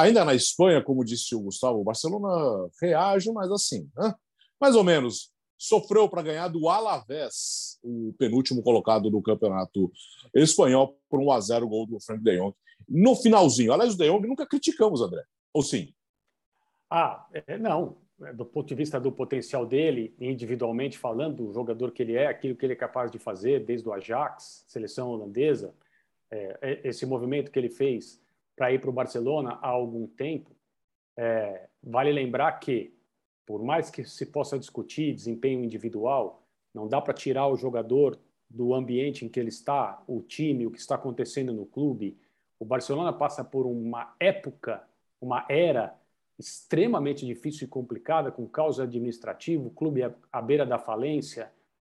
Ainda 0.01 0.25
na 0.25 0.35
Espanha, 0.35 0.83
como 0.83 1.05
disse 1.05 1.35
o 1.35 1.41
Gustavo, 1.41 1.81
o 1.81 1.85
Barcelona 1.85 2.69
reage, 2.81 3.31
mas 3.33 3.51
assim, 3.53 3.89
né? 3.97 4.13
mais 4.61 4.75
ou 4.75 4.83
menos. 4.83 5.30
Sofreu 5.63 6.09
para 6.09 6.23
ganhar 6.23 6.49
do 6.49 6.71
Alavés, 6.71 7.79
o 7.83 8.15
penúltimo 8.19 8.63
colocado 8.63 9.11
do 9.11 9.21
campeonato 9.21 9.93
espanhol, 10.35 10.99
por 11.07 11.21
1 11.21 11.33
a 11.33 11.41
0 11.41 11.69
gol 11.69 11.87
do 11.87 12.01
Frank 12.01 12.25
de 12.25 12.39
Jong. 12.39 12.57
No 12.89 13.15
finalzinho. 13.15 13.71
Aliás, 13.71 13.93
o 13.93 13.99
de 13.99 14.09
Jong 14.09 14.27
nunca 14.27 14.47
criticamos, 14.47 15.03
André. 15.03 15.23
Ou 15.53 15.63
sim? 15.63 15.93
Ah, 16.89 17.27
é, 17.47 17.59
não. 17.59 17.99
É, 18.23 18.33
do 18.33 18.47
ponto 18.47 18.69
de 18.69 18.75
vista 18.75 18.99
do 18.99 19.13
potencial 19.13 19.67
dele, 19.67 20.15
individualmente 20.19 20.97
falando, 20.97 21.45
do 21.45 21.53
jogador 21.53 21.91
que 21.93 22.03
ele 22.03 22.15
é, 22.15 22.27
aquilo 22.27 22.57
que 22.57 22.65
ele 22.65 22.73
é 22.73 22.77
capaz 22.77 23.11
de 23.11 23.19
fazer, 23.19 23.63
desde 23.63 23.87
o 23.87 23.93
Ajax, 23.93 24.65
seleção 24.67 25.11
holandesa, 25.11 25.75
é, 26.31 26.59
é 26.63 26.89
esse 26.89 27.05
movimento 27.05 27.51
que 27.51 27.59
ele 27.59 27.69
fez 27.69 28.19
para 28.57 28.73
ir 28.73 28.81
para 28.81 28.89
o 28.89 28.95
Barcelona 28.95 29.59
há 29.61 29.69
algum 29.69 30.07
tempo, 30.07 30.51
é, 31.19 31.69
vale 31.83 32.13
lembrar 32.13 32.53
que, 32.53 32.95
por 33.47 33.63
mais 33.63 33.91
que 33.91 34.05
se 34.05 34.27
possa 34.27 34.59
discutir 34.59 35.15
desempenho 35.15 35.65
individual, 35.65 36.43
não 36.75 36.87
dá 36.87 37.01
para 37.01 37.15
tirar 37.15 37.49
o 37.49 37.57
jogador 37.57 38.19
do 38.49 38.75
ambiente 38.75 39.25
em 39.25 39.29
que 39.29 39.39
ele 39.39 39.49
está, 39.49 40.03
o 40.07 40.21
time, 40.21 40.67
o 40.67 40.71
que 40.71 40.79
está 40.79 40.97
acontecendo 40.97 41.53
no 41.53 41.67
clube. 41.67 42.19
O 42.59 42.65
Barcelona 42.65 43.13
passa 43.13 43.45
por 43.45 43.67
uma 43.67 44.15
época, 44.19 44.83
uma 45.21 45.47
era 45.49 45.97
extremamente 46.39 47.27
difícil 47.27 47.67
e 47.67 47.71
complicada, 47.71 48.33
com 48.33 48.47
causa 48.49 48.85
administrativa, 48.85 49.67
o 49.67 49.71
clube 49.71 50.03
à 50.33 50.43
beira 50.43 50.65
da 50.65 50.79
falência, 50.79 51.53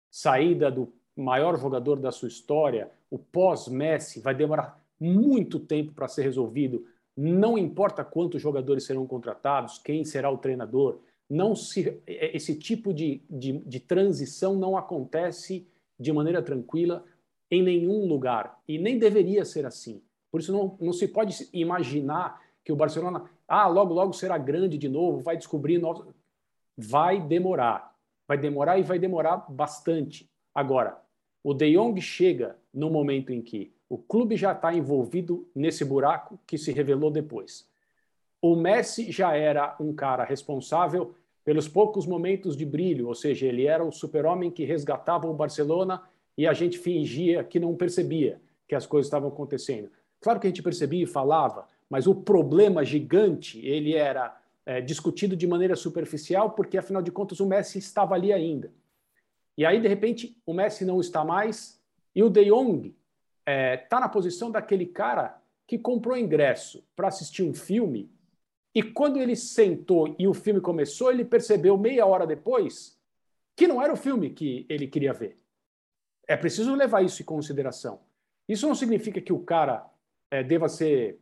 saída 0.10 0.72
do 0.72 0.92
maior 1.16 1.58
jogador 1.58 2.00
da 2.00 2.12
sua 2.12 2.28
história, 2.28 2.92
o 3.10 3.20
pós-Messi 3.20 4.20
vai 4.20 4.34
demorar 4.34 4.82
muito 5.00 5.60
tempo 5.60 5.94
para 5.94 6.08
ser 6.08 6.24
resolvido. 6.24 6.86
Não 7.16 7.58
importa 7.58 8.04
quantos 8.04 8.42
jogadores 8.42 8.84
serão 8.86 9.06
contratados, 9.06 9.78
quem 9.78 10.04
será 10.04 10.30
o 10.30 10.38
treinador, 10.38 11.00
não 11.32 11.56
se, 11.56 12.02
é, 12.06 12.36
esse 12.36 12.60
tipo 12.60 12.94
de, 12.94 13.24
de, 13.30 13.54
de 13.60 13.80
transição 13.80 14.54
não 14.54 14.76
acontece 14.76 15.66
de 15.98 16.12
maneira 16.12 16.42
tranquila 16.42 17.06
em 17.50 17.64
nenhum 17.64 18.06
lugar 18.06 18.60
e 18.68 18.78
nem 18.78 19.00
deveria 19.00 19.46
ser 19.46 19.66
assim. 19.66 20.02
Por 20.30 20.42
isso 20.42 20.52
não, 20.52 20.78
não 20.82 20.92
se 20.92 21.08
pode 21.08 21.48
imaginar 21.54 22.42
que 22.66 22.72
o 22.72 22.76
Barcelona, 22.76 23.30
ah, 23.48 23.68
logo 23.68 23.94
logo 23.94 24.12
será 24.12 24.38
grande 24.38 24.78
de 24.78 24.90
novo, 24.90 25.22
vai 25.22 25.38
descobrir 25.38 25.78
novos. 25.78 26.06
Vai 26.78 27.22
demorar, 27.22 27.96
vai 28.28 28.38
demorar 28.38 28.78
e 28.78 28.84
vai 28.84 29.00
demorar 29.00 29.46
bastante. 29.50 30.30
Agora, 30.54 31.02
o 31.42 31.54
De 31.54 31.72
Jong 31.74 32.00
chega 32.02 32.58
no 32.74 32.90
momento 32.90 33.32
em 33.32 33.42
que 33.42 33.74
o 33.88 33.98
clube 33.98 34.36
já 34.36 34.52
está 34.52 34.74
envolvido 34.74 35.50
nesse 35.56 35.86
buraco 35.86 36.38
que 36.46 36.58
se 36.58 36.74
revelou 36.74 37.10
depois. 37.10 37.70
O 38.42 38.56
Messi 38.56 39.12
já 39.12 39.36
era 39.36 39.76
um 39.80 39.94
cara 39.94 40.24
responsável 40.24 41.16
pelos 41.44 41.68
poucos 41.68 42.06
momentos 42.06 42.56
de 42.56 42.66
brilho, 42.66 43.08
ou 43.08 43.16
seja, 43.16 43.48
ele 43.48 43.66
era 43.66 43.84
o 43.84 43.92
super-homem 43.92 44.52
que 44.52 44.64
resgatava 44.64 45.28
o 45.28 45.34
Barcelona 45.34 46.04
e 46.38 46.48
a 46.48 46.54
gente 46.54 46.78
fingia 46.78 47.44
que 47.44 47.60
não 47.60 47.76
percebia 47.76 48.40
que 48.68 48.76
as 48.76 48.86
coisas 48.86 49.08
estavam 49.08 49.30
acontecendo. 49.30 49.90
Claro 50.20 50.40
que 50.40 50.48
a 50.48 50.50
gente 50.50 50.64
percebia 50.64 51.04
e 51.04 51.08
falava, 51.08 51.68
mas 51.90 52.08
o 52.08 52.16
problema 52.16 52.86
gigante 52.86 53.60
ele 53.66 53.96
era 53.96 54.40
é, 54.66 54.80
discutido 54.80 55.36
de 55.36 55.48
maneira 55.48 55.76
superficial, 55.76 56.52
porque 56.52 56.78
afinal 56.78 57.02
de 57.02 57.12
contas 57.12 57.40
o 57.40 57.46
Messi 57.46 57.80
estava 57.80 58.16
ali 58.16 58.32
ainda. 58.32 58.72
E 59.58 59.66
aí, 59.66 59.82
de 59.82 59.88
repente, 59.88 60.38
o 60.46 60.54
Messi 60.54 60.86
não 60.86 61.02
está 61.02 61.26
mais 61.26 61.82
e 62.16 62.24
o 62.24 62.30
De 62.30 62.46
Jong 62.46 62.96
está 63.46 63.98
é, 63.98 64.00
na 64.00 64.08
posição 64.08 64.52
daquele 64.52 64.86
cara 64.86 65.42
que 65.68 65.78
comprou 65.78 66.18
ingresso 66.18 66.84
para 66.96 67.08
assistir 67.08 67.44
um 67.44 67.54
filme 67.54 68.10
E 68.74 68.82
quando 68.82 69.18
ele 69.18 69.36
sentou 69.36 70.16
e 70.18 70.28
o 70.28 70.34
filme 70.34 70.62
começou, 70.62 71.12
ele 71.12 71.26
percebeu 71.26 71.78
meia 71.78 72.06
hora 72.06 72.26
depois 72.26 72.98
que 73.56 73.68
não 73.68 73.82
era 73.82 73.94
o 73.94 73.98
filme 73.98 74.30
que 74.30 74.66
ele 74.70 74.88
queria 74.88 75.14
ver. 75.14 75.38
É 76.28 76.38
preciso 76.38 76.74
levar 76.74 77.04
isso 77.04 77.22
em 77.22 77.26
consideração. 77.26 78.00
Isso 78.48 78.68
não 78.68 78.76
significa 78.76 79.20
que 79.20 79.34
o 79.34 79.40
cara 79.40 79.86
é, 80.30 80.44
deva 80.44 80.70
ser. 80.70 81.20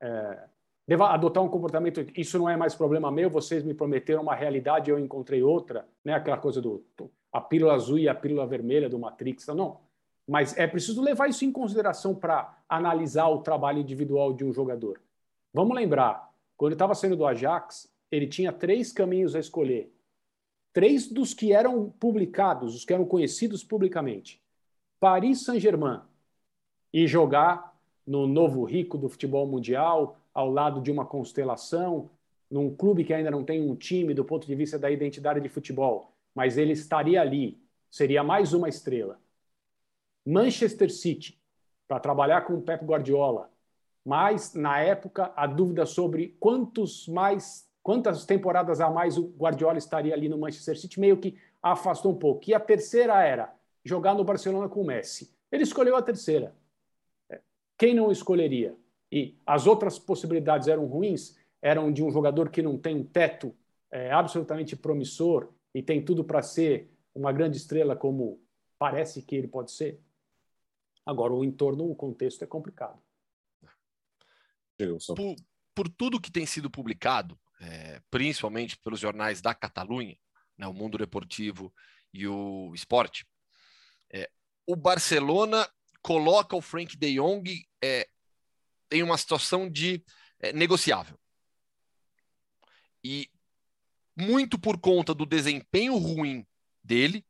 É, 0.00 0.44
deva 0.86 1.10
adotar 1.10 1.42
um 1.42 1.48
comportamento. 1.48 2.04
Isso 2.16 2.38
não 2.38 2.48
é 2.48 2.56
mais 2.56 2.74
problema 2.74 3.10
meu, 3.10 3.30
vocês 3.30 3.62
me 3.62 3.74
prometeram 3.74 4.22
uma 4.22 4.34
realidade 4.34 4.90
e 4.90 4.92
eu 4.92 4.98
encontrei 4.98 5.42
outra. 5.42 5.86
Né? 6.04 6.14
Aquela 6.14 6.38
coisa 6.38 6.60
do. 6.60 6.84
A 7.32 7.40
pílula 7.40 7.74
azul 7.74 7.98
e 7.98 8.08
a 8.08 8.14
pílula 8.14 8.46
vermelha 8.46 8.88
do 8.88 8.98
Matrix. 8.98 9.44
Então, 9.44 9.54
não. 9.54 9.80
Mas 10.26 10.56
é 10.58 10.66
preciso 10.66 11.00
levar 11.00 11.28
isso 11.28 11.44
em 11.44 11.52
consideração 11.52 12.14
para 12.14 12.58
analisar 12.68 13.28
o 13.28 13.38
trabalho 13.38 13.78
individual 13.78 14.32
de 14.32 14.44
um 14.44 14.52
jogador. 14.52 15.00
Vamos 15.54 15.74
lembrar, 15.74 16.30
quando 16.58 16.72
estava 16.72 16.92
saindo 16.94 17.16
do 17.16 17.24
Ajax, 17.24 17.88
ele 18.10 18.26
tinha 18.26 18.52
três 18.52 18.92
caminhos 18.92 19.36
a 19.36 19.38
escolher. 19.38 19.94
Três 20.72 21.08
dos 21.10 21.32
que 21.32 21.52
eram 21.52 21.88
publicados, 21.88 22.74
os 22.74 22.84
que 22.84 22.92
eram 22.92 23.04
conhecidos 23.04 23.62
publicamente. 23.62 24.42
Paris 24.98 25.44
Saint-Germain 25.44 26.00
e 26.92 27.06
jogar 27.06 27.78
no 28.04 28.26
novo 28.26 28.64
rico 28.64 28.98
do 28.98 29.08
futebol 29.08 29.46
mundial, 29.46 30.18
ao 30.34 30.50
lado 30.50 30.80
de 30.80 30.90
uma 30.90 31.06
constelação, 31.06 32.10
num 32.50 32.74
clube 32.74 33.04
que 33.04 33.14
ainda 33.14 33.30
não 33.30 33.44
tem 33.44 33.62
um 33.62 33.76
time 33.76 34.12
do 34.12 34.24
ponto 34.24 34.46
de 34.46 34.54
vista 34.54 34.78
da 34.78 34.90
identidade 34.90 35.40
de 35.40 35.48
futebol, 35.48 36.12
mas 36.34 36.58
ele 36.58 36.72
estaria 36.72 37.20
ali, 37.20 37.62
seria 37.90 38.24
mais 38.24 38.52
uma 38.52 38.68
estrela. 38.68 39.20
Manchester 40.26 40.90
City, 40.90 41.40
para 41.86 42.00
trabalhar 42.00 42.40
com 42.42 42.54
o 42.54 42.62
Pep 42.62 42.84
Guardiola, 42.84 43.50
mas 44.08 44.54
na 44.54 44.80
época 44.80 45.30
a 45.36 45.46
dúvida 45.46 45.84
sobre 45.84 46.34
quantos 46.40 47.06
mais 47.06 47.68
quantas 47.82 48.24
temporadas 48.24 48.80
a 48.80 48.88
mais 48.88 49.18
o 49.18 49.26
Guardiola 49.36 49.76
estaria 49.76 50.14
ali 50.14 50.30
no 50.30 50.38
Manchester 50.38 50.78
City 50.78 50.98
meio 50.98 51.18
que 51.18 51.36
afastou 51.62 52.12
um 52.12 52.18
pouco. 52.18 52.48
E 52.48 52.54
a 52.54 52.60
terceira 52.60 53.22
era 53.22 53.54
jogar 53.84 54.14
no 54.14 54.24
Barcelona 54.24 54.66
com 54.66 54.80
o 54.80 54.86
Messi. 54.86 55.30
Ele 55.52 55.62
escolheu 55.62 55.94
a 55.94 56.00
terceira. 56.00 56.56
É, 57.28 57.38
quem 57.76 57.92
não 57.92 58.10
escolheria? 58.10 58.74
E 59.12 59.36
as 59.44 59.66
outras 59.66 59.98
possibilidades 59.98 60.68
eram 60.68 60.86
ruins, 60.86 61.36
eram 61.60 61.92
de 61.92 62.02
um 62.02 62.10
jogador 62.10 62.48
que 62.48 62.62
não 62.62 62.78
tem 62.78 62.96
um 62.96 63.04
teto 63.04 63.54
é, 63.90 64.10
absolutamente 64.10 64.74
promissor 64.74 65.50
e 65.74 65.82
tem 65.82 66.02
tudo 66.02 66.24
para 66.24 66.40
ser 66.40 66.90
uma 67.14 67.30
grande 67.30 67.58
estrela 67.58 67.94
como 67.94 68.40
parece 68.78 69.20
que 69.20 69.36
ele 69.36 69.48
pode 69.48 69.70
ser. 69.70 70.00
Agora, 71.04 71.34
o 71.34 71.44
entorno, 71.44 71.90
o 71.90 71.94
contexto 71.94 72.42
é 72.42 72.46
complicado. 72.46 72.98
Por, 75.16 75.36
por 75.74 75.88
tudo 75.88 76.20
que 76.20 76.30
tem 76.30 76.46
sido 76.46 76.70
publicado, 76.70 77.38
é, 77.60 78.00
principalmente 78.10 78.78
pelos 78.78 79.00
jornais 79.00 79.40
da 79.40 79.54
Catalunha, 79.54 80.16
né, 80.56 80.66
o 80.66 80.72
Mundo 80.72 80.98
Deportivo 80.98 81.72
e 82.12 82.26
o 82.26 82.72
Esporte, 82.74 83.26
é, 84.10 84.30
o 84.66 84.76
Barcelona 84.76 85.68
coloca 86.02 86.56
o 86.56 86.62
Frank 86.62 86.96
de 86.96 87.14
Jong 87.14 87.66
é, 87.82 88.08
em 88.90 89.02
uma 89.02 89.18
situação 89.18 89.68
de 89.70 90.04
é, 90.40 90.52
negociável. 90.52 91.18
E 93.02 93.30
muito 94.16 94.58
por 94.58 94.78
conta 94.78 95.14
do 95.14 95.24
desempenho 95.24 95.96
ruim 95.96 96.46
dele, 96.82 97.24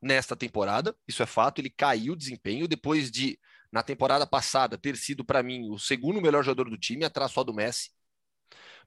nesta 0.00 0.36
temporada, 0.36 0.96
isso 1.06 1.22
é 1.22 1.26
fato, 1.26 1.60
ele 1.60 1.70
caiu 1.70 2.14
o 2.14 2.16
desempenho 2.16 2.66
depois 2.66 3.10
de, 3.10 3.38
na 3.72 3.82
temporada 3.82 4.26
passada, 4.26 4.76
ter 4.76 4.96
sido 4.96 5.24
para 5.24 5.42
mim 5.42 5.70
o 5.70 5.78
segundo 5.78 6.20
melhor 6.20 6.42
jogador 6.42 6.70
do 6.70 6.78
time, 6.78 7.04
atrás 7.04 7.32
só 7.32 7.44
do 7.44 7.54
Messi, 7.54 7.90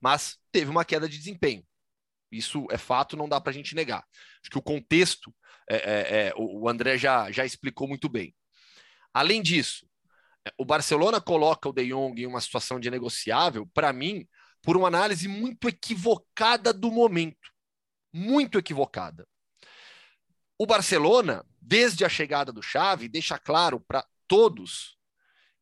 mas 0.02 0.38
teve 0.52 0.70
uma 0.70 0.84
queda 0.84 1.08
de 1.08 1.18
desempenho. 1.18 1.66
Isso 2.32 2.66
é 2.72 2.78
fato, 2.78 3.16
não 3.16 3.30
dá 3.30 3.40
para 3.40 3.52
a 3.52 3.54
gente 3.54 3.76
negar. 3.76 4.04
Acho 4.42 4.50
que 4.50 4.58
o 4.58 4.62
contexto, 4.62 5.34
é, 5.70 5.76
é, 5.76 6.28
é, 6.28 6.34
o 6.36 6.68
André 6.68 6.98
já, 6.98 7.32
já 7.32 7.46
explicou 7.46 7.88
muito 7.88 8.10
bem. 8.10 8.36
Além 9.14 9.42
disso, 9.42 9.88
é, 10.46 10.52
o 10.58 10.66
Barcelona 10.66 11.22
coloca 11.22 11.70
o 11.70 11.74
De 11.74 11.88
Jong 11.88 12.22
em 12.22 12.26
uma 12.26 12.42
situação 12.42 12.80
de 12.80 12.90
negociável, 12.90 13.68
para 13.74 13.94
mim, 13.94 14.28
por 14.62 14.76
uma 14.76 14.88
análise 14.88 15.28
muito 15.28 15.70
equivocada 15.70 16.74
do 16.74 16.92
momento. 16.92 17.52
Muito 18.12 18.58
equivocada. 18.58 19.28
O 20.58 20.66
Barcelona, 20.66 21.46
desde 21.62 22.04
a 22.04 22.10
chegada 22.10 22.52
do 22.52 22.62
Xavi, 22.62 23.08
deixa 23.08 23.38
claro 23.38 23.80
para 23.80 24.06
todos 24.34 24.98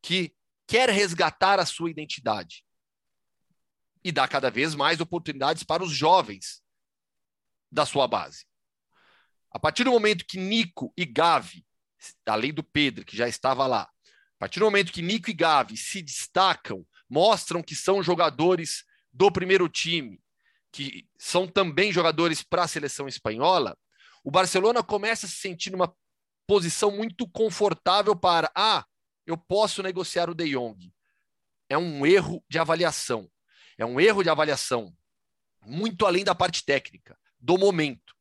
que 0.00 0.34
quer 0.66 0.88
resgatar 0.88 1.60
a 1.60 1.66
sua 1.66 1.90
identidade 1.90 2.64
e 4.02 4.10
dá 4.10 4.26
cada 4.26 4.50
vez 4.50 4.74
mais 4.74 4.98
oportunidades 4.98 5.62
para 5.62 5.84
os 5.84 5.92
jovens 5.92 6.62
da 7.70 7.84
sua 7.84 8.08
base. 8.08 8.46
A 9.50 9.58
partir 9.58 9.84
do 9.84 9.90
momento 9.90 10.24
que 10.24 10.38
Nico 10.38 10.90
e 10.96 11.04
Gavi, 11.04 11.66
além 12.24 12.50
do 12.50 12.64
Pedro, 12.64 13.04
que 13.04 13.14
já 13.14 13.28
estava 13.28 13.66
lá, 13.66 13.82
a 13.82 14.38
partir 14.38 14.58
do 14.58 14.64
momento 14.64 14.90
que 14.90 15.02
Nico 15.02 15.28
e 15.28 15.34
Gavi 15.34 15.76
se 15.76 16.00
destacam, 16.00 16.82
mostram 17.10 17.62
que 17.62 17.76
são 17.76 18.02
jogadores 18.02 18.86
do 19.12 19.30
primeiro 19.30 19.68
time, 19.68 20.18
que 20.72 21.06
são 21.18 21.46
também 21.46 21.92
jogadores 21.92 22.42
para 22.42 22.62
a 22.62 22.68
seleção 22.68 23.06
espanhola, 23.06 23.76
o 24.24 24.30
Barcelona 24.30 24.82
começa 24.82 25.26
a 25.26 25.28
se 25.28 25.36
sentir 25.36 25.70
numa 25.70 25.94
posição 26.46 26.90
muito 26.90 27.28
confortável 27.28 28.16
para, 28.16 28.50
ah, 28.54 28.84
eu 29.26 29.36
posso 29.36 29.82
negociar 29.82 30.28
o 30.28 30.34
De 30.34 30.50
Jong. 30.50 30.92
É 31.68 31.78
um 31.78 32.04
erro 32.04 32.44
de 32.48 32.58
avaliação. 32.58 33.30
É 33.78 33.86
um 33.86 33.98
erro 34.00 34.22
de 34.22 34.28
avaliação 34.28 34.94
muito 35.64 36.06
além 36.06 36.24
da 36.24 36.34
parte 36.34 36.64
técnica, 36.64 37.18
do 37.38 37.56
momento. 37.56 38.14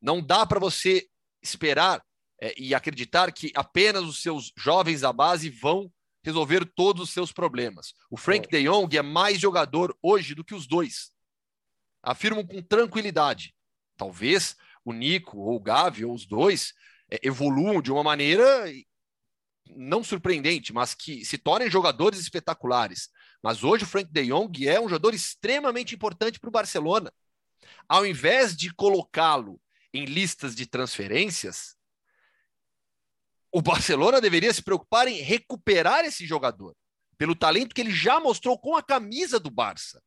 Não 0.00 0.20
dá 0.20 0.46
para 0.46 0.60
você 0.60 1.08
esperar 1.42 2.04
é, 2.40 2.54
e 2.60 2.74
acreditar 2.74 3.32
que 3.32 3.52
apenas 3.54 4.04
os 4.04 4.22
seus 4.22 4.52
jovens 4.56 5.00
da 5.00 5.12
base 5.12 5.50
vão 5.50 5.92
resolver 6.22 6.64
todos 6.64 7.04
os 7.04 7.10
seus 7.10 7.32
problemas. 7.32 7.94
O 8.10 8.16
Frank 8.16 8.46
é. 8.46 8.58
De 8.58 8.68
Jong 8.68 8.96
é 8.96 9.02
mais 9.02 9.40
jogador 9.40 9.96
hoje 10.02 10.34
do 10.34 10.44
que 10.44 10.54
os 10.54 10.66
dois. 10.66 11.12
Afirmo 12.02 12.46
com 12.46 12.62
tranquilidade. 12.62 13.54
Talvez 13.96 14.56
o 14.84 14.92
Nico 14.92 15.38
ou 15.38 15.56
o 15.56 15.60
Gavi 15.60 16.04
ou 16.04 16.14
os 16.14 16.26
dois 16.26 16.74
evoluam 17.22 17.80
de 17.80 17.90
uma 17.90 18.02
maneira 18.02 18.66
não 19.76 20.02
surpreendente, 20.02 20.72
mas 20.72 20.94
que 20.94 21.24
se 21.24 21.38
tornem 21.38 21.70
jogadores 21.70 22.18
espetaculares. 22.18 23.10
Mas 23.42 23.62
hoje 23.62 23.84
o 23.84 23.86
Frank 23.86 24.10
De 24.10 24.26
Jong 24.26 24.66
é 24.66 24.80
um 24.80 24.88
jogador 24.88 25.14
extremamente 25.14 25.94
importante 25.94 26.40
para 26.40 26.48
o 26.48 26.52
Barcelona. 26.52 27.12
Ao 27.88 28.04
invés 28.04 28.56
de 28.56 28.72
colocá-lo 28.74 29.60
em 29.92 30.04
listas 30.04 30.54
de 30.54 30.66
transferências, 30.66 31.76
o 33.50 33.62
Barcelona 33.62 34.20
deveria 34.20 34.52
se 34.52 34.62
preocupar 34.62 35.08
em 35.08 35.20
recuperar 35.22 36.04
esse 36.04 36.26
jogador, 36.26 36.76
pelo 37.16 37.34
talento 37.34 37.74
que 37.74 37.80
ele 37.80 37.92
já 37.92 38.20
mostrou 38.20 38.58
com 38.58 38.76
a 38.76 38.82
camisa 38.82 39.40
do 39.40 39.50
Barça. 39.50 40.02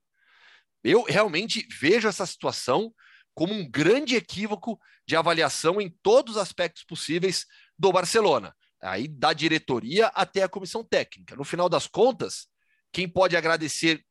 Eu 0.84 1.04
realmente 1.04 1.68
vejo 1.70 2.08
essa 2.08 2.26
situação 2.26 2.94
como 3.34 3.54
um 3.54 3.70
grande 3.70 4.16
equívoco 4.16 4.80
de 5.08 5.16
avaliação 5.16 5.80
em 5.80 5.90
todos 6.02 6.36
os 6.36 6.42
aspectos 6.42 6.84
possíveis 6.84 7.46
do 7.78 7.92
Barcelona. 7.92 8.56
Aí 8.82 9.08
da 9.08 9.32
diretoria 9.34 10.08
até 10.08 10.44
a 10.44 10.50
comissão 10.50 10.84
técnica. 10.84 11.36
No 11.36 11.44
final 11.44 11.70
das 11.70 11.88
contas, 11.88 12.48
quem 12.92 13.08
pode 13.08 13.38
agradecer 13.38 14.04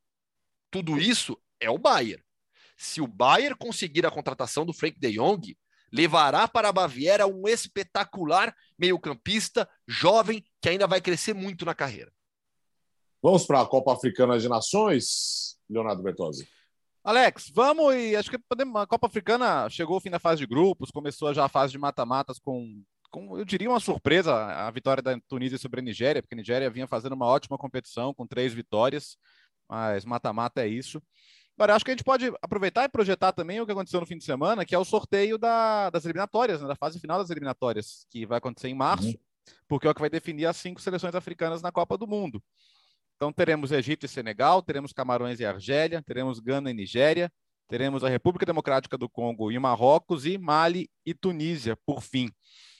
tudo 0.70 0.98
isso 0.98 1.40
é 1.58 1.68
o 1.68 1.78
Bayern. 1.78 2.22
Se 2.76 3.00
o 3.00 3.06
Bayern 3.06 3.56
conseguir 3.56 4.06
a 4.06 4.10
contratação 4.10 4.64
do 4.64 4.72
Frank 4.72 4.98
de 4.98 5.12
Jong, 5.12 5.56
levará 5.92 6.46
para 6.46 6.68
a 6.68 6.72
Baviera 6.72 7.26
um 7.26 7.48
espetacular 7.48 8.54
meio-campista 8.78 9.68
jovem 9.86 10.44
que 10.62 10.68
ainda 10.68 10.86
vai 10.86 11.00
crescer 11.00 11.34
muito 11.34 11.64
na 11.64 11.74
carreira. 11.74 12.12
Vamos 13.22 13.44
para 13.44 13.60
a 13.60 13.66
Copa 13.66 13.92
Africana 13.92 14.38
de 14.38 14.48
Nações, 14.48 15.58
Leonardo 15.68 16.02
Bertozzi. 16.02 16.48
Alex, 17.02 17.50
vamos 17.54 17.94
e 17.94 18.14
acho 18.14 18.30
que 18.30 18.38
podemos, 18.38 18.76
a 18.76 18.86
Copa 18.86 19.06
Africana 19.06 19.68
chegou 19.70 19.94
ao 19.94 20.00
fim 20.00 20.10
da 20.10 20.18
fase 20.18 20.40
de 20.40 20.46
grupos, 20.46 20.90
começou 20.90 21.32
já 21.32 21.46
a 21.46 21.48
fase 21.48 21.72
de 21.72 21.78
mata-matas 21.78 22.38
com, 22.38 22.82
com, 23.10 23.38
eu 23.38 23.44
diria, 23.44 23.70
uma 23.70 23.80
surpresa 23.80 24.34
a 24.34 24.70
vitória 24.70 25.02
da 25.02 25.18
Tunísia 25.26 25.56
sobre 25.56 25.80
a 25.80 25.82
Nigéria, 25.82 26.22
porque 26.22 26.34
a 26.34 26.36
Nigéria 26.36 26.68
vinha 26.68 26.86
fazendo 26.86 27.14
uma 27.14 27.24
ótima 27.24 27.56
competição 27.56 28.12
com 28.12 28.26
três 28.26 28.52
vitórias, 28.52 29.16
mas 29.66 30.04
mata-mata 30.04 30.62
é 30.62 30.68
isso. 30.68 31.02
Agora, 31.56 31.74
acho 31.74 31.84
que 31.84 31.90
a 31.90 31.94
gente 31.94 32.04
pode 32.04 32.30
aproveitar 32.42 32.84
e 32.84 32.88
projetar 32.88 33.32
também 33.32 33.60
o 33.60 33.66
que 33.66 33.72
aconteceu 33.72 34.00
no 34.00 34.06
fim 34.06 34.18
de 34.18 34.24
semana, 34.24 34.64
que 34.64 34.74
é 34.74 34.78
o 34.78 34.84
sorteio 34.84 35.38
da, 35.38 35.88
das 35.88 36.04
eliminatórias, 36.04 36.60
né, 36.60 36.68
da 36.68 36.76
fase 36.76 37.00
final 37.00 37.18
das 37.18 37.30
eliminatórias, 37.30 38.06
que 38.10 38.26
vai 38.26 38.38
acontecer 38.38 38.68
em 38.68 38.74
março, 38.74 39.08
uhum. 39.08 39.18
porque 39.68 39.86
é 39.86 39.90
o 39.90 39.94
que 39.94 40.00
vai 40.00 40.10
definir 40.10 40.46
as 40.46 40.56
cinco 40.58 40.80
seleções 40.80 41.14
africanas 41.14 41.62
na 41.62 41.72
Copa 41.72 41.96
do 41.96 42.06
Mundo. 42.06 42.42
Então 43.20 43.30
teremos 43.30 43.70
Egito 43.70 44.06
e 44.06 44.08
Senegal, 44.08 44.62
teremos 44.62 44.94
Camarões 44.94 45.40
e 45.40 45.44
Argélia, 45.44 46.00
teremos 46.00 46.40
Gana 46.40 46.70
e 46.70 46.72
Nigéria, 46.72 47.30
teremos 47.68 48.02
a 48.02 48.08
República 48.08 48.46
Democrática 48.46 48.96
do 48.96 49.10
Congo 49.10 49.52
e 49.52 49.58
Marrocos 49.58 50.24
e 50.24 50.38
Mali 50.38 50.88
e 51.04 51.12
Tunísia, 51.12 51.76
por 51.84 52.00
fim. 52.00 52.30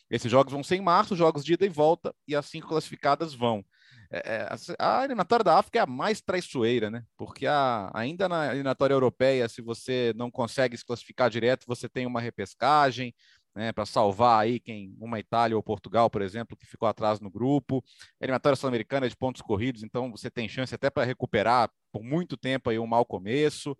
Esses 0.08 0.30
jogos 0.30 0.50
vão 0.50 0.64
ser 0.64 0.76
em 0.76 0.80
março, 0.80 1.14
jogos 1.14 1.44
de 1.44 1.52
ida 1.52 1.66
e 1.66 1.68
volta, 1.68 2.14
e 2.26 2.34
as 2.34 2.46
cinco 2.46 2.68
classificadas 2.68 3.34
vão. 3.34 3.62
é, 4.10 4.18
é 4.18 4.48
a 4.78 5.04
eliminatória 5.04 5.44
da 5.44 5.58
África 5.58 5.78
é 5.78 5.82
a 5.82 5.86
mais 5.86 6.22
traiçoeira, 6.22 6.90
né? 6.90 7.04
Porque 7.18 7.46
a, 7.46 7.90
ainda 7.92 8.26
na 8.26 8.46
eliminatória 8.46 8.94
europeia, 8.94 9.46
se 9.46 9.60
você 9.60 10.14
não 10.16 10.30
consegue 10.30 10.74
se 10.74 10.86
classificar 10.86 11.28
direto, 11.28 11.66
você 11.66 11.86
tem 11.86 12.06
uma 12.06 12.20
repescagem, 12.20 13.14
né, 13.54 13.72
para 13.72 13.84
salvar 13.84 14.42
aí 14.42 14.60
quem 14.60 14.94
uma 15.00 15.18
Itália 15.18 15.56
ou 15.56 15.62
Portugal, 15.62 16.08
por 16.08 16.22
exemplo, 16.22 16.56
que 16.56 16.66
ficou 16.66 16.88
atrás 16.88 17.20
no 17.20 17.30
grupo. 17.30 17.84
Eliminatória 18.20 18.56
sul-americana 18.56 19.06
é 19.06 19.08
de 19.08 19.16
pontos 19.16 19.42
corridos, 19.42 19.82
então 19.82 20.10
você 20.10 20.30
tem 20.30 20.48
chance 20.48 20.74
até 20.74 20.90
para 20.90 21.04
recuperar 21.04 21.70
por 21.92 22.02
muito 22.02 22.36
tempo 22.36 22.70
aí 22.70 22.78
um 22.78 22.86
mau 22.86 23.04
começo. 23.04 23.76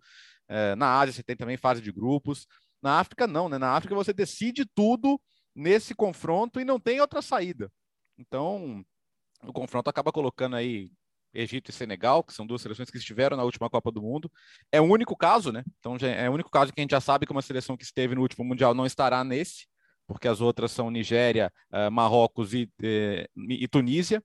É, 0.47 0.75
na 0.75 0.99
Ásia 0.99 1.13
você 1.13 1.23
tem 1.23 1.35
também 1.35 1.57
fase 1.57 1.81
de 1.81 1.91
grupos. 1.91 2.45
Na 2.81 2.99
África 2.99 3.27
não, 3.27 3.47
né? 3.47 3.57
Na 3.57 3.71
África 3.71 3.95
você 3.95 4.11
decide 4.11 4.65
tudo 4.65 5.19
nesse 5.55 5.93
confronto 5.93 6.59
e 6.59 6.65
não 6.65 6.79
tem 6.79 6.99
outra 6.99 7.21
saída. 7.21 7.71
Então, 8.17 8.83
o 9.43 9.53
confronto 9.53 9.89
acaba 9.89 10.11
colocando 10.11 10.55
aí 10.55 10.91
Egito 11.33 11.69
e 11.69 11.73
Senegal, 11.73 12.23
que 12.23 12.33
são 12.33 12.45
duas 12.45 12.61
seleções 12.61 12.89
que 12.89 12.97
estiveram 12.97 13.37
na 13.37 13.43
última 13.43 13.69
Copa 13.69 13.91
do 13.91 14.01
Mundo. 14.01 14.31
É 14.71 14.81
o 14.81 14.85
único 14.85 15.15
caso, 15.15 15.51
né? 15.51 15.63
Então 15.79 15.95
é 16.01 16.29
o 16.29 16.33
único 16.33 16.49
caso 16.49 16.73
que 16.73 16.79
a 16.79 16.83
gente 16.83 16.91
já 16.91 17.01
sabe 17.01 17.25
que 17.25 17.31
uma 17.31 17.41
seleção 17.41 17.77
que 17.77 17.83
esteve 17.83 18.15
no 18.15 18.21
último 18.21 18.43
Mundial 18.45 18.73
não 18.73 18.85
estará 18.85 19.23
nesse, 19.23 19.67
porque 20.07 20.27
as 20.27 20.41
outras 20.41 20.71
são 20.71 20.91
Nigéria, 20.91 21.51
uh, 21.71 21.91
Marrocos 21.91 22.53
e, 22.53 22.69
e, 22.81 23.29
e, 23.35 23.67
Tunísia. 23.67 24.23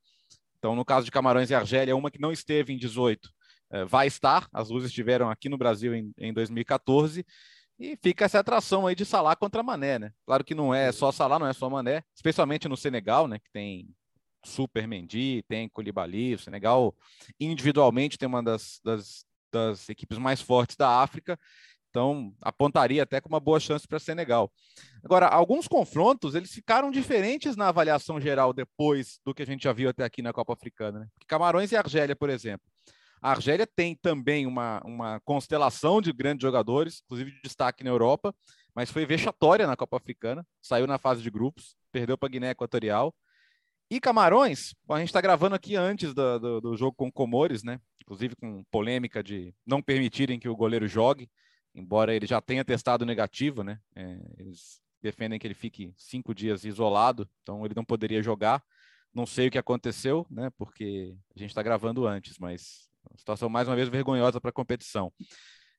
Então, 0.58 0.74
no 0.74 0.84
caso 0.84 1.04
de 1.04 1.10
Camarões 1.10 1.50
e 1.50 1.54
Argélia, 1.54 1.94
uma 1.94 2.10
que 2.10 2.20
não 2.20 2.32
esteve 2.32 2.72
em 2.72 2.76
18 2.76 3.26
uh, 3.26 3.30
eh, 3.70 3.84
vai 3.84 4.06
estar. 4.06 4.48
As 4.52 4.68
duas 4.68 4.84
estiveram 4.84 5.30
aqui 5.30 5.48
no 5.48 5.58
Brasil 5.58 5.94
em, 5.94 6.12
em 6.18 6.32
2014. 6.32 7.24
E 7.78 7.96
fica 8.02 8.24
essa 8.24 8.40
atração 8.40 8.86
aí 8.86 8.94
de 8.94 9.04
Salah 9.04 9.36
contra 9.36 9.62
Mané, 9.62 9.98
né? 9.98 10.12
Claro 10.24 10.42
que 10.42 10.54
não 10.54 10.74
é 10.74 10.90
só 10.90 11.12
Salah, 11.12 11.38
não 11.38 11.46
é 11.46 11.52
só 11.52 11.68
Mané, 11.68 12.02
especialmente 12.14 12.68
no 12.68 12.76
Senegal, 12.76 13.28
né? 13.28 13.38
Que 13.38 13.50
tem 13.52 13.86
Super 14.46 14.86
Mendy, 14.86 15.42
tem 15.48 15.68
Koulibaly, 15.68 16.34
o 16.34 16.38
Senegal 16.38 16.94
individualmente 17.38 18.16
tem 18.16 18.28
uma 18.28 18.42
das, 18.42 18.80
das, 18.84 19.24
das 19.52 19.88
equipes 19.88 20.18
mais 20.18 20.40
fortes 20.40 20.76
da 20.76 21.00
África, 21.00 21.38
então 21.90 22.34
apontaria 22.42 23.02
até 23.02 23.20
com 23.20 23.28
uma 23.28 23.40
boa 23.40 23.58
chance 23.58 23.88
para 23.88 23.98
Senegal. 23.98 24.52
Agora, 25.02 25.26
alguns 25.26 25.66
confrontos 25.66 26.34
eles 26.34 26.52
ficaram 26.52 26.90
diferentes 26.90 27.56
na 27.56 27.68
avaliação 27.68 28.20
geral 28.20 28.52
depois 28.52 29.18
do 29.24 29.34
que 29.34 29.42
a 29.42 29.46
gente 29.46 29.64
já 29.64 29.72
viu 29.72 29.88
até 29.88 30.04
aqui 30.04 30.20
na 30.20 30.32
Copa 30.32 30.52
Africana. 30.52 31.00
Né? 31.00 31.06
Camarões 31.26 31.72
e 31.72 31.76
Argélia, 31.76 32.14
por 32.14 32.28
exemplo. 32.28 32.66
A 33.22 33.30
Argélia 33.30 33.66
tem 33.66 33.94
também 33.94 34.46
uma, 34.46 34.82
uma 34.84 35.20
constelação 35.20 36.02
de 36.02 36.12
grandes 36.12 36.42
jogadores, 36.42 37.00
inclusive 37.04 37.30
de 37.30 37.40
destaque 37.42 37.82
na 37.82 37.90
Europa, 37.90 38.34
mas 38.74 38.90
foi 38.90 39.06
vexatória 39.06 39.66
na 39.66 39.74
Copa 39.74 39.96
Africana, 39.96 40.46
saiu 40.60 40.86
na 40.86 40.98
fase 40.98 41.22
de 41.22 41.30
grupos, 41.30 41.76
perdeu 41.90 42.18
para 42.18 42.26
a 42.26 42.30
Guiné 42.30 42.50
Equatorial. 42.50 43.14
E 43.88 44.00
Camarões, 44.00 44.74
a 44.90 44.98
gente 44.98 45.08
está 45.08 45.20
gravando 45.20 45.54
aqui 45.54 45.76
antes 45.76 46.12
do, 46.12 46.38
do, 46.38 46.60
do, 46.60 46.76
jogo 46.76 46.94
com 46.96 47.10
Comores, 47.10 47.62
né? 47.62 47.80
Inclusive 48.02 48.34
com 48.34 48.64
polêmica 48.64 49.22
de 49.22 49.54
não 49.64 49.80
permitirem 49.80 50.40
que 50.40 50.48
o 50.48 50.56
goleiro 50.56 50.88
jogue, 50.88 51.30
embora 51.72 52.14
ele 52.14 52.26
já 52.26 52.40
tenha 52.40 52.64
testado 52.64 53.06
negativo, 53.06 53.62
né? 53.62 53.78
É, 53.94 54.18
eles 54.38 54.80
defendem 55.00 55.38
que 55.38 55.46
ele 55.46 55.54
fique 55.54 55.94
cinco 55.96 56.34
dias 56.34 56.64
isolado, 56.64 57.28
então 57.42 57.64
ele 57.64 57.74
não 57.76 57.84
poderia 57.84 58.22
jogar. 58.22 58.60
Não 59.14 59.24
sei 59.24 59.48
o 59.48 59.50
que 59.50 59.58
aconteceu, 59.58 60.26
né? 60.28 60.50
Porque 60.58 61.16
a 61.34 61.38
gente 61.38 61.50
está 61.50 61.62
gravando 61.62 62.06
antes, 62.06 62.38
mas 62.38 62.88
situação 63.16 63.48
mais 63.48 63.68
uma 63.68 63.76
vez 63.76 63.88
vergonhosa 63.88 64.40
para 64.40 64.50
a 64.50 64.52
competição. 64.52 65.12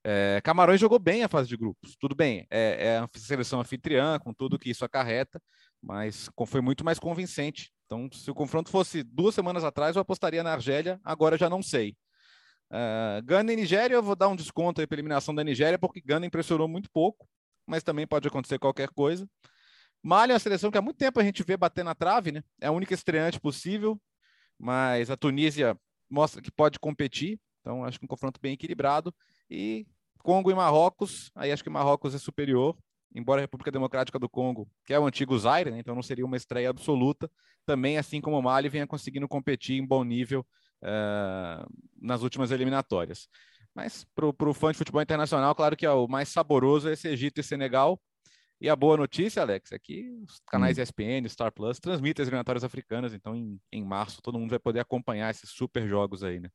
É, 0.09 0.39
Camarões 0.41 0.79
jogou 0.79 0.99
bem 0.99 1.23
a 1.23 1.27
fase 1.27 1.49
de 1.49 1.57
grupos, 1.57 1.97
tudo 1.99 2.15
bem, 2.15 2.47
é, 2.49 2.87
é 2.87 2.97
a 2.99 3.07
seleção 3.17 3.59
anfitriã, 3.59 4.17
com 4.17 4.33
tudo 4.33 4.57
que 4.57 4.69
isso 4.69 4.85
acarreta, 4.85 5.41
mas 5.83 6.29
foi 6.47 6.61
muito 6.61 6.85
mais 6.85 6.97
convincente 6.97 7.71
então, 7.87 8.09
se 8.11 8.29
o 8.29 8.35
confronto 8.35 8.69
fosse 8.69 9.01
duas 9.01 9.33
semanas 9.33 9.63
atrás, 9.63 9.95
eu 9.95 10.01
apostaria 10.01 10.43
na 10.43 10.51
Argélia, 10.51 10.99
agora 11.03 11.37
já 11.37 11.49
não 11.49 11.63
sei. 11.63 11.95
Uh, 12.69 13.23
Gana 13.23 13.53
e 13.53 13.55
Nigéria, 13.55 13.95
eu 13.95 14.03
vou 14.03 14.15
dar 14.15 14.27
um 14.27 14.35
desconto 14.35 14.81
aí 14.81 14.85
para 14.85 14.95
eliminação 14.95 15.33
da 15.33 15.41
Nigéria, 15.41 15.79
porque 15.79 16.01
Gana 16.01 16.25
impressionou 16.25 16.67
muito 16.67 16.91
pouco, 16.91 17.25
mas 17.65 17.83
também 17.83 18.05
pode 18.05 18.27
acontecer 18.27 18.59
qualquer 18.59 18.89
coisa. 18.89 19.27
Mali 20.03 20.31
é 20.31 20.35
uma 20.35 20.39
seleção 20.39 20.69
que 20.69 20.77
há 20.77 20.81
muito 20.81 20.97
tempo 20.97 21.19
a 21.19 21.23
gente 21.23 21.41
vê 21.43 21.55
bater 21.55 21.83
na 21.83 21.95
trave, 21.95 22.31
né? 22.33 22.43
É 22.59 22.67
a 22.67 22.71
única 22.71 22.93
estreante 22.93 23.39
possível, 23.39 23.99
mas 24.59 25.09
a 25.09 25.15
Tunísia 25.15 25.77
mostra 26.09 26.41
que 26.41 26.51
pode 26.51 26.77
competir, 26.79 27.39
então 27.61 27.85
acho 27.85 27.97
que 27.97 28.05
um 28.05 28.07
confronto 28.07 28.39
bem 28.41 28.53
equilibrado. 28.53 29.15
E 29.49 29.87
Congo 30.17 30.51
e 30.51 30.55
Marrocos, 30.55 31.31
aí 31.35 31.51
acho 31.51 31.63
que 31.63 31.69
Marrocos 31.69 32.13
é 32.13 32.17
superior, 32.17 32.75
embora 33.13 33.41
a 33.41 33.43
República 33.43 33.71
Democrática 33.71 34.19
do 34.19 34.29
Congo, 34.29 34.69
que 34.85 34.93
é 34.93 34.99
o 34.99 35.05
antigo 35.05 35.37
Zaire, 35.37 35.71
né, 35.71 35.79
então 35.79 35.95
não 35.95 36.03
seria 36.03 36.25
uma 36.25 36.37
estreia 36.37 36.69
absoluta, 36.69 37.29
também, 37.65 37.97
assim 37.97 38.21
como 38.21 38.39
o 38.39 38.41
Mali, 38.41 38.69
venha 38.69 38.87
conseguindo 38.87 39.27
competir 39.27 39.77
em 39.77 39.85
bom 39.85 40.03
nível 40.03 40.45
uh, 40.83 41.67
nas 42.01 42.23
últimas 42.23 42.49
eliminatórias. 42.49 43.27
Mas 43.75 44.05
para 44.15 44.49
o 44.49 44.53
fã 44.53 44.71
de 44.71 44.77
futebol 44.77 45.01
internacional, 45.01 45.53
claro 45.53 45.75
que 45.75 45.85
é 45.85 45.91
o 45.91 46.07
mais 46.07 46.29
saboroso 46.29 46.89
é 46.89 46.93
esse 46.93 47.07
Egito 47.09 47.39
e 47.39 47.43
Senegal. 47.43 48.01
E 48.59 48.69
a 48.69 48.75
boa 48.75 48.97
notícia, 48.97 49.43
Alex, 49.43 49.71
é 49.71 49.77
que 49.77 50.09
os 50.23 50.39
canais 50.47 50.79
hum. 50.79 50.81
ESPN, 50.81 51.29
Star 51.29 51.51
Plus, 51.51 51.79
transmitem 51.79 52.23
as 52.23 52.27
eliminatórias 52.27 52.63
africanas, 52.63 53.13
então 53.13 53.35
em, 53.35 53.59
em 53.71 53.85
março 53.85 54.19
todo 54.19 54.39
mundo 54.39 54.49
vai 54.49 54.57
poder 54.57 54.79
acompanhar 54.79 55.29
esses 55.29 55.51
super 55.51 55.87
jogos 55.87 56.23
aí, 56.23 56.39
né? 56.39 56.49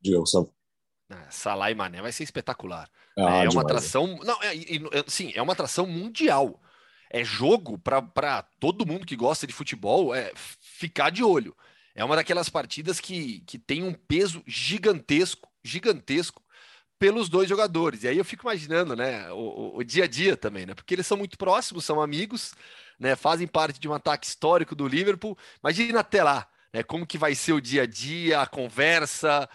Diego, 0.00 0.24
ah, 1.10 1.26
Salah 1.30 1.70
e 1.70 1.74
Mané 1.74 2.02
vai 2.02 2.12
ser 2.12 2.24
espetacular. 2.24 2.88
Ah, 3.18 3.44
é 3.44 3.48
uma 3.48 3.62
atração. 3.62 4.18
Não, 4.24 4.42
é, 4.42 4.56
é, 4.56 5.04
sim, 5.06 5.32
é 5.34 5.42
uma 5.42 5.52
atração 5.52 5.86
mundial. 5.86 6.60
É 7.08 7.22
jogo 7.24 7.78
para 7.78 8.42
todo 8.58 8.86
mundo 8.86 9.06
que 9.06 9.14
gosta 9.14 9.46
de 9.46 9.52
futebol 9.52 10.14
é 10.14 10.32
ficar 10.60 11.10
de 11.10 11.22
olho. 11.22 11.56
É 11.94 12.04
uma 12.04 12.16
daquelas 12.16 12.48
partidas 12.48 13.00
que, 13.00 13.40
que 13.46 13.58
tem 13.58 13.82
um 13.82 13.94
peso 13.94 14.42
gigantesco, 14.46 15.48
gigantesco 15.64 16.42
pelos 16.98 17.28
dois 17.28 17.48
jogadores. 17.48 18.02
E 18.02 18.08
aí 18.08 18.18
eu 18.18 18.24
fico 18.24 18.44
imaginando, 18.44 18.96
né, 18.96 19.30
o, 19.30 19.76
o, 19.76 19.84
dia 19.84 20.04
a 20.04 20.06
dia 20.06 20.36
também, 20.36 20.66
né? 20.66 20.74
Porque 20.74 20.94
eles 20.94 21.06
são 21.06 21.16
muito 21.16 21.38
próximos, 21.38 21.84
são 21.84 22.00
amigos, 22.02 22.52
né? 22.98 23.14
Fazem 23.14 23.46
parte 23.46 23.78
de 23.78 23.88
um 23.88 23.94
ataque 23.94 24.26
histórico 24.26 24.74
do 24.74 24.88
Liverpool. 24.88 25.38
Imagina 25.62 26.00
até 26.00 26.22
lá, 26.22 26.46
né? 26.72 26.82
Como 26.82 27.06
que 27.06 27.16
vai 27.16 27.34
ser 27.34 27.52
o 27.52 27.60
dia 27.60 27.82
a 27.82 27.86
dia, 27.86 28.42
a 28.42 28.46
conversa, 28.46 29.48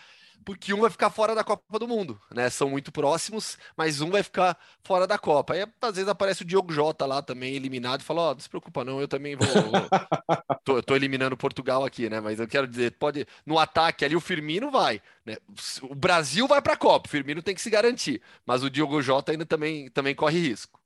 porque 0.43 0.73
um 0.73 0.81
vai 0.81 0.89
ficar 0.89 1.09
fora 1.09 1.35
da 1.35 1.43
Copa 1.43 1.79
do 1.79 1.87
Mundo, 1.87 2.19
né? 2.33 2.49
São 2.49 2.69
muito 2.69 2.91
próximos, 2.91 3.57
mas 3.75 4.01
um 4.01 4.09
vai 4.09 4.23
ficar 4.23 4.57
fora 4.83 5.05
da 5.05 5.17
Copa. 5.17 5.53
Aí 5.53 5.65
às 5.81 5.95
vezes 5.95 6.09
aparece 6.09 6.41
o 6.41 6.45
Diogo 6.45 6.73
Jota 6.73 7.05
lá 7.05 7.21
também 7.21 7.55
eliminado 7.55 8.01
e 8.01 8.03
fala: 8.03 8.21
Ó, 8.21 8.31
oh, 8.31 8.33
não 8.33 8.39
se 8.39 8.49
preocupa, 8.49 8.83
não, 8.83 8.99
eu 8.99 9.07
também 9.07 9.35
vou. 9.35 9.47
vou... 9.47 9.71
tô, 10.63 10.81
tô, 10.81 10.95
eliminando 10.95 11.37
Portugal 11.37 11.85
aqui, 11.85 12.09
né? 12.09 12.19
Mas 12.19 12.39
eu 12.39 12.47
quero 12.47 12.67
dizer, 12.67 12.91
pode. 12.97 13.25
No 13.45 13.59
ataque 13.59 14.03
ali, 14.03 14.15
o 14.15 14.21
Firmino 14.21 14.71
vai. 14.71 15.01
Né? 15.25 15.37
O 15.83 15.95
Brasil 15.95 16.47
vai 16.47 16.61
para 16.61 16.73
a 16.73 16.77
Copa, 16.77 17.07
o 17.07 17.11
Firmino 17.11 17.41
tem 17.41 17.55
que 17.55 17.61
se 17.61 17.69
garantir, 17.69 18.21
mas 18.45 18.63
o 18.63 18.69
Diogo 18.69 19.01
Jota 19.01 19.31
ainda 19.31 19.45
também, 19.45 19.89
também 19.89 20.15
corre 20.15 20.39
risco. 20.39 20.81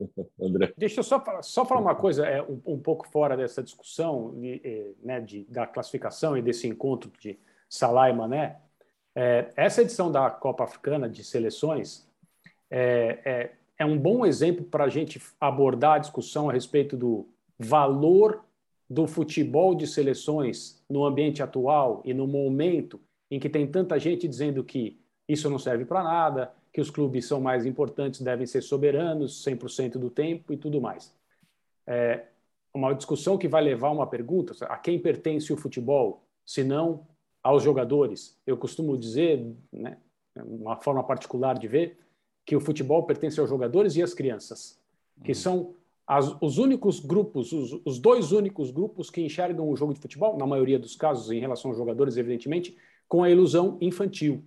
André. 0.40 0.72
Deixa 0.76 1.00
eu 1.00 1.04
só, 1.04 1.22
só 1.42 1.64
falar 1.64 1.80
uma 1.80 1.94
coisa, 1.94 2.26
é, 2.26 2.42
um, 2.42 2.60
um 2.66 2.78
pouco 2.78 3.08
fora 3.08 3.36
dessa 3.36 3.62
discussão 3.62 4.34
de, 4.38 4.60
eh, 4.64 4.92
né, 5.02 5.20
de, 5.20 5.44
da 5.44 5.66
classificação 5.66 6.36
e 6.36 6.42
desse 6.42 6.66
encontro 6.66 7.10
de 7.18 7.38
Salah 7.68 8.10
e 8.10 8.12
Mané. 8.12 8.60
É, 9.18 9.50
essa 9.56 9.80
edição 9.80 10.12
da 10.12 10.28
Copa 10.30 10.64
Africana 10.64 11.08
de 11.08 11.24
Seleções 11.24 12.06
é, 12.70 13.18
é, 13.24 13.52
é 13.78 13.86
um 13.86 13.98
bom 13.98 14.26
exemplo 14.26 14.62
para 14.62 14.84
a 14.84 14.88
gente 14.90 15.18
abordar 15.40 15.94
a 15.94 15.98
discussão 15.98 16.50
a 16.50 16.52
respeito 16.52 16.98
do 16.98 17.26
valor 17.58 18.44
do 18.88 19.06
futebol 19.06 19.74
de 19.74 19.86
seleções 19.86 20.84
no 20.88 21.02
ambiente 21.06 21.42
atual 21.42 22.02
e 22.04 22.12
no 22.12 22.26
momento 22.26 23.00
em 23.30 23.40
que 23.40 23.48
tem 23.48 23.66
tanta 23.66 23.98
gente 23.98 24.28
dizendo 24.28 24.62
que 24.62 25.00
isso 25.26 25.48
não 25.48 25.58
serve 25.58 25.86
para 25.86 26.04
nada, 26.04 26.52
que 26.70 26.80
os 26.80 26.90
clubes 26.90 27.24
são 27.24 27.40
mais 27.40 27.64
importantes, 27.64 28.20
devem 28.20 28.46
ser 28.46 28.60
soberanos 28.60 29.42
100% 29.42 29.92
do 29.92 30.10
tempo 30.10 30.52
e 30.52 30.58
tudo 30.58 30.78
mais. 30.78 31.12
É 31.86 32.26
uma 32.72 32.92
discussão 32.92 33.38
que 33.38 33.48
vai 33.48 33.62
levar 33.62 33.90
uma 33.90 34.06
pergunta: 34.06 34.52
a 34.66 34.76
quem 34.76 34.98
pertence 34.98 35.50
o 35.52 35.56
futebol, 35.56 36.22
se 36.44 36.62
não 36.62 37.06
aos 37.46 37.62
jogadores. 37.62 38.36
Eu 38.44 38.56
costumo 38.56 38.98
dizer, 38.98 39.46
né, 39.72 39.98
uma 40.34 40.74
forma 40.76 41.04
particular 41.04 41.56
de 41.56 41.68
ver, 41.68 41.96
que 42.44 42.56
o 42.56 42.60
futebol 42.60 43.04
pertence 43.04 43.38
aos 43.38 43.48
jogadores 43.48 43.94
e 43.94 44.02
às 44.02 44.12
crianças, 44.12 44.80
que 45.22 45.30
uhum. 45.30 45.34
são 45.34 45.74
as, 46.04 46.36
os 46.40 46.58
únicos 46.58 46.98
grupos, 46.98 47.52
os, 47.52 47.80
os, 47.84 48.00
dois 48.00 48.32
únicos 48.32 48.72
grupos 48.72 49.10
que 49.10 49.20
enxergam 49.20 49.70
o 49.70 49.76
jogo 49.76 49.94
de 49.94 50.00
futebol, 50.00 50.36
na 50.36 50.44
maioria 50.44 50.76
dos 50.76 50.96
casos, 50.96 51.30
em 51.30 51.38
relação 51.38 51.70
aos 51.70 51.78
jogadores, 51.78 52.16
evidentemente, 52.16 52.76
com 53.08 53.22
a 53.22 53.30
ilusão 53.30 53.78
infantil. 53.80 54.42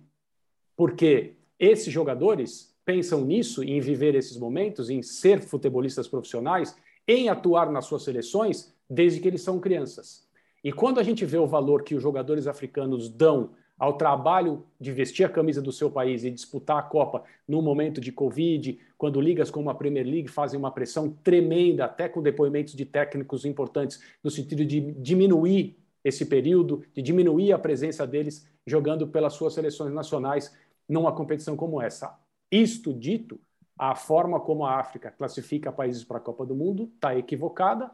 Porque 0.76 1.36
esses 1.58 1.90
jogadores 1.90 2.76
pensam 2.84 3.24
nisso, 3.24 3.64
em 3.64 3.80
viver 3.80 4.14
esses 4.14 4.36
momentos, 4.36 4.90
em 4.90 5.02
ser 5.02 5.40
futebolistas 5.40 6.06
profissionais, 6.06 6.76
em 7.08 7.30
atuar 7.30 7.72
nas 7.72 7.86
suas 7.86 8.02
seleções, 8.02 8.74
desde 8.88 9.20
que 9.20 9.28
eles 9.28 9.40
são 9.40 9.58
crianças. 9.58 10.28
E 10.62 10.72
quando 10.72 11.00
a 11.00 11.02
gente 11.02 11.24
vê 11.24 11.38
o 11.38 11.46
valor 11.46 11.82
que 11.82 11.94
os 11.94 12.02
jogadores 12.02 12.46
africanos 12.46 13.08
dão 13.08 13.50
ao 13.78 13.94
trabalho 13.94 14.62
de 14.78 14.92
vestir 14.92 15.24
a 15.24 15.28
camisa 15.28 15.62
do 15.62 15.72
seu 15.72 15.90
país 15.90 16.22
e 16.22 16.30
disputar 16.30 16.76
a 16.76 16.82
Copa 16.82 17.24
no 17.48 17.62
momento 17.62 17.98
de 17.98 18.12
Covid, 18.12 18.78
quando 18.98 19.22
ligas 19.22 19.50
como 19.50 19.70
a 19.70 19.74
Premier 19.74 20.06
League 20.06 20.28
fazem 20.28 20.58
uma 20.58 20.70
pressão 20.70 21.10
tremenda, 21.24 21.86
até 21.86 22.06
com 22.06 22.20
depoimentos 22.20 22.74
de 22.74 22.84
técnicos 22.84 23.46
importantes, 23.46 24.02
no 24.22 24.30
sentido 24.30 24.66
de 24.66 24.92
diminuir 24.92 25.78
esse 26.04 26.26
período, 26.26 26.84
de 26.94 27.00
diminuir 27.00 27.52
a 27.52 27.58
presença 27.58 28.06
deles 28.06 28.46
jogando 28.66 29.08
pelas 29.08 29.32
suas 29.32 29.54
seleções 29.54 29.94
nacionais 29.94 30.54
numa 30.86 31.12
competição 31.12 31.56
como 31.56 31.80
essa. 31.80 32.18
Isto 32.50 32.92
dito, 32.92 33.40
a 33.78 33.94
forma 33.94 34.38
como 34.38 34.66
a 34.66 34.78
África 34.78 35.10
classifica 35.10 35.72
países 35.72 36.04
para 36.04 36.18
a 36.18 36.20
Copa 36.20 36.44
do 36.44 36.54
Mundo 36.54 36.90
está 36.94 37.16
equivocada. 37.16 37.90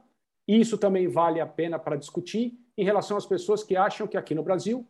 Isso 0.46 0.78
também 0.78 1.08
vale 1.08 1.40
a 1.40 1.46
pena 1.46 1.78
para 1.78 1.96
discutir 1.96 2.58
em 2.76 2.84
relação 2.84 3.16
às 3.16 3.26
pessoas 3.26 3.64
que 3.64 3.76
acham 3.76 4.06
que 4.06 4.16
aqui 4.16 4.34
no 4.34 4.42
Brasil, 4.42 4.86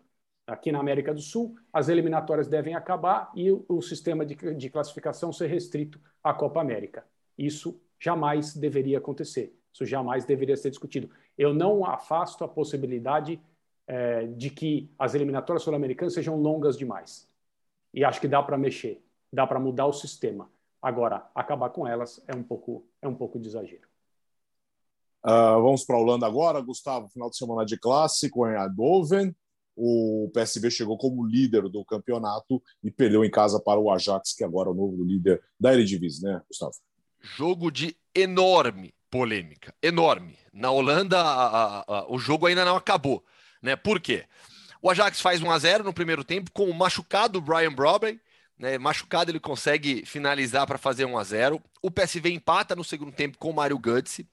aqui 0.47 0.71
na 0.71 0.81
América 0.81 1.15
do 1.15 1.21
Sul, 1.21 1.57
as 1.73 1.89
eliminatórias 1.89 2.47
devem 2.47 2.75
acabar 2.75 3.31
e 3.35 3.51
o, 3.51 3.81
sistema 3.81 4.25
de, 4.27 4.35
de 4.55 4.71
classificação 4.71 5.33
ser 5.33 5.47
restrito 5.47 6.01
à 6.23 6.35
Copa 6.35 6.61
América. 6.61 7.05
Isso 7.39 7.81
jamais 7.99 8.55
deveria 8.55 8.99
acontecer. 8.99 9.57
Isso 9.73 9.85
jamais 9.85 10.25
deveria 10.25 10.57
ser 10.57 10.71
discutido. 10.71 11.11
Eu 11.37 11.55
não 11.55 11.85
afasto 11.85 12.45
a 12.45 12.49
possibilidade 12.49 13.41
é, 13.87 14.27
de 14.27 14.51
que 14.51 14.91
as 14.99 15.15
eliminatórias 15.15 15.63
sul-americanas 15.63 16.15
sejam 16.15 16.37
longas 16.37 16.77
demais. 16.77 17.29
E 17.95 18.05
acho 18.05 18.21
que 18.21 18.29
dá 18.29 18.43
para 18.43 18.59
mexer, 18.59 19.03
dá 19.33 19.47
para 19.47 19.61
mudar 19.61 19.87
o 19.87 19.93
sistema. 19.93 20.51
Agora, 20.83 21.29
acabar 21.35 21.71
com 21.71 21.87
elas 21.87 22.23
é 22.27 22.35
um 22.35 22.43
pouco, 22.43 22.87
é 23.01 23.09
um 23.09 23.15
pouco 23.15 23.39
de 23.39 23.49
exagero. 23.49 23.89
Uh, 25.27 25.61
vamos 25.61 25.85
para 25.85 25.97
a 25.97 25.99
Holanda 25.99 26.25
agora, 26.25 26.61
Gustavo. 26.61 27.09
Final 27.09 27.29
de 27.29 27.37
semana 27.37 27.67
de 27.67 27.77
clássico 27.77 28.47
em 28.47 28.55
Eindhoven. 28.55 29.35
O 29.75 30.31
PSV 30.33 30.71
chegou 30.71 30.97
como 30.97 31.27
líder 31.27 31.69
do 31.69 31.85
campeonato 31.85 32.63
e 32.83 32.93
perdeu 32.93 33.25
em 33.25 33.31
casa 33.31 33.61
para 33.61 33.81
o 33.81 33.91
Ajax, 33.91 34.35
que 34.35 34.45
agora 34.45 34.69
é 34.69 34.73
o 34.73 34.75
novo 34.75 35.05
líder 35.05 35.43
da 35.59 35.73
Eredivisie, 35.75 36.23
né, 36.23 36.41
Gustavo? 36.49 36.73
Jogo 37.21 37.73
de 37.73 37.97
enorme 38.15 38.95
polêmica, 39.11 39.75
enorme. 39.83 40.39
Na 40.53 40.71
Holanda, 40.71 41.21
a, 41.21 41.47
a, 41.47 41.85
a, 41.87 42.13
o 42.13 42.19
jogo 42.19 42.47
ainda 42.47 42.65
não 42.65 42.77
acabou, 42.77 43.23
né? 43.61 43.75
Por 43.75 44.01
quê? 44.01 44.25
O 44.81 44.89
Ajax 44.89 45.21
faz 45.21 45.43
1 45.43 45.51
a 45.51 45.59
0 45.59 45.85
no 45.85 45.93
primeiro 45.93 46.23
tempo 46.23 46.53
com 46.53 46.71
o 46.71 46.75
machucado 46.75 47.41
Brian 47.41 47.73
Broberg, 47.73 48.21
né? 48.57 48.79
Machucado 48.79 49.31
ele 49.31 49.41
consegue 49.41 50.07
finalizar 50.07 50.67
para 50.67 50.79
fazer 50.79 51.05
1 51.05 51.19
a 51.19 51.25
0. 51.25 51.63
O 51.83 51.91
PSV 51.91 52.31
empata 52.31 52.77
no 52.77 52.85
segundo 52.85 53.13
tempo 53.13 53.37
com 53.37 53.51
o 53.51 53.55
Mário 53.55 53.79
Götze. 53.79 54.27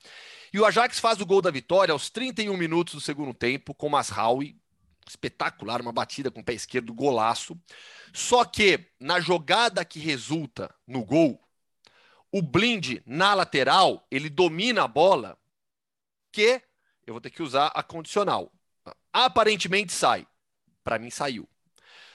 E 0.53 0.59
o 0.59 0.65
Ajax 0.65 0.99
faz 0.99 1.19
o 1.19 1.25
gol 1.25 1.41
da 1.41 1.49
vitória 1.49 1.91
aos 1.91 2.11
31 2.11 2.55
minutos 2.55 2.93
do 2.93 3.01
segundo 3.01 3.33
tempo 3.33 3.73
com 3.73 3.87
o 3.87 3.89
Masraoui. 3.89 4.55
Espetacular, 5.07 5.81
uma 5.81 5.91
batida 5.91 6.29
com 6.29 6.41
o 6.41 6.43
pé 6.43 6.53
esquerdo, 6.53 6.93
golaço. 6.93 7.59
Só 8.13 8.45
que 8.45 8.87
na 8.99 9.19
jogada 9.19 9.83
que 9.83 9.99
resulta 9.99 10.73
no 10.87 11.03
gol, 11.03 11.41
o 12.31 12.39
Blind 12.39 12.99
na 13.03 13.33
lateral, 13.33 14.05
ele 14.11 14.29
domina 14.29 14.83
a 14.83 14.87
bola, 14.87 15.37
que 16.31 16.61
eu 17.05 17.15
vou 17.15 17.21
ter 17.21 17.31
que 17.31 17.41
usar 17.41 17.71
a 17.73 17.81
condicional. 17.81 18.51
Aparentemente 19.11 19.91
sai. 19.91 20.27
Para 20.83 20.99
mim 20.99 21.09
saiu. 21.09 21.49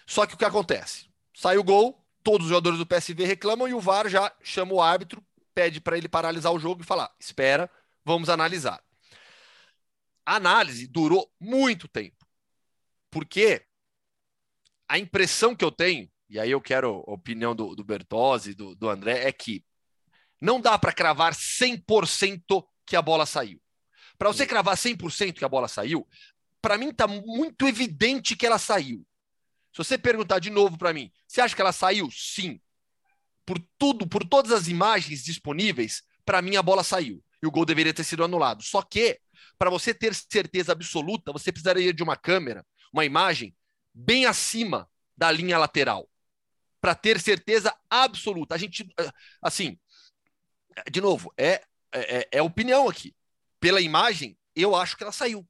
Só 0.06 0.26
que 0.26 0.34
o 0.34 0.38
que 0.38 0.44
acontece? 0.44 1.10
Sai 1.34 1.58
o 1.58 1.64
gol, 1.64 2.06
todos 2.22 2.46
os 2.46 2.50
jogadores 2.50 2.78
do 2.78 2.86
PSV 2.86 3.24
reclamam 3.24 3.66
e 3.66 3.74
o 3.74 3.80
VAR 3.80 4.08
já 4.08 4.32
chama 4.42 4.74
o 4.74 4.80
árbitro, 4.80 5.22
pede 5.52 5.80
para 5.80 5.98
ele 5.98 6.08
paralisar 6.08 6.52
o 6.52 6.58
jogo 6.58 6.82
e 6.82 6.86
falar: 6.86 7.12
espera, 7.18 7.70
Vamos 8.08 8.30
analisar. 8.30 8.82
A 10.24 10.36
análise 10.36 10.86
durou 10.86 11.30
muito 11.38 11.86
tempo, 11.86 12.26
porque 13.10 13.66
a 14.88 14.98
impressão 14.98 15.54
que 15.54 15.62
eu 15.62 15.70
tenho, 15.70 16.10
e 16.26 16.40
aí 16.40 16.50
eu 16.50 16.58
quero 16.58 17.04
a 17.06 17.12
opinião 17.12 17.54
do, 17.54 17.76
do 17.76 17.84
Bertozzi, 17.84 18.54
do, 18.54 18.74
do 18.74 18.88
André, 18.88 19.28
é 19.28 19.30
que 19.30 19.62
não 20.40 20.58
dá 20.58 20.78
para 20.78 20.90
cravar 20.90 21.34
100% 21.34 22.66
que 22.86 22.96
a 22.96 23.02
bola 23.02 23.26
saiu. 23.26 23.60
Para 24.16 24.32
você 24.32 24.46
cravar 24.46 24.78
100% 24.78 25.34
que 25.34 25.44
a 25.44 25.48
bola 25.48 25.68
saiu, 25.68 26.08
para 26.62 26.78
mim 26.78 26.88
está 26.88 27.06
muito 27.06 27.68
evidente 27.68 28.34
que 28.34 28.46
ela 28.46 28.58
saiu. 28.58 29.06
Se 29.70 29.84
você 29.84 29.98
perguntar 29.98 30.38
de 30.38 30.48
novo 30.48 30.78
para 30.78 30.94
mim, 30.94 31.12
você 31.26 31.42
acha 31.42 31.54
que 31.54 31.60
ela 31.60 31.72
saiu? 31.72 32.08
Sim. 32.10 32.58
Por 33.44 33.62
tudo, 33.76 34.08
por 34.08 34.26
todas 34.26 34.50
as 34.50 34.66
imagens 34.66 35.22
disponíveis, 35.22 36.02
para 36.24 36.40
mim 36.40 36.56
a 36.56 36.62
bola 36.62 36.82
saiu 36.82 37.22
e 37.42 37.46
o 37.46 37.50
gol 37.50 37.64
deveria 37.64 37.94
ter 37.94 38.04
sido 38.04 38.24
anulado. 38.24 38.62
Só 38.62 38.82
que, 38.82 39.20
para 39.58 39.70
você 39.70 39.94
ter 39.94 40.14
certeza 40.14 40.72
absoluta, 40.72 41.32
você 41.32 41.52
precisaria 41.52 41.92
de 41.92 42.02
uma 42.02 42.16
câmera, 42.16 42.66
uma 42.92 43.04
imagem 43.04 43.54
bem 43.94 44.26
acima 44.26 44.88
da 45.16 45.30
linha 45.30 45.58
lateral, 45.58 46.08
para 46.80 46.94
ter 46.94 47.20
certeza 47.20 47.74
absoluta. 47.90 48.54
A 48.54 48.58
gente, 48.58 48.88
assim, 49.42 49.78
de 50.90 51.00
novo, 51.00 51.32
é, 51.36 51.62
é, 51.92 52.28
é 52.32 52.42
opinião 52.42 52.88
aqui. 52.88 53.14
Pela 53.60 53.80
imagem, 53.80 54.38
eu 54.54 54.76
acho 54.76 54.96
que 54.96 55.02
ela 55.02 55.12
saiu. 55.12 55.46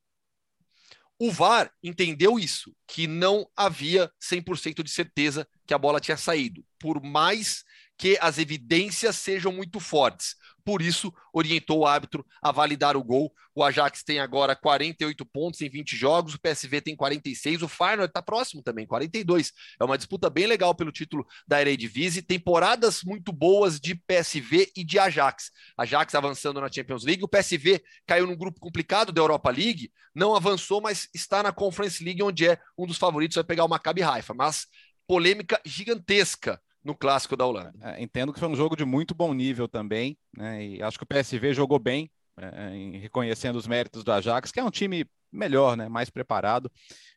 O 1.20 1.32
VAR 1.32 1.72
entendeu 1.82 2.38
isso, 2.38 2.74
que 2.86 3.06
não 3.06 3.50
havia 3.56 4.10
100% 4.20 4.82
de 4.84 4.90
certeza 4.90 5.48
que 5.66 5.74
a 5.74 5.78
bola 5.78 6.00
tinha 6.00 6.16
saído, 6.16 6.64
por 6.78 7.02
mais 7.02 7.64
que 7.96 8.16
as 8.20 8.38
evidências 8.38 9.16
sejam 9.16 9.50
muito 9.52 9.80
fortes 9.80 10.36
por 10.68 10.82
isso 10.82 11.10
orientou 11.32 11.78
o 11.78 11.86
árbitro 11.86 12.22
a 12.42 12.52
validar 12.52 12.94
o 12.94 13.02
gol. 13.02 13.32
O 13.54 13.64
Ajax 13.64 14.02
tem 14.02 14.20
agora 14.20 14.54
48 14.54 15.24
pontos 15.24 15.62
em 15.62 15.70
20 15.70 15.96
jogos, 15.96 16.34
o 16.34 16.38
PSV 16.38 16.82
tem 16.82 16.94
46, 16.94 17.62
o 17.62 17.68
Feyenoord 17.68 18.10
está 18.10 18.20
próximo 18.20 18.62
também, 18.62 18.86
42. 18.86 19.50
É 19.80 19.84
uma 19.84 19.96
disputa 19.96 20.28
bem 20.28 20.46
legal 20.46 20.74
pelo 20.74 20.92
título 20.92 21.26
da 21.46 21.58
Eredivisie, 21.58 22.20
temporadas 22.20 23.02
muito 23.02 23.32
boas 23.32 23.80
de 23.80 23.94
PSV 23.94 24.70
e 24.76 24.84
de 24.84 24.98
Ajax. 24.98 25.50
Ajax 25.74 26.14
avançando 26.14 26.60
na 26.60 26.70
Champions 26.70 27.02
League, 27.02 27.24
o 27.24 27.28
PSV 27.28 27.82
caiu 28.06 28.26
num 28.26 28.36
grupo 28.36 28.60
complicado 28.60 29.10
da 29.10 29.22
Europa 29.22 29.50
League, 29.50 29.90
não 30.14 30.36
avançou, 30.36 30.82
mas 30.82 31.08
está 31.14 31.42
na 31.42 31.50
Conference 31.50 32.04
League, 32.04 32.22
onde 32.22 32.46
é 32.46 32.60
um 32.76 32.86
dos 32.86 32.98
favoritos, 32.98 33.36
vai 33.36 33.44
pegar 33.44 33.64
o 33.64 33.68
Maccabi 33.68 34.02
Haifa, 34.02 34.34
mas 34.34 34.66
polêmica 35.06 35.58
gigantesca 35.64 36.60
no 36.88 36.96
clássico 36.96 37.36
da 37.36 37.44
Holanda. 37.44 37.74
É, 37.82 38.02
entendo 38.02 38.32
que 38.32 38.40
foi 38.40 38.48
um 38.48 38.56
jogo 38.56 38.74
de 38.74 38.82
muito 38.82 39.14
bom 39.14 39.34
nível 39.34 39.68
também, 39.68 40.16
né? 40.34 40.64
E 40.64 40.82
acho 40.82 40.98
que 40.98 41.04
o 41.04 41.06
PSV 41.06 41.52
jogou 41.52 41.78
bem, 41.78 42.10
é, 42.38 42.98
reconhecendo 42.98 43.56
os 43.56 43.66
méritos 43.66 44.02
do 44.02 44.10
Ajax, 44.10 44.50
que 44.50 44.58
é 44.58 44.64
um 44.64 44.70
time 44.70 45.04
melhor, 45.30 45.76
né? 45.76 45.86
Mais 45.86 46.08
preparado, 46.08 46.72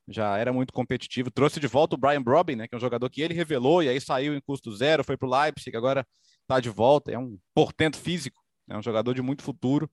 já 0.06 0.38
era 0.38 0.52
muito 0.52 0.74
competitivo. 0.74 1.32
Trouxe 1.32 1.58
de 1.58 1.68
volta 1.68 1.96
o 1.96 1.98
Brian 1.98 2.22
Brobin, 2.22 2.58
né? 2.58 2.68
Que 2.68 2.76
é 2.76 2.78
um 2.78 2.82
jogador 2.82 3.10
que 3.10 3.22
ele 3.22 3.34
revelou 3.34 3.82
e 3.82 3.88
aí 3.88 4.02
saiu 4.02 4.36
em 4.36 4.42
custo 4.42 4.76
zero, 4.76 5.06
foi 5.06 5.16
para 5.16 5.28
o 5.28 5.32
Leipzig, 5.32 5.76
agora 5.78 6.06
está 6.42 6.60
de 6.60 6.70
volta. 6.70 7.10
É 7.10 7.18
um 7.18 7.40
portento 7.54 7.98
físico, 7.98 8.44
é 8.70 8.78
um 8.78 8.84
jogador 8.84 9.14
de 9.14 9.22
muito 9.22 9.42
futuro. 9.42 9.90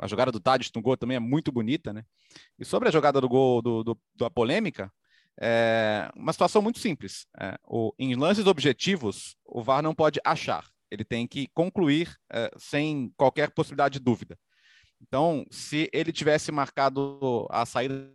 A 0.00 0.06
jogada 0.06 0.32
do 0.32 0.40
Tadic 0.40 0.70
no 0.74 0.80
gol 0.80 0.96
também 0.96 1.16
é 1.16 1.20
muito 1.20 1.52
bonita, 1.52 1.92
né? 1.92 2.04
E 2.58 2.64
sobre 2.64 2.88
a 2.88 2.92
jogada 2.92 3.20
do 3.20 3.28
gol 3.28 3.60
do, 3.60 3.84
do 3.84 3.98
da 4.14 4.30
polêmica, 4.30 4.90
é 5.40 6.10
uma 6.14 6.32
situação 6.32 6.62
muito 6.62 6.78
simples. 6.78 7.26
É, 7.40 7.58
o, 7.64 7.92
em 7.98 8.14
lances 8.14 8.46
objetivos, 8.46 9.36
o 9.44 9.62
VAR 9.62 9.82
não 9.82 9.94
pode 9.94 10.20
achar, 10.24 10.68
ele 10.90 11.04
tem 11.04 11.26
que 11.26 11.48
concluir 11.48 12.16
é, 12.32 12.50
sem 12.56 13.12
qualquer 13.16 13.50
possibilidade 13.50 13.98
de 13.98 14.04
dúvida. 14.04 14.38
Então, 15.00 15.44
se 15.50 15.90
ele 15.92 16.12
tivesse 16.12 16.50
marcado 16.50 17.46
a 17.50 17.66
saída 17.66 18.12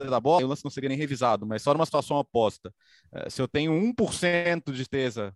da 0.00 0.20
bola, 0.20 0.44
o 0.44 0.48
lance 0.48 0.64
não 0.64 0.70
seria 0.70 0.88
nem 0.88 0.98
revisado, 0.98 1.46
mas 1.46 1.62
só 1.62 1.72
numa 1.72 1.86
situação 1.86 2.16
oposta. 2.18 2.74
É, 3.12 3.30
se 3.30 3.40
eu 3.40 3.48
tenho 3.48 3.72
1% 3.72 4.72
de 4.72 4.78
certeza 4.78 5.34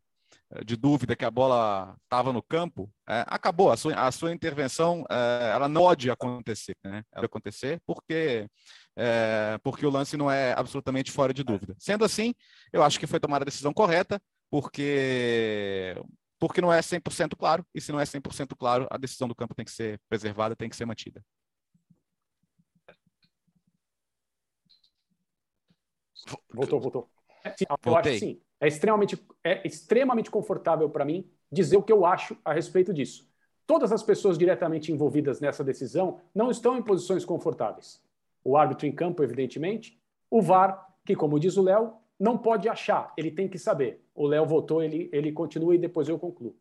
de 0.64 0.76
dúvida 0.76 1.14
que 1.14 1.24
a 1.24 1.30
bola 1.30 1.94
estava 2.04 2.32
no 2.32 2.42
campo, 2.42 2.90
é, 3.08 3.24
acabou. 3.26 3.70
A 3.70 3.76
sua, 3.76 3.94
a 3.94 4.10
sua 4.10 4.32
intervenção 4.32 5.04
é, 5.10 5.52
ela 5.54 5.68
não 5.68 5.82
pode 5.82 6.10
acontecer. 6.10 6.76
Né? 6.82 7.02
Pode 7.12 7.26
acontecer 7.26 7.80
porque 7.86 8.48
é, 8.96 9.58
porque 9.62 9.86
o 9.86 9.90
lance 9.90 10.16
não 10.16 10.30
é 10.30 10.54
absolutamente 10.56 11.12
fora 11.12 11.34
de 11.34 11.44
dúvida. 11.44 11.76
Sendo 11.78 12.04
assim, 12.04 12.34
eu 12.72 12.82
acho 12.82 12.98
que 12.98 13.06
foi 13.06 13.20
tomada 13.20 13.44
a 13.44 13.46
decisão 13.46 13.72
correta, 13.72 14.20
porque 14.50 15.94
porque 16.38 16.60
não 16.60 16.72
é 16.72 16.80
100% 16.80 17.36
claro, 17.36 17.66
e 17.74 17.80
se 17.80 17.90
não 17.90 18.00
é 18.00 18.04
100% 18.04 18.56
claro, 18.56 18.86
a 18.90 18.96
decisão 18.96 19.26
do 19.26 19.34
campo 19.34 19.54
tem 19.54 19.64
que 19.64 19.72
ser 19.72 20.00
preservada, 20.08 20.54
tem 20.54 20.68
que 20.68 20.76
ser 20.76 20.86
mantida. 20.86 21.22
Voltou, 26.52 26.80
voltou. 26.80 27.10
Sim, 27.56 27.64
eu 27.84 27.96
acho 27.96 28.10
que 28.10 28.18
sim. 28.18 28.40
É 28.60 28.66
extremamente, 28.66 29.18
é 29.44 29.66
extremamente 29.66 30.30
confortável 30.30 30.88
para 30.90 31.04
mim 31.04 31.28
dizer 31.50 31.76
o 31.76 31.82
que 31.82 31.92
eu 31.92 32.04
acho 32.04 32.36
a 32.44 32.52
respeito 32.52 32.92
disso. 32.92 33.28
Todas 33.66 33.92
as 33.92 34.02
pessoas 34.02 34.38
diretamente 34.38 34.90
envolvidas 34.90 35.40
nessa 35.40 35.62
decisão 35.62 36.20
não 36.34 36.50
estão 36.50 36.76
em 36.76 36.82
posições 36.82 37.24
confortáveis 37.24 38.02
o 38.48 38.56
árbitro 38.56 38.86
em 38.86 38.92
campo, 38.92 39.22
evidentemente, 39.22 40.00
o 40.30 40.40
VAR, 40.40 40.86
que, 41.04 41.14
como 41.14 41.38
diz 41.38 41.58
o 41.58 41.62
Léo, 41.62 41.92
não 42.18 42.38
pode 42.38 42.68
achar, 42.68 43.12
ele 43.16 43.30
tem 43.30 43.46
que 43.46 43.58
saber. 43.58 44.02
O 44.14 44.26
Léo 44.26 44.46
votou, 44.46 44.82
ele, 44.82 45.08
ele 45.12 45.32
continua 45.32 45.74
e 45.74 45.78
depois 45.78 46.08
eu 46.08 46.18
concluo. 46.18 46.56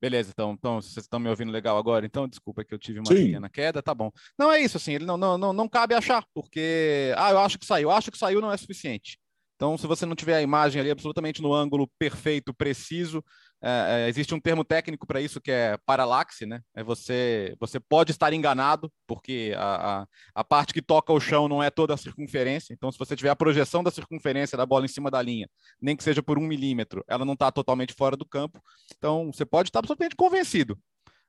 Beleza, 0.00 0.30
então, 0.32 0.52
então 0.52 0.80
vocês 0.80 1.04
estão 1.04 1.18
me 1.18 1.28
ouvindo 1.28 1.50
legal 1.50 1.76
agora, 1.78 2.06
então 2.06 2.28
desculpa 2.28 2.64
que 2.64 2.72
eu 2.72 2.78
tive 2.78 3.00
uma 3.00 3.06
Sim. 3.06 3.26
pequena 3.26 3.48
queda, 3.48 3.82
tá 3.82 3.94
bom. 3.94 4.10
Não 4.38 4.52
é 4.52 4.60
isso, 4.60 4.76
assim, 4.76 4.92
ele 4.92 5.04
não, 5.04 5.16
não, 5.16 5.36
não, 5.36 5.52
não 5.52 5.68
cabe 5.68 5.94
achar, 5.94 6.24
porque, 6.32 7.12
ah, 7.16 7.30
eu 7.30 7.38
acho 7.38 7.58
que 7.58 7.66
saiu, 7.66 7.88
eu 7.88 7.90
acho 7.90 8.12
que 8.12 8.18
saiu 8.18 8.40
não 8.40 8.52
é 8.52 8.56
suficiente. 8.56 9.18
Então, 9.56 9.78
se 9.78 9.86
você 9.86 10.04
não 10.04 10.16
tiver 10.16 10.34
a 10.34 10.42
imagem 10.42 10.80
ali 10.80 10.90
absolutamente 10.90 11.40
no 11.40 11.54
ângulo 11.54 11.88
perfeito, 11.98 12.52
preciso, 12.52 13.24
é, 13.62 14.04
é, 14.04 14.08
existe 14.08 14.34
um 14.34 14.40
termo 14.40 14.64
técnico 14.64 15.06
para 15.06 15.20
isso 15.20 15.40
que 15.40 15.50
é 15.50 15.78
paralaxe, 15.86 16.44
né? 16.44 16.60
É 16.74 16.82
você, 16.82 17.54
você 17.58 17.78
pode 17.78 18.10
estar 18.10 18.32
enganado, 18.32 18.92
porque 19.06 19.54
a, 19.56 20.00
a, 20.02 20.06
a, 20.34 20.44
parte 20.44 20.74
que 20.74 20.82
toca 20.82 21.12
o 21.12 21.20
chão 21.20 21.48
não 21.48 21.62
é 21.62 21.70
toda 21.70 21.94
a 21.94 21.96
circunferência. 21.96 22.74
Então, 22.74 22.90
se 22.90 22.98
você 22.98 23.14
tiver 23.14 23.30
a 23.30 23.36
projeção 23.36 23.82
da 23.82 23.92
circunferência 23.92 24.58
da 24.58 24.66
bola 24.66 24.84
em 24.84 24.88
cima 24.88 25.10
da 25.10 25.22
linha, 25.22 25.48
nem 25.80 25.96
que 25.96 26.02
seja 26.02 26.22
por 26.22 26.36
um 26.36 26.42
milímetro, 26.42 27.04
ela 27.08 27.24
não 27.24 27.34
está 27.34 27.50
totalmente 27.52 27.94
fora 27.94 28.16
do 28.16 28.26
campo. 28.26 28.60
Então, 28.98 29.32
você 29.32 29.46
pode 29.46 29.68
estar 29.68 29.78
absolutamente 29.78 30.16
convencido, 30.16 30.76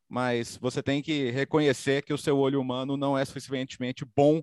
mas 0.09 0.57
você 0.57 0.81
tem 0.81 1.01
que 1.01 1.29
reconhecer 1.29 2.01
que 2.01 2.13
o 2.13 2.17
seu 2.17 2.37
olho 2.37 2.59
humano 2.59 2.97
não 2.97 3.17
é 3.17 3.23
suficientemente 3.23 4.03
bom 4.15 4.41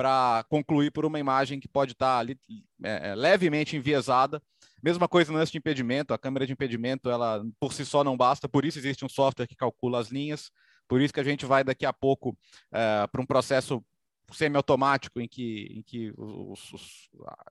para 0.00 0.44
concluir 0.48 0.90
por 0.90 1.04
uma 1.04 1.20
imagem 1.20 1.60
que 1.60 1.68
pode 1.68 1.92
estar 1.92 2.18
ali, 2.18 2.38
é, 2.82 3.10
é, 3.10 3.14
levemente 3.14 3.76
enviesada 3.76 4.42
Mesma 4.82 5.06
coisa 5.06 5.30
no 5.30 5.36
lance 5.36 5.52
de 5.52 5.58
impedimento, 5.58 6.14
a 6.14 6.18
câmera 6.18 6.46
de 6.46 6.54
impedimento, 6.54 7.10
ela 7.10 7.44
por 7.58 7.74
si 7.74 7.84
só 7.84 8.02
não 8.02 8.16
basta, 8.16 8.48
por 8.48 8.64
isso 8.64 8.78
existe 8.78 9.04
um 9.04 9.08
software 9.10 9.46
que 9.46 9.54
calcula 9.54 10.00
as 10.00 10.08
linhas, 10.08 10.50
por 10.88 11.02
isso 11.02 11.12
que 11.12 11.20
a 11.20 11.24
gente 11.24 11.44
vai 11.44 11.62
daqui 11.62 11.84
a 11.84 11.92
pouco 11.92 12.36
é, 12.72 13.06
para 13.06 13.20
um 13.20 13.26
processo 13.26 13.84
semiautomático 14.32 15.20
em 15.20 15.28
que, 15.28 15.66
em 15.70 15.82
que 15.82 16.14
os, 16.16 16.72
os, 16.72 17.10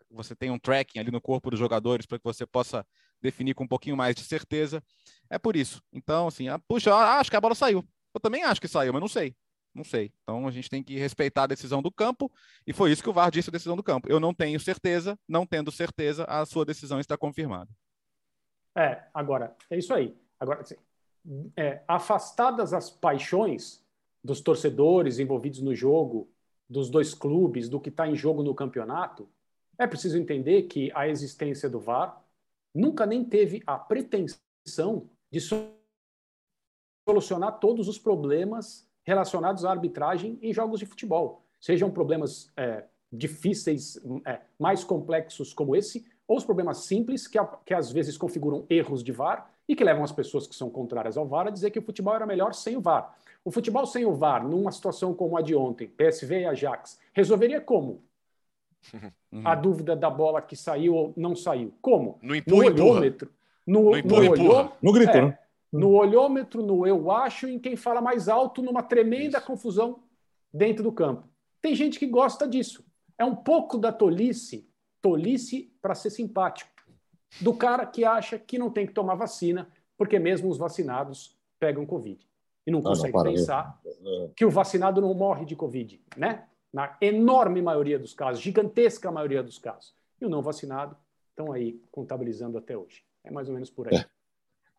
você 0.10 0.36
tem 0.36 0.50
um 0.50 0.58
tracking 0.58 0.98
ali 0.98 1.12
no 1.12 1.22
corpo 1.22 1.52
dos 1.52 1.60
jogadores 1.60 2.08
para 2.08 2.18
que 2.18 2.24
você 2.24 2.48
possa 2.48 2.84
definir 3.22 3.54
com 3.54 3.66
um 3.66 3.68
pouquinho 3.68 3.98
mais 3.98 4.16
de 4.16 4.24
certeza. 4.24 4.82
É 5.30 5.38
por 5.38 5.56
isso. 5.56 5.84
Então, 5.94 6.28
assim, 6.28 6.48
ah, 6.48 6.58
puxa, 6.58 6.96
acho 6.96 7.30
que 7.30 7.36
a 7.36 7.42
bola 7.42 7.54
saiu. 7.54 7.86
Eu 8.14 8.20
também 8.20 8.44
acho 8.44 8.62
que 8.62 8.68
saiu, 8.68 8.94
mas 8.94 9.02
não 9.02 9.10
sei. 9.10 9.36
Não 9.74 9.84
sei. 9.84 10.12
Então 10.24 10.48
a 10.48 10.52
gente 10.52 10.70
tem 10.70 10.84
que 10.84 10.98
respeitar 10.98 11.44
a 11.44 11.48
decisão 11.48 11.82
do 11.82 11.92
campo, 11.92 12.32
e 12.66 12.74
foi 12.74 12.92
isso 12.92 13.04
que 13.04 13.10
o 13.10 13.14
VAR 13.14 13.32
disse 13.32 13.50
a 13.50 13.52
decisão 13.52 13.76
do 13.76 13.84
campo. 13.84 14.10
Eu 14.10 14.20
não 14.20 14.34
tenho 14.34 14.60
certeza, 14.60 15.18
não 15.28 15.46
tendo 15.46 15.72
certeza, 15.72 16.26
a 16.26 16.46
sua 16.46 16.66
decisão 16.66 17.00
está 17.00 17.18
confirmada. 17.18 17.70
É, 18.76 19.04
agora, 19.14 19.56
é 19.70 19.78
isso 19.78 19.94
aí. 19.94 20.16
Agora, 20.40 20.62
assim, 20.62 20.76
é, 21.56 21.84
afastadas 21.88 22.74
as 22.74 22.90
paixões 22.90 23.84
dos 24.24 24.42
torcedores 24.42 25.20
envolvidos 25.20 25.62
no 25.62 25.76
jogo, 25.76 26.30
dos 26.70 26.90
dois 26.90 27.14
clubes, 27.14 27.70
do 27.70 27.80
que 27.80 27.90
está 27.90 28.08
em 28.08 28.16
jogo 28.16 28.44
no 28.44 28.56
campeonato, 28.56 29.30
é 29.78 29.88
preciso 29.88 30.18
entender 30.18 30.64
que 30.64 30.92
a 30.94 31.08
existência 31.08 31.70
do 31.70 31.80
VAR 31.80 32.22
nunca 32.74 33.06
nem 33.06 33.24
teve 33.24 33.64
a 33.66 33.78
pretensão 33.78 35.10
de 35.32 35.40
solucionar 37.08 37.60
todos 37.60 37.88
os 37.88 37.98
problemas 37.98 38.89
relacionados 39.10 39.66
à 39.66 39.72
arbitragem 39.72 40.38
em 40.40 40.54
jogos 40.54 40.80
de 40.80 40.86
futebol, 40.86 41.42
sejam 41.60 41.90
problemas 41.90 42.52
é, 42.56 42.84
difíceis, 43.12 44.00
é, 44.24 44.40
mais 44.58 44.84
complexos 44.84 45.52
como 45.52 45.76
esse, 45.76 46.06
ou 46.28 46.38
os 46.38 46.46
problemas 46.46 46.86
simples 46.86 47.28
que, 47.28 47.40
que 47.66 47.74
às 47.74 47.92
vezes 47.92 48.18
configuram 48.18 48.68
erros 48.70 49.04
de 49.04 49.12
VAR 49.12 49.50
e 49.68 49.76
que 49.76 49.84
levam 49.84 50.04
as 50.04 50.12
pessoas 50.12 50.46
que 50.46 50.56
são 50.56 50.70
contrárias 50.70 51.18
ao 51.18 51.28
VAR 51.28 51.48
a 51.48 51.50
dizer 51.50 51.72
que 51.72 51.80
o 51.80 51.82
futebol 51.82 52.16
era 52.16 52.26
melhor 52.28 52.54
sem 52.54 52.78
o 52.78 52.82
VAR. 52.82 53.16
O 53.44 53.50
futebol 53.50 53.86
sem 53.88 54.06
o 54.06 54.14
VAR, 54.14 54.48
numa 54.48 54.72
situação 54.72 55.12
como 55.12 55.36
a 55.36 55.42
de 55.42 55.56
ontem, 55.56 55.88
PSV 55.88 56.42
e 56.42 56.46
Ajax, 56.46 57.00
resolveria 57.12 57.60
como? 57.60 58.04
Uhum. 58.94 59.42
A 59.46 59.54
dúvida 59.56 59.96
da 59.96 60.10
bola 60.10 60.42
que 60.42 60.56
saiu 60.56 60.96
ou 60.96 61.14
não 61.16 61.36
saiu. 61.36 61.74
Como? 61.82 62.18
No 62.22 62.36
empurra, 62.36 62.70
no 62.70 62.86
olhômetro. 62.86 63.32
No, 63.66 63.84
no, 63.84 63.98
empurra, 63.98 64.24
no, 64.24 64.32
olhô, 64.32 64.72
no 64.82 64.92
grito, 64.92 65.18
é, 65.18 65.22
né? 65.22 65.38
No 65.72 65.92
olhômetro, 65.92 66.64
no 66.64 66.86
eu 66.86 67.12
acho, 67.12 67.48
em 67.48 67.60
quem 67.60 67.76
fala 67.76 68.02
mais 68.02 68.28
alto, 68.28 68.62
numa 68.62 68.82
tremenda 68.82 69.38
Isso. 69.38 69.48
confusão 69.48 70.04
dentro 70.54 70.84
do 70.84 70.92
campo. 70.92 71.28
Tem 71.62 71.76
gente 71.76 72.00
que 72.00 72.08
gosta 72.08 72.48
disso. 72.48 72.84
É 73.18 73.26
um 73.26 73.36
pouco 73.36 73.78
da 73.78 73.92
tolice, 73.92 74.68
tolice 75.02 75.72
para 75.82 75.94
ser 75.94 76.10
simpático, 76.10 76.72
do 77.40 77.54
cara 77.54 77.86
que 77.86 78.04
acha 78.04 78.40
que 78.40 78.58
não 78.58 78.70
tem 78.70 78.88
que 78.88 78.94
tomar 78.94 79.16
vacina, 79.16 79.70
porque 79.98 80.18
mesmo 80.18 80.50
os 80.50 80.58
vacinados 80.58 81.38
pegam 81.60 81.86
Covid. 81.86 82.28
E 82.66 82.72
não 82.72 82.82
consegue 82.82 83.16
ah, 83.16 83.24
não, 83.24 83.32
pensar 83.32 83.82
é. 83.86 84.30
que 84.36 84.46
o 84.46 84.50
vacinado 84.50 85.02
não 85.02 85.14
morre 85.14 85.46
de 85.46 85.56
Covid, 85.56 86.02
né? 86.16 86.48
Na 86.72 86.96
enorme 87.02 87.62
maioria 87.62 87.98
dos 87.98 88.14
casos, 88.14 88.42
gigantesca 88.42 89.12
maioria 89.12 89.42
dos 89.42 89.58
casos. 89.58 89.96
E 90.22 90.26
o 90.26 90.30
não 90.30 90.42
vacinado 90.42 90.96
estão 91.30 91.52
aí 91.52 91.82
contabilizando 91.92 92.58
até 92.58 92.78
hoje. 92.78 93.04
É 93.24 93.32
mais 93.32 93.48
ou 93.48 93.54
menos 93.54 93.70
por 93.70 93.88
aí. 93.88 93.98
É. 93.98 94.06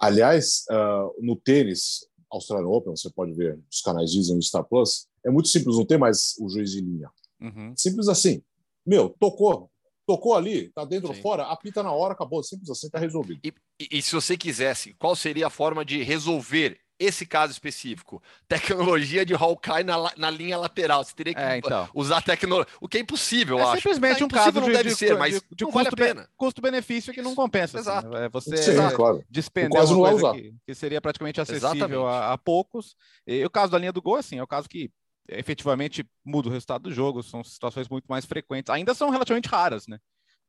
Aliás, 0.00 0.64
uh, 0.70 1.14
no 1.24 1.36
tênis, 1.36 2.06
Australian 2.30 2.68
Open, 2.68 2.96
você 2.96 3.10
pode 3.10 3.32
ver 3.34 3.60
os 3.70 3.82
canais 3.82 4.10
Disney 4.10 4.38
e 4.38 4.42
Star 4.42 4.64
Plus, 4.64 5.06
é 5.24 5.30
muito 5.30 5.48
simples, 5.48 5.76
não 5.76 5.84
tem 5.84 5.98
mais 5.98 6.34
o 6.40 6.48
juiz 6.48 6.70
de 6.70 6.80
linha. 6.80 7.10
Uhum. 7.40 7.74
Simples 7.76 8.08
assim. 8.08 8.42
Meu, 8.86 9.10
tocou, 9.10 9.70
tocou 10.06 10.34
ali, 10.34 10.70
tá 10.70 10.84
dentro 10.84 11.08
ou 11.08 11.14
fora, 11.14 11.44
apita 11.44 11.82
na 11.82 11.92
hora, 11.92 12.14
acabou. 12.14 12.42
Simples 12.42 12.70
assim, 12.70 12.88
tá 12.88 12.98
resolvido. 12.98 13.40
E, 13.44 13.52
e, 13.78 13.98
e, 13.98 14.02
se 14.02 14.12
você 14.12 14.36
quisesse, 14.36 14.94
qual 14.94 15.14
seria 15.14 15.48
a 15.48 15.50
forma 15.50 15.84
de 15.84 16.02
resolver 16.02 16.80
esse 17.00 17.24
caso 17.24 17.50
específico, 17.50 18.22
tecnologia 18.46 19.24
de 19.24 19.34
Hawkeye 19.34 19.82
na, 19.82 20.12
na 20.18 20.30
linha 20.30 20.58
lateral. 20.58 21.02
Você 21.02 21.14
teria 21.14 21.32
que 21.32 21.40
é, 21.40 21.56
então. 21.56 21.88
usar 21.94 22.20
tecnologia. 22.20 22.70
O 22.78 22.86
que 22.86 22.98
é 22.98 23.00
impossível, 23.00 23.58
é 23.58 23.62
acho. 23.62 23.76
simplesmente 23.76 24.22
é 24.22 24.26
um 24.26 24.28
caso 24.28 24.60
de, 24.60 24.70
deve 24.70 24.90
de, 24.90 24.94
ser, 24.94 25.16
mas 25.16 25.40
de, 25.40 25.40
de 25.50 25.64
custo, 25.64 25.72
vale 25.72 25.90
pena. 25.96 26.28
custo-benefício 26.36 27.14
que 27.14 27.22
não 27.22 27.34
compensa. 27.34 27.78
Exato. 27.78 28.14
Assim, 28.14 28.28
você 28.30 28.56
Sim, 28.58 28.94
claro. 28.94 29.24
despender 29.30 29.82
uma 29.82 30.10
coisa 30.10 30.32
que, 30.34 30.54
que, 30.66 30.74
seria 30.74 31.00
praticamente 31.00 31.40
acessível 31.40 32.06
a, 32.06 32.34
a, 32.34 32.38
poucos. 32.38 32.94
E 33.26 33.42
o 33.46 33.50
caso 33.50 33.72
da 33.72 33.78
linha 33.78 33.92
do 33.92 34.02
gol, 34.02 34.16
assim, 34.16 34.36
é 34.36 34.42
o 34.42 34.46
caso 34.46 34.68
que 34.68 34.90
efetivamente 35.26 36.04
muda 36.22 36.48
o 36.48 36.52
resultado 36.52 36.82
do 36.82 36.92
jogo. 36.92 37.22
São 37.22 37.42
situações 37.42 37.88
muito 37.88 38.04
mais 38.08 38.26
frequentes. 38.26 38.68
Ainda 38.68 38.92
são 38.92 39.08
relativamente 39.08 39.48
raras, 39.48 39.86
né? 39.86 39.98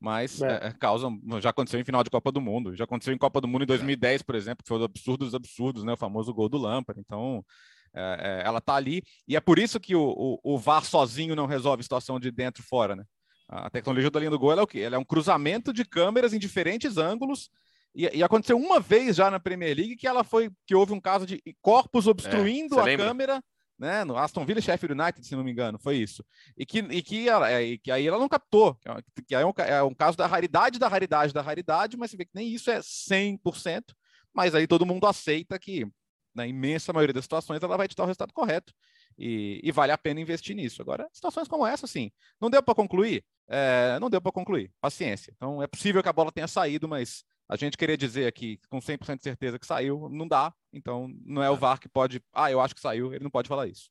Mas 0.01 0.41
é. 0.41 0.69
É, 0.69 0.71
causam. 0.71 1.21
Já 1.39 1.51
aconteceu 1.51 1.79
em 1.79 1.83
final 1.83 2.03
de 2.03 2.09
Copa 2.09 2.31
do 2.31 2.41
Mundo, 2.41 2.75
já 2.75 2.85
aconteceu 2.85 3.13
em 3.13 3.17
Copa 3.19 3.39
do 3.39 3.47
Mundo 3.47 3.63
em 3.63 3.67
2010, 3.67 4.23
por 4.23 4.33
exemplo, 4.33 4.63
que 4.63 4.67
foi 4.67 4.79
o 4.79 4.83
absurdo 4.83 5.25
dos 5.25 5.35
absurdos, 5.35 5.83
né? 5.83 5.93
O 5.93 5.97
famoso 5.97 6.33
gol 6.33 6.49
do 6.49 6.57
Lampard. 6.57 6.99
Então, 6.99 7.45
é, 7.93 8.41
é 8.41 8.47
ela 8.47 8.57
está 8.57 8.73
ali, 8.73 9.03
e 9.27 9.35
é 9.35 9.39
por 9.39 9.59
isso 9.59 9.79
que 9.79 9.95
o, 9.95 10.01
o, 10.03 10.55
o, 10.55 10.57
VAR 10.57 10.83
sozinho 10.83 11.35
não 11.35 11.45
resolve 11.45 11.81
a 11.81 11.83
situação 11.83 12.19
de 12.19 12.31
dentro 12.31 12.63
e 12.63 12.65
fora, 12.65 12.95
né? 12.95 13.03
A 13.47 13.69
tecnologia 13.69 14.09
da 14.09 14.19
linha 14.19 14.31
do 14.31 14.39
gol 14.39 14.53
é 14.53 14.61
o 14.61 14.67
quê? 14.67 14.79
Ela 14.79 14.95
é 14.95 14.99
um 14.99 15.05
cruzamento 15.05 15.71
de 15.71 15.85
câmeras 15.85 16.33
em 16.33 16.39
diferentes 16.39 16.97
ângulos. 16.97 17.51
E, 17.93 18.09
e, 18.17 18.23
aconteceu 18.23 18.57
uma 18.57 18.79
vez 18.79 19.17
já 19.17 19.29
na 19.29 19.39
Premier 19.39 19.75
League 19.75 19.97
que 19.97 20.07
ela 20.07 20.23
foi 20.23 20.49
que 20.65 20.73
houve 20.73 20.93
um 20.93 21.01
caso 21.01 21.27
de 21.27 21.43
corpos 21.61 22.07
obstruindo 22.07 22.79
é, 22.79 22.81
a 22.81 22.85
lembra? 22.85 23.05
câmera 23.05 23.43
né, 23.81 24.03
no 24.03 24.15
Aston 24.15 24.45
Villa 24.45 24.59
e 24.59 24.61
Sheffield 24.61 24.93
United, 24.93 25.25
se 25.25 25.35
não 25.35 25.43
me 25.43 25.51
engano, 25.51 25.79
foi 25.79 25.97
isso. 25.97 26.23
E 26.55 26.67
que, 26.67 26.77
e 26.77 27.01
que, 27.01 27.27
ela, 27.27 27.51
é, 27.51 27.63
e 27.63 27.77
que 27.79 27.89
aí 27.89 28.05
ela 28.05 28.19
não 28.19 28.29
captou, 28.29 28.77
que 29.25 29.33
é 29.33 29.43
um, 29.43 29.51
é 29.57 29.81
um 29.81 29.93
caso 29.93 30.15
da 30.15 30.27
raridade 30.27 30.77
da 30.77 30.87
raridade 30.87 31.33
da 31.33 31.41
raridade, 31.41 31.97
mas 31.97 32.11
você 32.11 32.17
vê 32.17 32.25
que 32.25 32.31
nem 32.35 32.47
isso 32.47 32.69
é 32.69 32.79
100%, 32.79 33.83
mas 34.31 34.53
aí 34.53 34.67
todo 34.67 34.85
mundo 34.85 35.07
aceita 35.07 35.57
que, 35.57 35.87
na 36.33 36.45
imensa 36.45 36.93
maioria 36.93 37.13
das 37.13 37.25
situações, 37.25 37.63
ela 37.63 37.75
vai 37.75 37.87
te 37.87 37.95
dar 37.95 38.03
o 38.03 38.05
resultado 38.05 38.31
correto. 38.31 38.71
E, 39.17 39.59
e 39.63 39.71
vale 39.71 39.91
a 39.91 39.97
pena 39.97 40.21
investir 40.21 40.55
nisso. 40.55 40.81
Agora, 40.81 41.09
situações 41.11 41.47
como 41.47 41.65
essa, 41.65 41.87
sim, 41.87 42.11
não 42.39 42.51
deu 42.51 42.61
para 42.61 42.75
concluir? 42.75 43.25
É, 43.47 43.97
não 43.99 44.11
deu 44.11 44.21
para 44.21 44.31
concluir, 44.31 44.71
paciência. 44.79 45.33
Então, 45.35 45.61
é 45.61 45.67
possível 45.67 46.03
que 46.03 46.07
a 46.07 46.13
bola 46.13 46.31
tenha 46.31 46.47
saído, 46.47 46.87
mas 46.87 47.23
a 47.51 47.57
gente 47.57 47.77
queria 47.77 47.97
dizer 47.97 48.27
aqui 48.27 48.57
com 48.69 48.79
100% 48.79 49.17
de 49.17 49.23
certeza 49.23 49.59
que 49.59 49.67
saiu, 49.67 50.07
não 50.09 50.25
dá. 50.25 50.53
Então, 50.71 51.13
não 51.25 51.43
é 51.43 51.51
o 51.51 51.55
é. 51.55 51.57
VAR 51.57 51.81
que 51.81 51.89
pode. 51.89 52.23
Ah, 52.31 52.49
eu 52.49 52.61
acho 52.61 52.73
que 52.73 52.79
saiu, 52.79 53.13
ele 53.13 53.25
não 53.25 53.29
pode 53.29 53.49
falar 53.49 53.67
isso. 53.67 53.89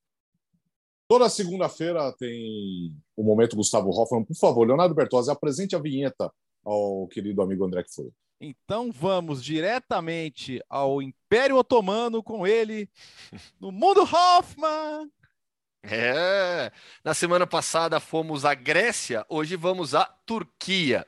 Toda 1.07 1.29
segunda-feira 1.29 2.11
tem 2.19 2.97
o 3.15 3.23
momento 3.23 3.57
Gustavo 3.57 3.91
Hoffman. 3.91 4.25
Por 4.25 4.35
favor, 4.35 4.67
Leonardo 4.67 4.95
Bertozzi, 4.95 5.31
apresente 5.31 5.77
a 5.77 5.79
vinheta 5.79 6.33
ao 6.65 7.07
querido 7.09 7.43
amigo 7.43 7.63
André 7.63 7.83
que 7.83 7.93
foi. 7.93 8.11
Então 8.41 8.91
vamos 8.91 9.45
diretamente 9.45 10.65
ao 10.67 11.03
Império 11.03 11.57
Otomano 11.57 12.23
com 12.23 12.47
ele, 12.47 12.89
no 13.61 13.71
Mundo 13.71 14.01
Hoffman. 14.01 15.11
É, 15.83 16.73
na 17.05 17.13
semana 17.13 17.47
passada 17.47 18.01
fomos 18.01 18.47
à 18.47 18.55
Grécia, 18.55 19.27
hoje 19.29 19.55
vamos 19.55 19.95
à 19.95 20.07
Turquia 20.25 21.07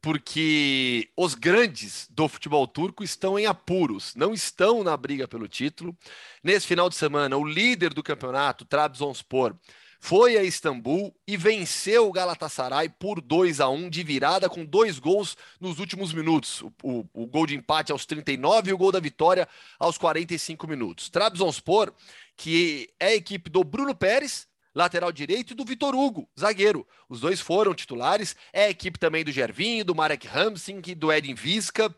porque 0.00 1.10
os 1.16 1.34
grandes 1.34 2.06
do 2.10 2.28
futebol 2.28 2.66
turco 2.66 3.04
estão 3.04 3.38
em 3.38 3.46
apuros, 3.46 4.14
não 4.14 4.32
estão 4.32 4.82
na 4.82 4.96
briga 4.96 5.28
pelo 5.28 5.46
título. 5.46 5.96
Nesse 6.42 6.66
final 6.66 6.88
de 6.88 6.96
semana, 6.96 7.36
o 7.36 7.44
líder 7.44 7.92
do 7.92 8.02
campeonato, 8.02 8.64
Trabzonspor, 8.64 9.54
foi 10.02 10.38
a 10.38 10.42
Istambul 10.42 11.14
e 11.26 11.36
venceu 11.36 12.08
o 12.08 12.12
Galatasaray 12.12 12.88
por 12.88 13.20
2 13.20 13.60
a 13.60 13.68
1 13.68 13.90
de 13.90 14.02
virada 14.02 14.48
com 14.48 14.64
dois 14.64 14.98
gols 14.98 15.36
nos 15.60 15.78
últimos 15.78 16.14
minutos. 16.14 16.62
O, 16.62 16.72
o, 16.82 17.04
o, 17.12 17.26
gol 17.26 17.46
de 17.46 17.54
empate 17.54 17.92
aos 17.92 18.06
39 18.06 18.70
e 18.70 18.72
o 18.72 18.78
gol 18.78 18.90
da 18.90 18.98
vitória 18.98 19.46
aos 19.78 19.98
45 19.98 20.66
minutos. 20.66 21.10
Trabzonspor, 21.10 21.92
que 22.34 22.88
é 22.98 23.08
a 23.08 23.14
equipe 23.14 23.50
do 23.50 23.62
Bruno 23.62 23.94
Pérez, 23.94 24.48
lateral 24.74 25.12
direito, 25.12 25.52
e 25.52 25.56
do 25.56 25.64
Vitor 25.64 25.94
Hugo, 25.94 26.28
zagueiro. 26.38 26.86
Os 27.08 27.20
dois 27.20 27.40
foram 27.40 27.74
titulares. 27.74 28.36
É 28.52 28.64
a 28.64 28.70
equipe 28.70 28.98
também 28.98 29.24
do 29.24 29.32
Gervinho, 29.32 29.84
do 29.84 29.94
Marek 29.94 30.26
Hamsing, 30.28 30.80
do 30.96 31.12
Edin 31.12 31.34
Visca. 31.34 31.94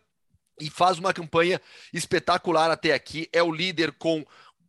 E 0.61 0.71
faz 0.71 0.99
uma 0.99 1.13
campanha 1.13 1.61
espetacular 1.93 2.71
até 2.71 2.93
aqui. 2.93 3.29
É 3.33 3.43
o 3.43 3.53
líder 3.53 3.93
com 3.93 4.25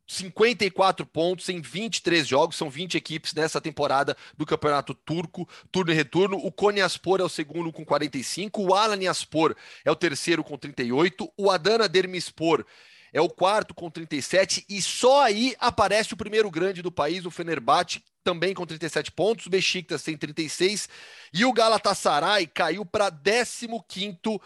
54 0.08 1.06
pontos 1.06 1.50
em 1.50 1.62
23 1.62 2.28
jogos, 2.28 2.58
são 2.58 2.70
20 2.70 2.96
equipes 2.96 3.34
nessa 3.34 3.62
temporada 3.62 4.16
do 4.38 4.46
Campeonato 4.46 4.94
Turco, 4.94 5.48
turno 5.72 5.92
e 5.92 5.96
retorno. 5.96 6.38
O 6.38 6.52
Konyaspor 6.52 7.22
é 7.22 7.24
o 7.24 7.30
segundo 7.30 7.72
com 7.72 7.86
45, 7.86 8.62
o 8.62 8.74
Alanyaspor 8.74 9.56
é 9.86 9.92
o 9.92 9.96
terceiro 9.96 10.44
com 10.44 10.58
38, 10.58 11.32
o 11.38 11.50
Adana 11.50 11.88
Dermispor 11.88 12.66
é 13.14 13.22
o 13.22 13.30
quarto 13.30 13.74
com 13.74 13.90
37 13.90 14.66
e 14.68 14.82
só 14.82 15.24
aí 15.24 15.56
aparece 15.60 16.14
o 16.14 16.18
primeiro 16.18 16.50
grande 16.50 16.82
do 16.82 16.92
país, 16.92 17.26
o 17.26 17.32
Fenerbahçe, 17.32 18.04
também 18.24 18.54
com 18.54 18.66
37 18.66 19.12
pontos, 19.12 19.46
o 19.46 19.50
Besiktas 19.50 20.02
tem 20.02 20.18
36 20.18 20.90
e 21.32 21.46
o 21.46 21.54
Galatasaray 21.54 22.48
caiu 22.48 22.86
para 22.86 23.12
15º 23.12 24.42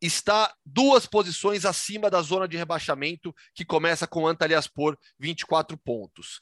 está 0.00 0.54
duas 0.64 1.06
posições 1.06 1.64
acima 1.64 2.10
da 2.10 2.20
zona 2.20 2.46
de 2.46 2.56
rebaixamento, 2.56 3.34
que 3.54 3.64
começa 3.64 4.06
com 4.06 4.26
Antalyaspor 4.26 4.98
24 5.18 5.78
pontos. 5.78 6.40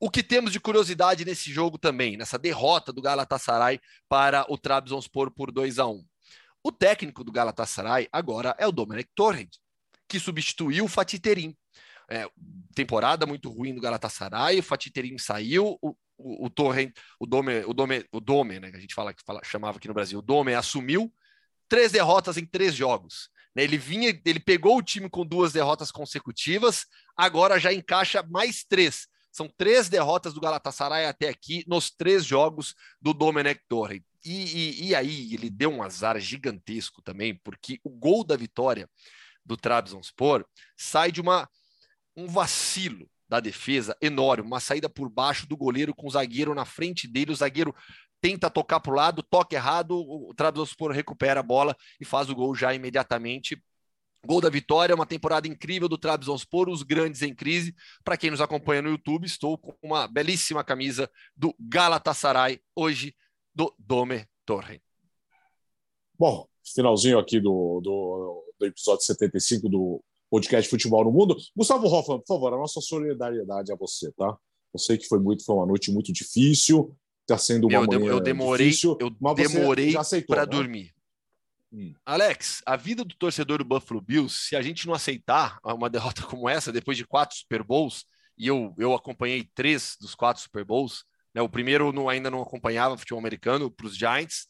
O 0.00 0.10
que 0.10 0.22
temos 0.22 0.50
de 0.50 0.58
curiosidade 0.58 1.24
nesse 1.24 1.52
jogo 1.52 1.78
também, 1.78 2.16
nessa 2.16 2.38
derrota 2.38 2.92
do 2.92 3.02
Galatasaray 3.02 3.78
para 4.08 4.44
o 4.48 4.58
Trabzonspor 4.58 5.30
por 5.30 5.52
2 5.52 5.78
a 5.78 5.86
1. 5.86 6.04
O 6.64 6.72
técnico 6.72 7.22
do 7.22 7.30
Galatasaray 7.30 8.08
agora 8.10 8.54
é 8.58 8.66
o 8.66 8.72
Domenech 8.72 9.10
Torrent, 9.14 9.56
que 10.12 10.20
substituiu 10.20 10.84
o 10.84 10.88
Fatih 10.88 11.18
Terim. 11.18 11.56
É, 12.10 12.28
temporada 12.74 13.24
muito 13.24 13.48
ruim 13.48 13.74
do 13.74 13.80
Galatasaray, 13.80 14.58
o 14.58 14.62
Fatih 14.62 14.90
Terim 14.90 15.16
saiu, 15.16 15.78
o, 15.80 15.96
o, 16.18 16.46
o 16.46 16.50
Torrent, 16.50 16.92
o 17.18 17.24
Dome, 17.24 17.64
o 17.64 17.72
Dome, 17.72 18.04
o 18.12 18.20
Dome, 18.20 18.60
né, 18.60 18.70
que 18.70 18.76
a 18.76 18.80
gente 18.80 18.94
fala 18.94 19.14
fala, 19.24 19.40
chamava 19.42 19.78
aqui 19.78 19.88
no 19.88 19.94
Brasil, 19.94 20.18
o 20.18 20.22
Dome 20.22 20.52
assumiu 20.54 21.10
três 21.66 21.92
derrotas 21.92 22.36
em 22.36 22.44
três 22.44 22.74
jogos. 22.74 23.30
Né? 23.56 23.64
Ele 23.64 23.78
vinha, 23.78 24.20
ele 24.26 24.38
pegou 24.38 24.76
o 24.76 24.82
time 24.82 25.08
com 25.08 25.24
duas 25.24 25.50
derrotas 25.54 25.90
consecutivas, 25.90 26.84
agora 27.16 27.58
já 27.58 27.72
encaixa 27.72 28.22
mais 28.22 28.64
três. 28.64 29.08
São 29.32 29.48
três 29.56 29.88
derrotas 29.88 30.34
do 30.34 30.42
Galatasaray 30.42 31.06
até 31.06 31.30
aqui 31.30 31.64
nos 31.66 31.90
três 31.90 32.22
jogos 32.22 32.74
do 33.00 33.14
Domenech. 33.14 33.62
E, 34.22 34.30
e, 34.30 34.88
e, 34.88 34.94
aí 34.94 35.32
ele 35.32 35.48
deu 35.48 35.70
um 35.70 35.82
azar 35.82 36.20
gigantesco 36.20 37.00
também, 37.00 37.40
porque 37.42 37.80
o 37.82 37.88
gol 37.88 38.22
da 38.22 38.36
vitória 38.36 38.86
do 39.44 39.56
Trabzonspor 39.56 40.44
sai 40.76 41.10
de 41.12 41.20
uma 41.20 41.48
um 42.16 42.26
vacilo 42.26 43.08
da 43.28 43.40
defesa 43.40 43.96
enorme, 44.00 44.46
uma 44.46 44.60
saída 44.60 44.88
por 44.90 45.08
baixo 45.08 45.46
do 45.46 45.56
goleiro 45.56 45.94
com 45.94 46.06
o 46.06 46.10
zagueiro 46.10 46.54
na 46.54 46.66
frente 46.66 47.08
dele, 47.08 47.32
o 47.32 47.36
zagueiro 47.36 47.74
tenta 48.20 48.50
tocar 48.50 48.78
para 48.78 48.92
o 48.92 48.94
lado, 48.94 49.22
toca 49.22 49.56
errado, 49.56 49.98
o 49.98 50.32
Trabzonspor 50.34 50.92
recupera 50.92 51.40
a 51.40 51.42
bola 51.42 51.76
e 52.00 52.04
faz 52.04 52.28
o 52.28 52.34
gol 52.34 52.54
já 52.54 52.72
imediatamente. 52.72 53.60
Gol 54.24 54.40
da 54.40 54.48
vitória, 54.48 54.94
uma 54.94 55.06
temporada 55.06 55.48
incrível 55.48 55.88
do 55.88 55.98
Trabzonspor, 55.98 56.68
os 56.68 56.84
grandes 56.84 57.22
em 57.22 57.34
crise. 57.34 57.74
Para 58.04 58.16
quem 58.16 58.30
nos 58.30 58.40
acompanha 58.40 58.80
no 58.80 58.90
YouTube, 58.90 59.24
estou 59.24 59.58
com 59.58 59.74
uma 59.82 60.06
belíssima 60.06 60.62
camisa 60.62 61.10
do 61.36 61.52
Galatasaray, 61.58 62.60
hoje 62.76 63.16
do 63.52 63.74
Dome 63.76 64.24
Torre. 64.46 64.80
Bom, 66.16 66.46
finalzinho 66.62 67.18
aqui 67.18 67.40
do, 67.40 67.80
do, 67.82 68.51
do 68.62 68.66
episódio 68.66 69.04
75 69.04 69.68
do 69.68 70.02
podcast 70.30 70.70
Futebol 70.70 71.04
no 71.04 71.12
Mundo. 71.12 71.36
Gustavo 71.56 71.86
Hoffman, 71.86 72.18
por 72.20 72.26
favor, 72.26 72.54
a 72.54 72.56
nossa 72.56 72.80
solidariedade 72.80 73.72
a 73.72 73.76
você, 73.76 74.10
tá? 74.12 74.36
Eu 74.72 74.78
sei 74.78 74.96
que 74.96 75.06
foi 75.06 75.18
muito, 75.18 75.44
foi 75.44 75.56
uma 75.56 75.66
noite 75.66 75.90
muito 75.90 76.12
difícil, 76.12 76.96
está 77.22 77.36
sendo 77.36 77.66
uma 77.66 77.74
eu, 77.74 78.06
eu 78.06 78.20
demorei, 78.20 78.68
difícil, 78.68 78.96
eu 79.00 79.10
demorei 79.34 79.92
para 80.26 80.42
né? 80.42 80.46
dormir. 80.46 80.94
Hum. 81.72 81.94
Alex, 82.04 82.62
a 82.64 82.76
vida 82.76 83.04
do 83.04 83.14
torcedor 83.16 83.58
do 83.58 83.64
Buffalo 83.64 84.00
Bills, 84.00 84.48
se 84.48 84.56
a 84.56 84.62
gente 84.62 84.86
não 84.86 84.94
aceitar 84.94 85.58
uma 85.64 85.90
derrota 85.90 86.22
como 86.22 86.48
essa, 86.48 86.72
depois 86.72 86.96
de 86.96 87.04
quatro 87.04 87.36
Super 87.36 87.62
Bowls, 87.62 88.04
e 88.38 88.46
eu, 88.46 88.74
eu 88.78 88.94
acompanhei 88.94 89.48
três 89.54 89.96
dos 90.00 90.14
quatro 90.14 90.42
Super 90.42 90.64
Bowls, 90.64 91.04
né? 91.34 91.42
o 91.42 91.48
primeiro 91.48 91.92
não, 91.92 92.08
ainda 92.08 92.30
não 92.30 92.40
acompanhava 92.40 92.96
futebol 92.96 93.18
americano 93.18 93.70
para 93.70 93.86
os 93.86 93.96
Giants, 93.96 94.46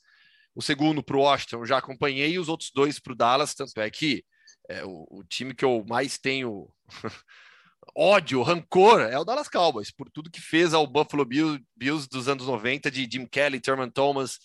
o 0.54 0.62
segundo 0.62 1.02
para 1.02 1.16
o 1.16 1.20
Washington 1.20 1.58
eu 1.58 1.66
já 1.66 1.78
acompanhei, 1.78 2.32
e 2.32 2.38
os 2.38 2.48
outros 2.48 2.70
dois 2.74 2.98
para 2.98 3.12
o 3.12 3.16
Dallas, 3.16 3.54
tanto 3.54 3.80
é 3.80 3.90
que 3.90 4.24
é, 4.68 4.84
o, 4.84 5.06
o 5.10 5.24
time 5.24 5.54
que 5.54 5.64
eu 5.64 5.84
mais 5.88 6.18
tenho 6.18 6.68
ódio, 7.96 8.42
rancor 8.42 9.00
é 9.00 9.18
o 9.18 9.24
Dallas 9.24 9.48
Cowboys, 9.48 9.90
por 9.90 10.10
tudo 10.10 10.30
que 10.30 10.40
fez 10.40 10.72
ao 10.72 10.86
Buffalo 10.86 11.24
Bills 11.24 12.08
dos 12.08 12.28
anos 12.28 12.46
90, 12.46 12.90
de 12.90 13.08
Jim 13.10 13.26
Kelly, 13.26 13.60
Thurman 13.60 13.90
Thomas, 13.90 14.38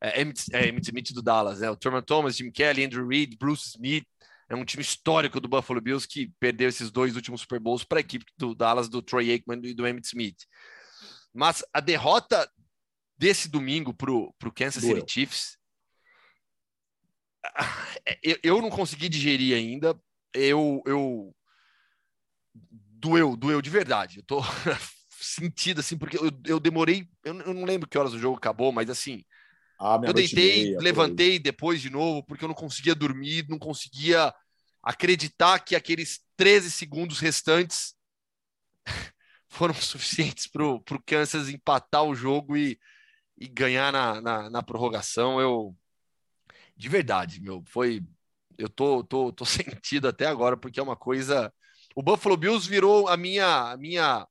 é, 0.00 0.22
é, 0.22 0.68
Smith 0.80 1.12
do 1.12 1.22
Dallas, 1.22 1.60
né? 1.60 1.70
O 1.70 1.76
Thurman 1.76 2.02
Thomas, 2.02 2.36
Jim 2.36 2.50
Kelly, 2.50 2.84
Andrew 2.84 3.06
Reid, 3.06 3.36
Bruce 3.36 3.70
Smith, 3.70 4.06
é 4.48 4.56
um 4.56 4.64
time 4.64 4.82
histórico 4.82 5.40
do 5.40 5.48
Buffalo 5.48 5.80
Bills 5.80 6.08
que 6.08 6.32
perdeu 6.40 6.68
esses 6.68 6.90
dois 6.90 7.14
últimos 7.14 7.42
Super 7.42 7.60
Bowls 7.60 7.84
para 7.84 7.98
a 7.98 8.00
equipe 8.00 8.24
do 8.36 8.54
Dallas, 8.54 8.88
do 8.88 9.00
Troy 9.00 9.30
Aikman 9.30 9.60
e 9.62 9.74
do 9.74 9.86
Emmett 9.86 10.08
Smith. 10.08 10.38
Mas 11.32 11.62
a 11.72 11.78
derrota 11.78 12.50
desse 13.20 13.50
domingo 13.50 13.92
para 13.92 14.10
o 14.10 14.52
Kansas 14.54 14.82
City 14.82 15.04
Chiefs, 15.06 15.58
eu, 18.22 18.38
eu 18.42 18.62
não 18.62 18.70
consegui 18.70 19.10
digerir 19.10 19.54
ainda. 19.54 19.94
Eu, 20.32 20.82
eu 20.86 21.36
doeu, 22.54 23.36
doeu 23.36 23.60
de 23.60 23.68
verdade. 23.68 24.20
Eu 24.20 24.22
tô 24.22 24.40
sentido 25.20 25.80
assim, 25.80 25.98
porque 25.98 26.16
eu, 26.16 26.30
eu 26.46 26.58
demorei, 26.58 27.06
eu, 27.22 27.38
eu, 27.40 27.52
não 27.52 27.66
lembro 27.66 27.86
que 27.86 27.98
horas 27.98 28.14
o 28.14 28.18
jogo 28.18 28.38
acabou, 28.38 28.72
mas 28.72 28.88
assim, 28.88 29.22
ah, 29.78 30.00
eu 30.02 30.14
deitei, 30.14 30.64
meia, 30.64 30.78
levantei 30.80 31.38
depois 31.38 31.82
de 31.82 31.90
novo, 31.90 32.24
porque 32.24 32.42
eu 32.42 32.48
não 32.48 32.54
conseguia 32.54 32.94
dormir, 32.94 33.46
não 33.50 33.58
conseguia 33.58 34.34
acreditar 34.82 35.58
que 35.58 35.76
aqueles 35.76 36.22
13 36.38 36.70
segundos 36.70 37.18
restantes 37.18 37.94
foram 39.46 39.74
suficientes 39.74 40.46
para 40.46 40.64
o 40.64 41.02
Kansas 41.04 41.50
empatar 41.50 42.04
o 42.04 42.14
jogo 42.14 42.56
e, 42.56 42.80
e 43.40 43.48
ganhar 43.48 43.92
na, 43.92 44.20
na, 44.20 44.50
na, 44.50 44.62
prorrogação. 44.62 45.40
Eu, 45.40 45.76
de 46.76 46.88
verdade, 46.88 47.40
meu, 47.40 47.62
foi. 47.66 48.02
Eu 48.58 48.68
tô, 48.68 49.02
tô, 49.02 49.32
tô 49.32 49.44
sentido 49.46 50.08
até 50.08 50.26
agora, 50.26 50.56
porque 50.56 50.78
é 50.78 50.82
uma 50.82 50.96
coisa 50.96 51.52
o 51.94 52.02
Buffalo 52.02 52.36
Bills 52.36 52.68
virou 52.68 53.08
a 53.08 53.16
minha, 53.16 53.72
a 53.72 53.76
minha, 53.76 54.26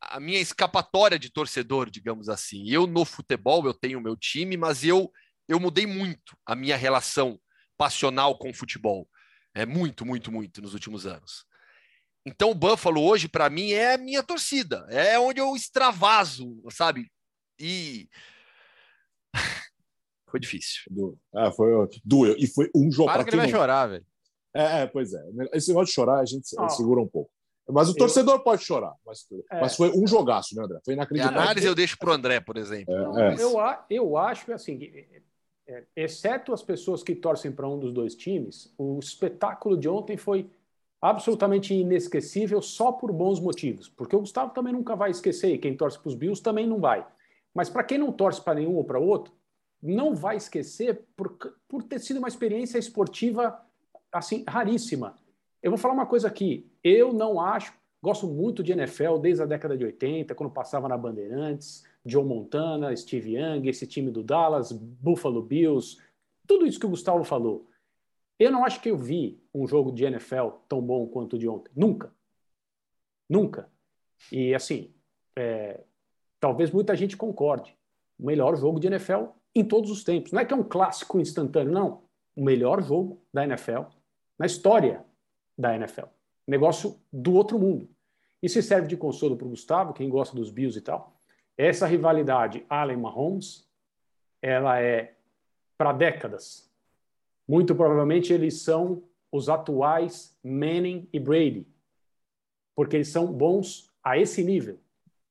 a 0.00 0.20
minha 0.20 0.40
escapatória 0.40 1.18
de 1.18 1.30
torcedor, 1.30 1.90
digamos 1.90 2.28
assim. 2.28 2.68
Eu 2.68 2.86
no 2.86 3.04
futebol 3.04 3.66
eu 3.66 3.74
tenho 3.74 3.98
o 3.98 4.02
meu 4.02 4.16
time, 4.16 4.56
mas 4.56 4.84
eu 4.84 5.12
eu 5.48 5.58
mudei 5.58 5.86
muito 5.86 6.36
a 6.44 6.54
minha 6.54 6.76
relação 6.76 7.40
passional 7.76 8.36
com 8.36 8.50
o 8.50 8.54
futebol. 8.54 9.08
É 9.54 9.64
muito, 9.64 10.04
muito, 10.04 10.30
muito 10.30 10.60
nos 10.60 10.74
últimos 10.74 11.06
anos. 11.06 11.46
Então 12.24 12.50
o 12.50 12.54
Buffalo 12.54 13.02
hoje 13.02 13.28
para 13.28 13.48
mim 13.48 13.72
é 13.72 13.94
a 13.94 13.98
minha 13.98 14.22
torcida, 14.22 14.86
é 14.90 15.18
onde 15.18 15.40
eu 15.40 15.56
extravaso, 15.56 16.62
sabe? 16.70 17.10
E 17.58 18.08
foi 20.28 20.40
difícil. 20.40 20.82
Ah, 21.34 21.50
foi 21.50 21.70
doeu 22.04 22.36
e 22.38 22.46
foi 22.46 22.70
um 22.74 22.90
jogo 22.90 23.12
para 23.12 23.24
que 23.24 23.30
ele 23.30 23.38
vai 23.38 23.46
não... 23.46 23.58
chorar, 23.58 23.86
velho. 23.86 24.06
É, 24.54 24.82
é, 24.82 24.86
pois 24.86 25.12
é. 25.12 25.22
Esse 25.52 25.68
negócio 25.68 25.86
de 25.86 25.92
chorar, 25.92 26.20
a 26.20 26.24
gente 26.24 26.48
oh. 26.58 26.68
segura 26.68 27.00
um 27.00 27.06
pouco. 27.06 27.30
Mas 27.70 27.88
o 27.90 27.94
torcedor 27.94 28.36
eu... 28.36 28.40
pode 28.42 28.64
chorar. 28.64 28.94
Mas, 29.04 29.26
é, 29.50 29.60
mas, 29.60 29.76
foi 29.76 29.90
um 29.90 30.06
jogaço, 30.06 30.54
né, 30.56 30.64
André? 30.64 30.78
Foi 30.84 30.94
inacreditável. 30.94 31.38
A 31.38 31.42
análise 31.42 31.66
eu 31.66 31.74
deixo 31.74 31.98
para 31.98 32.10
o 32.10 32.12
André, 32.12 32.40
por 32.40 32.56
exemplo. 32.56 32.94
É, 33.18 33.34
é. 33.34 33.42
eu, 33.42 33.56
eu 33.90 34.16
acho 34.16 34.46
que, 34.46 34.52
assim, 34.52 34.90
é, 35.66 35.84
exceto 35.94 36.52
as 36.54 36.62
pessoas 36.62 37.02
que 37.02 37.14
torcem 37.14 37.52
para 37.52 37.68
um 37.68 37.78
dos 37.78 37.92
dois 37.92 38.14
times, 38.14 38.72
o 38.78 38.98
espetáculo 38.98 39.76
de 39.76 39.88
ontem 39.88 40.16
foi 40.16 40.50
absolutamente 41.00 41.74
inesquecível 41.74 42.60
só 42.62 42.90
por 42.90 43.12
bons 43.12 43.38
motivos. 43.38 43.88
Porque 43.88 44.16
o 44.16 44.20
Gustavo 44.20 44.52
também 44.52 44.72
nunca 44.72 44.96
vai 44.96 45.10
esquecer, 45.10 45.52
e 45.52 45.58
quem 45.58 45.76
torce 45.76 45.98
para 45.98 46.08
os 46.08 46.14
Bills 46.14 46.42
também 46.42 46.66
não 46.66 46.80
vai. 46.80 47.06
Mas 47.54 47.68
para 47.68 47.84
quem 47.84 47.98
não 47.98 48.12
torce 48.12 48.40
para 48.42 48.54
nenhum 48.54 48.76
ou 48.76 48.84
para 48.84 48.98
outro, 48.98 49.32
não 49.82 50.14
vai 50.14 50.36
esquecer 50.36 51.06
por, 51.16 51.36
por 51.68 51.82
ter 51.82 52.00
sido 52.00 52.18
uma 52.18 52.28
experiência 52.28 52.78
esportiva 52.78 53.60
assim, 54.12 54.44
raríssima. 54.48 55.16
Eu 55.62 55.70
vou 55.70 55.78
falar 55.78 55.94
uma 55.94 56.06
coisa 56.06 56.28
aqui. 56.28 56.70
Eu 56.82 57.12
não 57.12 57.40
acho, 57.40 57.72
gosto 58.02 58.26
muito 58.26 58.62
de 58.62 58.72
NFL 58.72 59.18
desde 59.18 59.42
a 59.42 59.46
década 59.46 59.76
de 59.76 59.84
80, 59.84 60.34
quando 60.34 60.52
passava 60.52 60.88
na 60.88 60.96
Bandeirantes, 60.96 61.84
Joe 62.04 62.24
Montana, 62.24 62.94
Steve 62.96 63.36
Young, 63.36 63.68
esse 63.68 63.86
time 63.86 64.10
do 64.10 64.22
Dallas, 64.22 64.72
Buffalo 64.72 65.42
Bills, 65.42 65.98
tudo 66.46 66.66
isso 66.66 66.80
que 66.80 66.86
o 66.86 66.90
Gustavo 66.90 67.24
falou. 67.24 67.68
Eu 68.38 68.50
não 68.52 68.64
acho 68.64 68.80
que 68.80 68.90
eu 68.90 68.96
vi 68.96 69.42
um 69.52 69.66
jogo 69.66 69.90
de 69.90 70.04
NFL 70.04 70.48
tão 70.68 70.80
bom 70.80 71.06
quanto 71.06 71.34
o 71.34 71.38
de 71.38 71.48
ontem. 71.48 71.72
Nunca. 71.74 72.12
Nunca. 73.28 73.68
E 74.30 74.54
assim, 74.54 74.94
é, 75.36 75.80
talvez 76.40 76.70
muita 76.70 76.96
gente 76.96 77.16
concorde. 77.16 77.76
O 78.18 78.26
melhor 78.26 78.56
jogo 78.56 78.80
de 78.80 78.86
NFL 78.86 79.26
em 79.54 79.64
todos 79.64 79.90
os 79.90 80.04
tempos. 80.04 80.32
Não 80.32 80.40
é 80.40 80.44
que 80.44 80.52
é 80.52 80.56
um 80.56 80.62
clássico 80.62 81.18
instantâneo, 81.18 81.72
não. 81.72 82.02
O 82.36 82.44
melhor 82.44 82.82
jogo 82.82 83.20
da 83.32 83.44
NFL 83.44 83.82
na 84.38 84.46
história 84.46 85.04
da 85.56 85.74
NFL. 85.74 86.06
Negócio 86.46 86.96
do 87.12 87.34
outro 87.34 87.58
mundo. 87.58 87.88
E 88.42 88.48
se 88.48 88.62
serve 88.62 88.86
de 88.86 88.96
consolo 88.96 89.36
para 89.36 89.46
o 89.46 89.50
Gustavo, 89.50 89.92
quem 89.92 90.08
gosta 90.08 90.36
dos 90.36 90.50
Bills 90.50 90.78
e 90.78 90.80
tal, 90.80 91.16
essa 91.56 91.86
rivalidade 91.86 92.64
Allen-Mahomes, 92.70 93.68
ela 94.40 94.80
é 94.80 95.16
para 95.76 95.92
décadas. 95.92 96.70
Muito 97.46 97.74
provavelmente 97.74 98.32
eles 98.32 98.62
são 98.62 99.02
os 99.32 99.48
atuais 99.48 100.36
Manning 100.42 101.08
e 101.12 101.18
Brady. 101.18 101.66
porque 102.74 102.96
eles 102.96 103.08
são 103.08 103.32
bons 103.32 103.90
a 104.04 104.16
esse 104.16 104.44
nível 104.44 104.78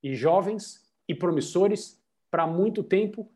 e 0.03 0.13
jovens 0.13 0.86
e 1.07 1.15
promissores 1.15 2.01
para 2.29 2.45
muito 2.45 2.83
tempo 2.83 3.31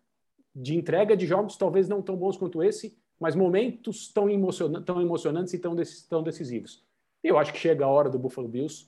de 0.54 0.76
entrega 0.76 1.16
de 1.16 1.26
jogos 1.26 1.56
talvez 1.56 1.88
não 1.88 2.02
tão 2.02 2.16
bons 2.16 2.38
quanto 2.38 2.62
esse, 2.62 2.98
mas 3.20 3.36
momentos 3.36 4.12
tão, 4.12 4.30
emociona 4.30 4.82
tão 4.82 5.02
emocionantes 5.02 5.54
e 5.54 5.60
tão, 5.60 5.76
tão 6.10 6.24
decisivos. 6.24 6.84
E 7.24 7.28
eu 7.28 7.38
acho 7.38 7.54
que 7.54 7.60
chega 7.60 7.86
a 7.86 7.88
hora 7.88 8.10
do 8.10 8.20
Buffalo 8.20 8.48
Bills 8.48 8.88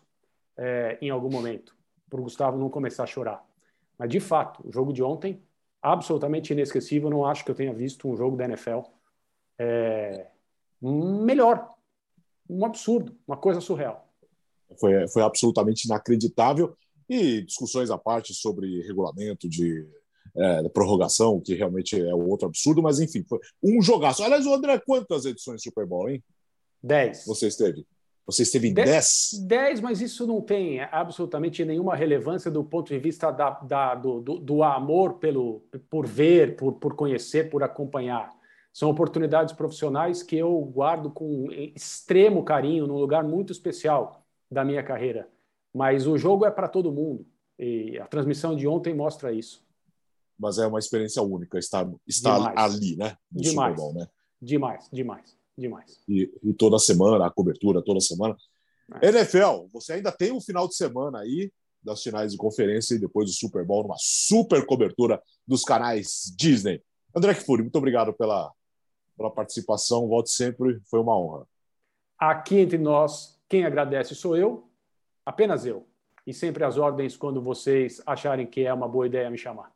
é, 0.57 0.97
em 1.01 1.09
algum 1.09 1.29
momento, 1.29 1.75
para 2.09 2.19
o 2.19 2.23
Gustavo 2.23 2.57
não 2.57 2.69
começar 2.69 3.03
a 3.03 3.07
chorar. 3.07 3.45
Mas, 3.97 4.09
de 4.09 4.19
fato, 4.19 4.67
o 4.67 4.71
jogo 4.71 4.91
de 4.91 5.03
ontem, 5.03 5.41
absolutamente 5.81 6.53
inesquecível. 6.53 7.09
Não 7.09 7.25
acho 7.25 7.43
que 7.43 7.51
eu 7.51 7.55
tenha 7.55 7.73
visto 7.73 8.07
um 8.07 8.15
jogo 8.15 8.35
da 8.35 8.45
NFL 8.45 8.79
é, 9.59 10.27
melhor. 10.81 11.73
Um 12.49 12.65
absurdo, 12.65 13.15
uma 13.27 13.37
coisa 13.37 13.61
surreal. 13.61 14.07
Foi, 14.79 15.07
foi 15.07 15.21
absolutamente 15.21 15.85
inacreditável. 15.85 16.75
E 17.13 17.43
discussões 17.43 17.91
à 17.91 17.97
parte 17.97 18.33
sobre 18.33 18.81
regulamento 18.81 19.47
de 19.47 19.85
é, 20.35 20.69
prorrogação, 20.69 21.39
que 21.39 21.53
realmente 21.53 21.99
é 21.99 22.13
outro 22.15 22.47
absurdo, 22.47 22.81
mas 22.81 22.99
enfim, 22.99 23.23
foi 23.23 23.39
um 23.63 23.81
jogaço. 23.81 24.23
Aliás, 24.23 24.45
o 24.45 24.53
André, 24.53 24.79
quantas 24.79 25.25
edições 25.25 25.57
de 25.57 25.69
Super 25.69 25.85
Bowl, 25.85 26.09
hein? 26.09 26.23
Dez. 26.81 27.23
Você 27.25 27.47
esteve? 27.47 27.85
Você 28.25 28.43
esteve 28.43 28.69
em 28.69 28.73
10? 28.73 29.45
10, 29.47 29.81
mas 29.81 30.01
isso 30.01 30.25
não 30.25 30.41
tem 30.41 30.81
absolutamente 30.81 31.63
nenhuma 31.65 31.95
relevância 31.95 32.49
do 32.49 32.63
ponto 32.63 32.87
de 32.87 32.97
vista 32.97 33.29
da, 33.31 33.51
da, 33.51 33.95
do, 33.95 34.21
do, 34.21 34.39
do, 34.39 34.63
amor 34.63 35.15
pelo, 35.15 35.61
por 35.89 36.07
ver, 36.07 36.55
por, 36.55 36.73
por 36.73 36.95
conhecer, 36.95 37.49
por 37.49 37.63
acompanhar. 37.63 38.31
São 38.71 38.89
oportunidades 38.89 39.53
profissionais 39.53 40.23
que 40.23 40.37
eu 40.37 40.57
guardo 40.61 41.11
com 41.11 41.51
extremo 41.75 42.43
carinho, 42.43 42.87
num 42.87 42.97
lugar 42.97 43.23
muito 43.23 43.51
especial 43.51 44.25
da 44.49 44.63
minha 44.63 44.81
carreira. 44.81 45.27
Mas 45.73 46.05
o 46.05 46.17
jogo 46.17 46.45
é 46.45 46.51
para 46.51 46.67
todo 46.67 46.91
mundo. 46.91 47.25
E 47.57 47.97
a 47.99 48.07
transmissão 48.07 48.55
de 48.55 48.67
ontem 48.67 48.93
mostra 48.93 49.31
isso. 49.31 49.63
Mas 50.37 50.57
é 50.57 50.67
uma 50.67 50.79
experiência 50.79 51.21
única 51.21 51.57
estar, 51.57 51.89
estar 52.07 52.53
ali, 52.57 52.95
né? 52.95 53.17
No 53.31 53.41
demais. 53.41 53.75
Bowl, 53.75 53.93
né? 53.93 54.07
Demais, 54.41 54.89
demais, 54.91 55.37
demais. 55.57 56.03
E, 56.07 56.29
e, 56.43 56.53
toda 56.53 56.77
semana, 56.77 57.25
a 57.25 57.31
cobertura 57.31 57.81
toda 57.81 57.99
semana. 58.01 58.35
É. 59.01 59.07
NFL, 59.07 59.67
você 59.71 59.93
ainda 59.93 60.11
tem 60.11 60.31
um 60.31 60.41
final 60.41 60.67
de 60.67 60.75
semana 60.75 61.19
aí 61.19 61.51
das 61.81 62.01
finais 62.01 62.31
de 62.31 62.37
conferência 62.37 62.95
e 62.95 62.99
depois 62.99 63.29
do 63.29 63.33
Super 63.33 63.65
Bowl, 63.65 63.85
uma 63.85 63.95
super 63.97 64.65
cobertura 64.65 65.21
dos 65.47 65.63
canais 65.63 66.33
Disney. 66.35 66.81
André 67.15 67.33
Kfouri, 67.35 67.61
muito 67.61 67.77
obrigado 67.77 68.13
pela, 68.13 68.51
pela 69.15 69.31
participação. 69.31 70.07
Volte 70.07 70.31
sempre, 70.31 70.79
foi 70.89 70.99
uma 70.99 71.17
honra. 71.17 71.45
Aqui 72.17 72.57
entre 72.57 72.77
nós, 72.77 73.39
quem 73.49 73.65
agradece 73.65 74.15
sou 74.15 74.35
eu, 74.35 74.69
apenas 75.25 75.65
eu. 75.65 75.87
E 76.25 76.33
sempre 76.33 76.63
as 76.63 76.77
ordens 76.77 77.17
quando 77.17 77.41
vocês 77.41 78.01
acharem 78.05 78.47
que 78.47 78.65
é 78.65 78.73
uma 78.73 78.87
boa 78.87 79.05
ideia 79.05 79.29
me 79.29 79.37
chamar. 79.37 79.71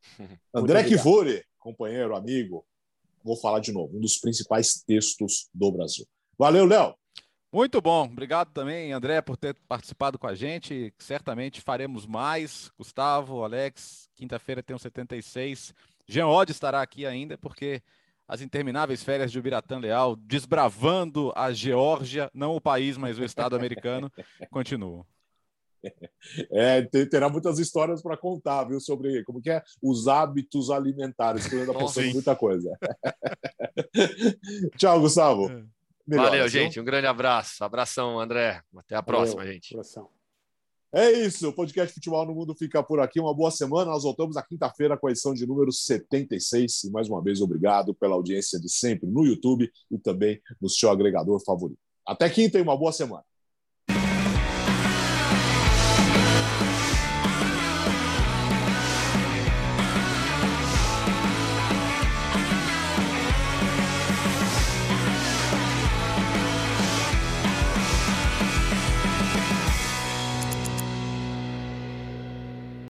André 0.54 0.84
Kivore, 0.84 1.44
companheiro, 1.58 2.14
amigo, 2.14 2.64
vou 3.24 3.36
falar 3.36 3.60
de 3.60 3.72
novo, 3.72 3.96
um 3.96 4.00
dos 4.00 4.18
principais 4.18 4.82
textos 4.86 5.48
do 5.52 5.70
Brasil. 5.72 6.06
Valeu, 6.38 6.64
Léo. 6.64 6.94
Muito 7.52 7.80
bom, 7.80 8.04
obrigado 8.04 8.52
também, 8.52 8.92
André, 8.92 9.20
por 9.20 9.36
ter 9.36 9.56
participado 9.66 10.16
com 10.16 10.28
a 10.28 10.36
gente. 10.36 10.94
Certamente 10.98 11.60
faremos 11.60 12.06
mais. 12.06 12.70
Gustavo, 12.78 13.42
Alex, 13.42 14.08
quinta-feira 14.14 14.62
tem 14.62 14.74
um 14.74 14.78
76. 14.78 15.74
Jean 16.06 16.28
Odd 16.28 16.52
estará 16.52 16.80
aqui 16.80 17.04
ainda, 17.04 17.36
porque 17.36 17.82
as 18.30 18.40
intermináveis 18.40 19.02
férias 19.02 19.32
de 19.32 19.40
Ubiratã 19.40 19.80
Leal, 19.80 20.14
desbravando 20.14 21.32
a 21.34 21.52
Geórgia, 21.52 22.30
não 22.32 22.54
o 22.54 22.60
país, 22.60 22.96
mas 22.96 23.18
o 23.18 23.24
Estado 23.24 23.56
americano, 23.56 24.08
continuam. 24.52 25.04
É, 26.52 26.82
terá 27.06 27.28
muitas 27.28 27.58
histórias 27.58 28.00
para 28.00 28.16
contar, 28.16 28.62
viu, 28.64 28.78
sobre 28.78 29.24
como 29.24 29.42
que 29.42 29.50
é 29.50 29.60
os 29.82 30.06
hábitos 30.06 30.70
alimentares, 30.70 31.48
que 31.48 31.56
eu 31.56 31.60
ainda 31.60 31.74
passando 31.74 32.12
muita 32.12 32.36
coisa. 32.36 32.70
Tchau, 34.78 35.00
Gustavo. 35.00 35.50
É. 35.50 36.16
Valeu, 36.16 36.48
gente. 36.48 36.78
Um 36.78 36.84
grande 36.84 37.08
abraço. 37.08 37.64
Abração, 37.64 38.20
André. 38.20 38.62
Até 38.76 38.94
a 38.94 39.00
Valeu. 39.00 39.22
próxima, 39.22 39.44
gente. 39.44 39.74
Abração. 39.74 40.08
É 40.92 41.08
isso, 41.12 41.48
o 41.48 41.52
podcast 41.52 41.94
Futebol 41.94 42.26
no 42.26 42.34
Mundo 42.34 42.52
fica 42.52 42.82
por 42.82 42.98
aqui. 42.98 43.20
Uma 43.20 43.32
boa 43.32 43.52
semana. 43.52 43.92
Nós 43.92 44.02
voltamos 44.02 44.34
na 44.34 44.42
quinta-feira 44.42 44.98
com 44.98 45.06
a 45.06 45.10
edição 45.12 45.32
de 45.32 45.46
número 45.46 45.70
76. 45.70 46.82
E 46.82 46.90
mais 46.90 47.08
uma 47.08 47.22
vez, 47.22 47.40
obrigado 47.40 47.94
pela 47.94 48.16
audiência 48.16 48.58
de 48.58 48.68
sempre 48.68 49.08
no 49.08 49.24
YouTube 49.24 49.70
e 49.88 49.98
também 49.98 50.40
no 50.60 50.68
seu 50.68 50.90
agregador 50.90 51.40
favorito. 51.44 51.78
Até 52.04 52.28
quinta 52.28 52.58
e 52.58 52.62
uma 52.62 52.76
boa 52.76 52.90
semana. 52.90 53.22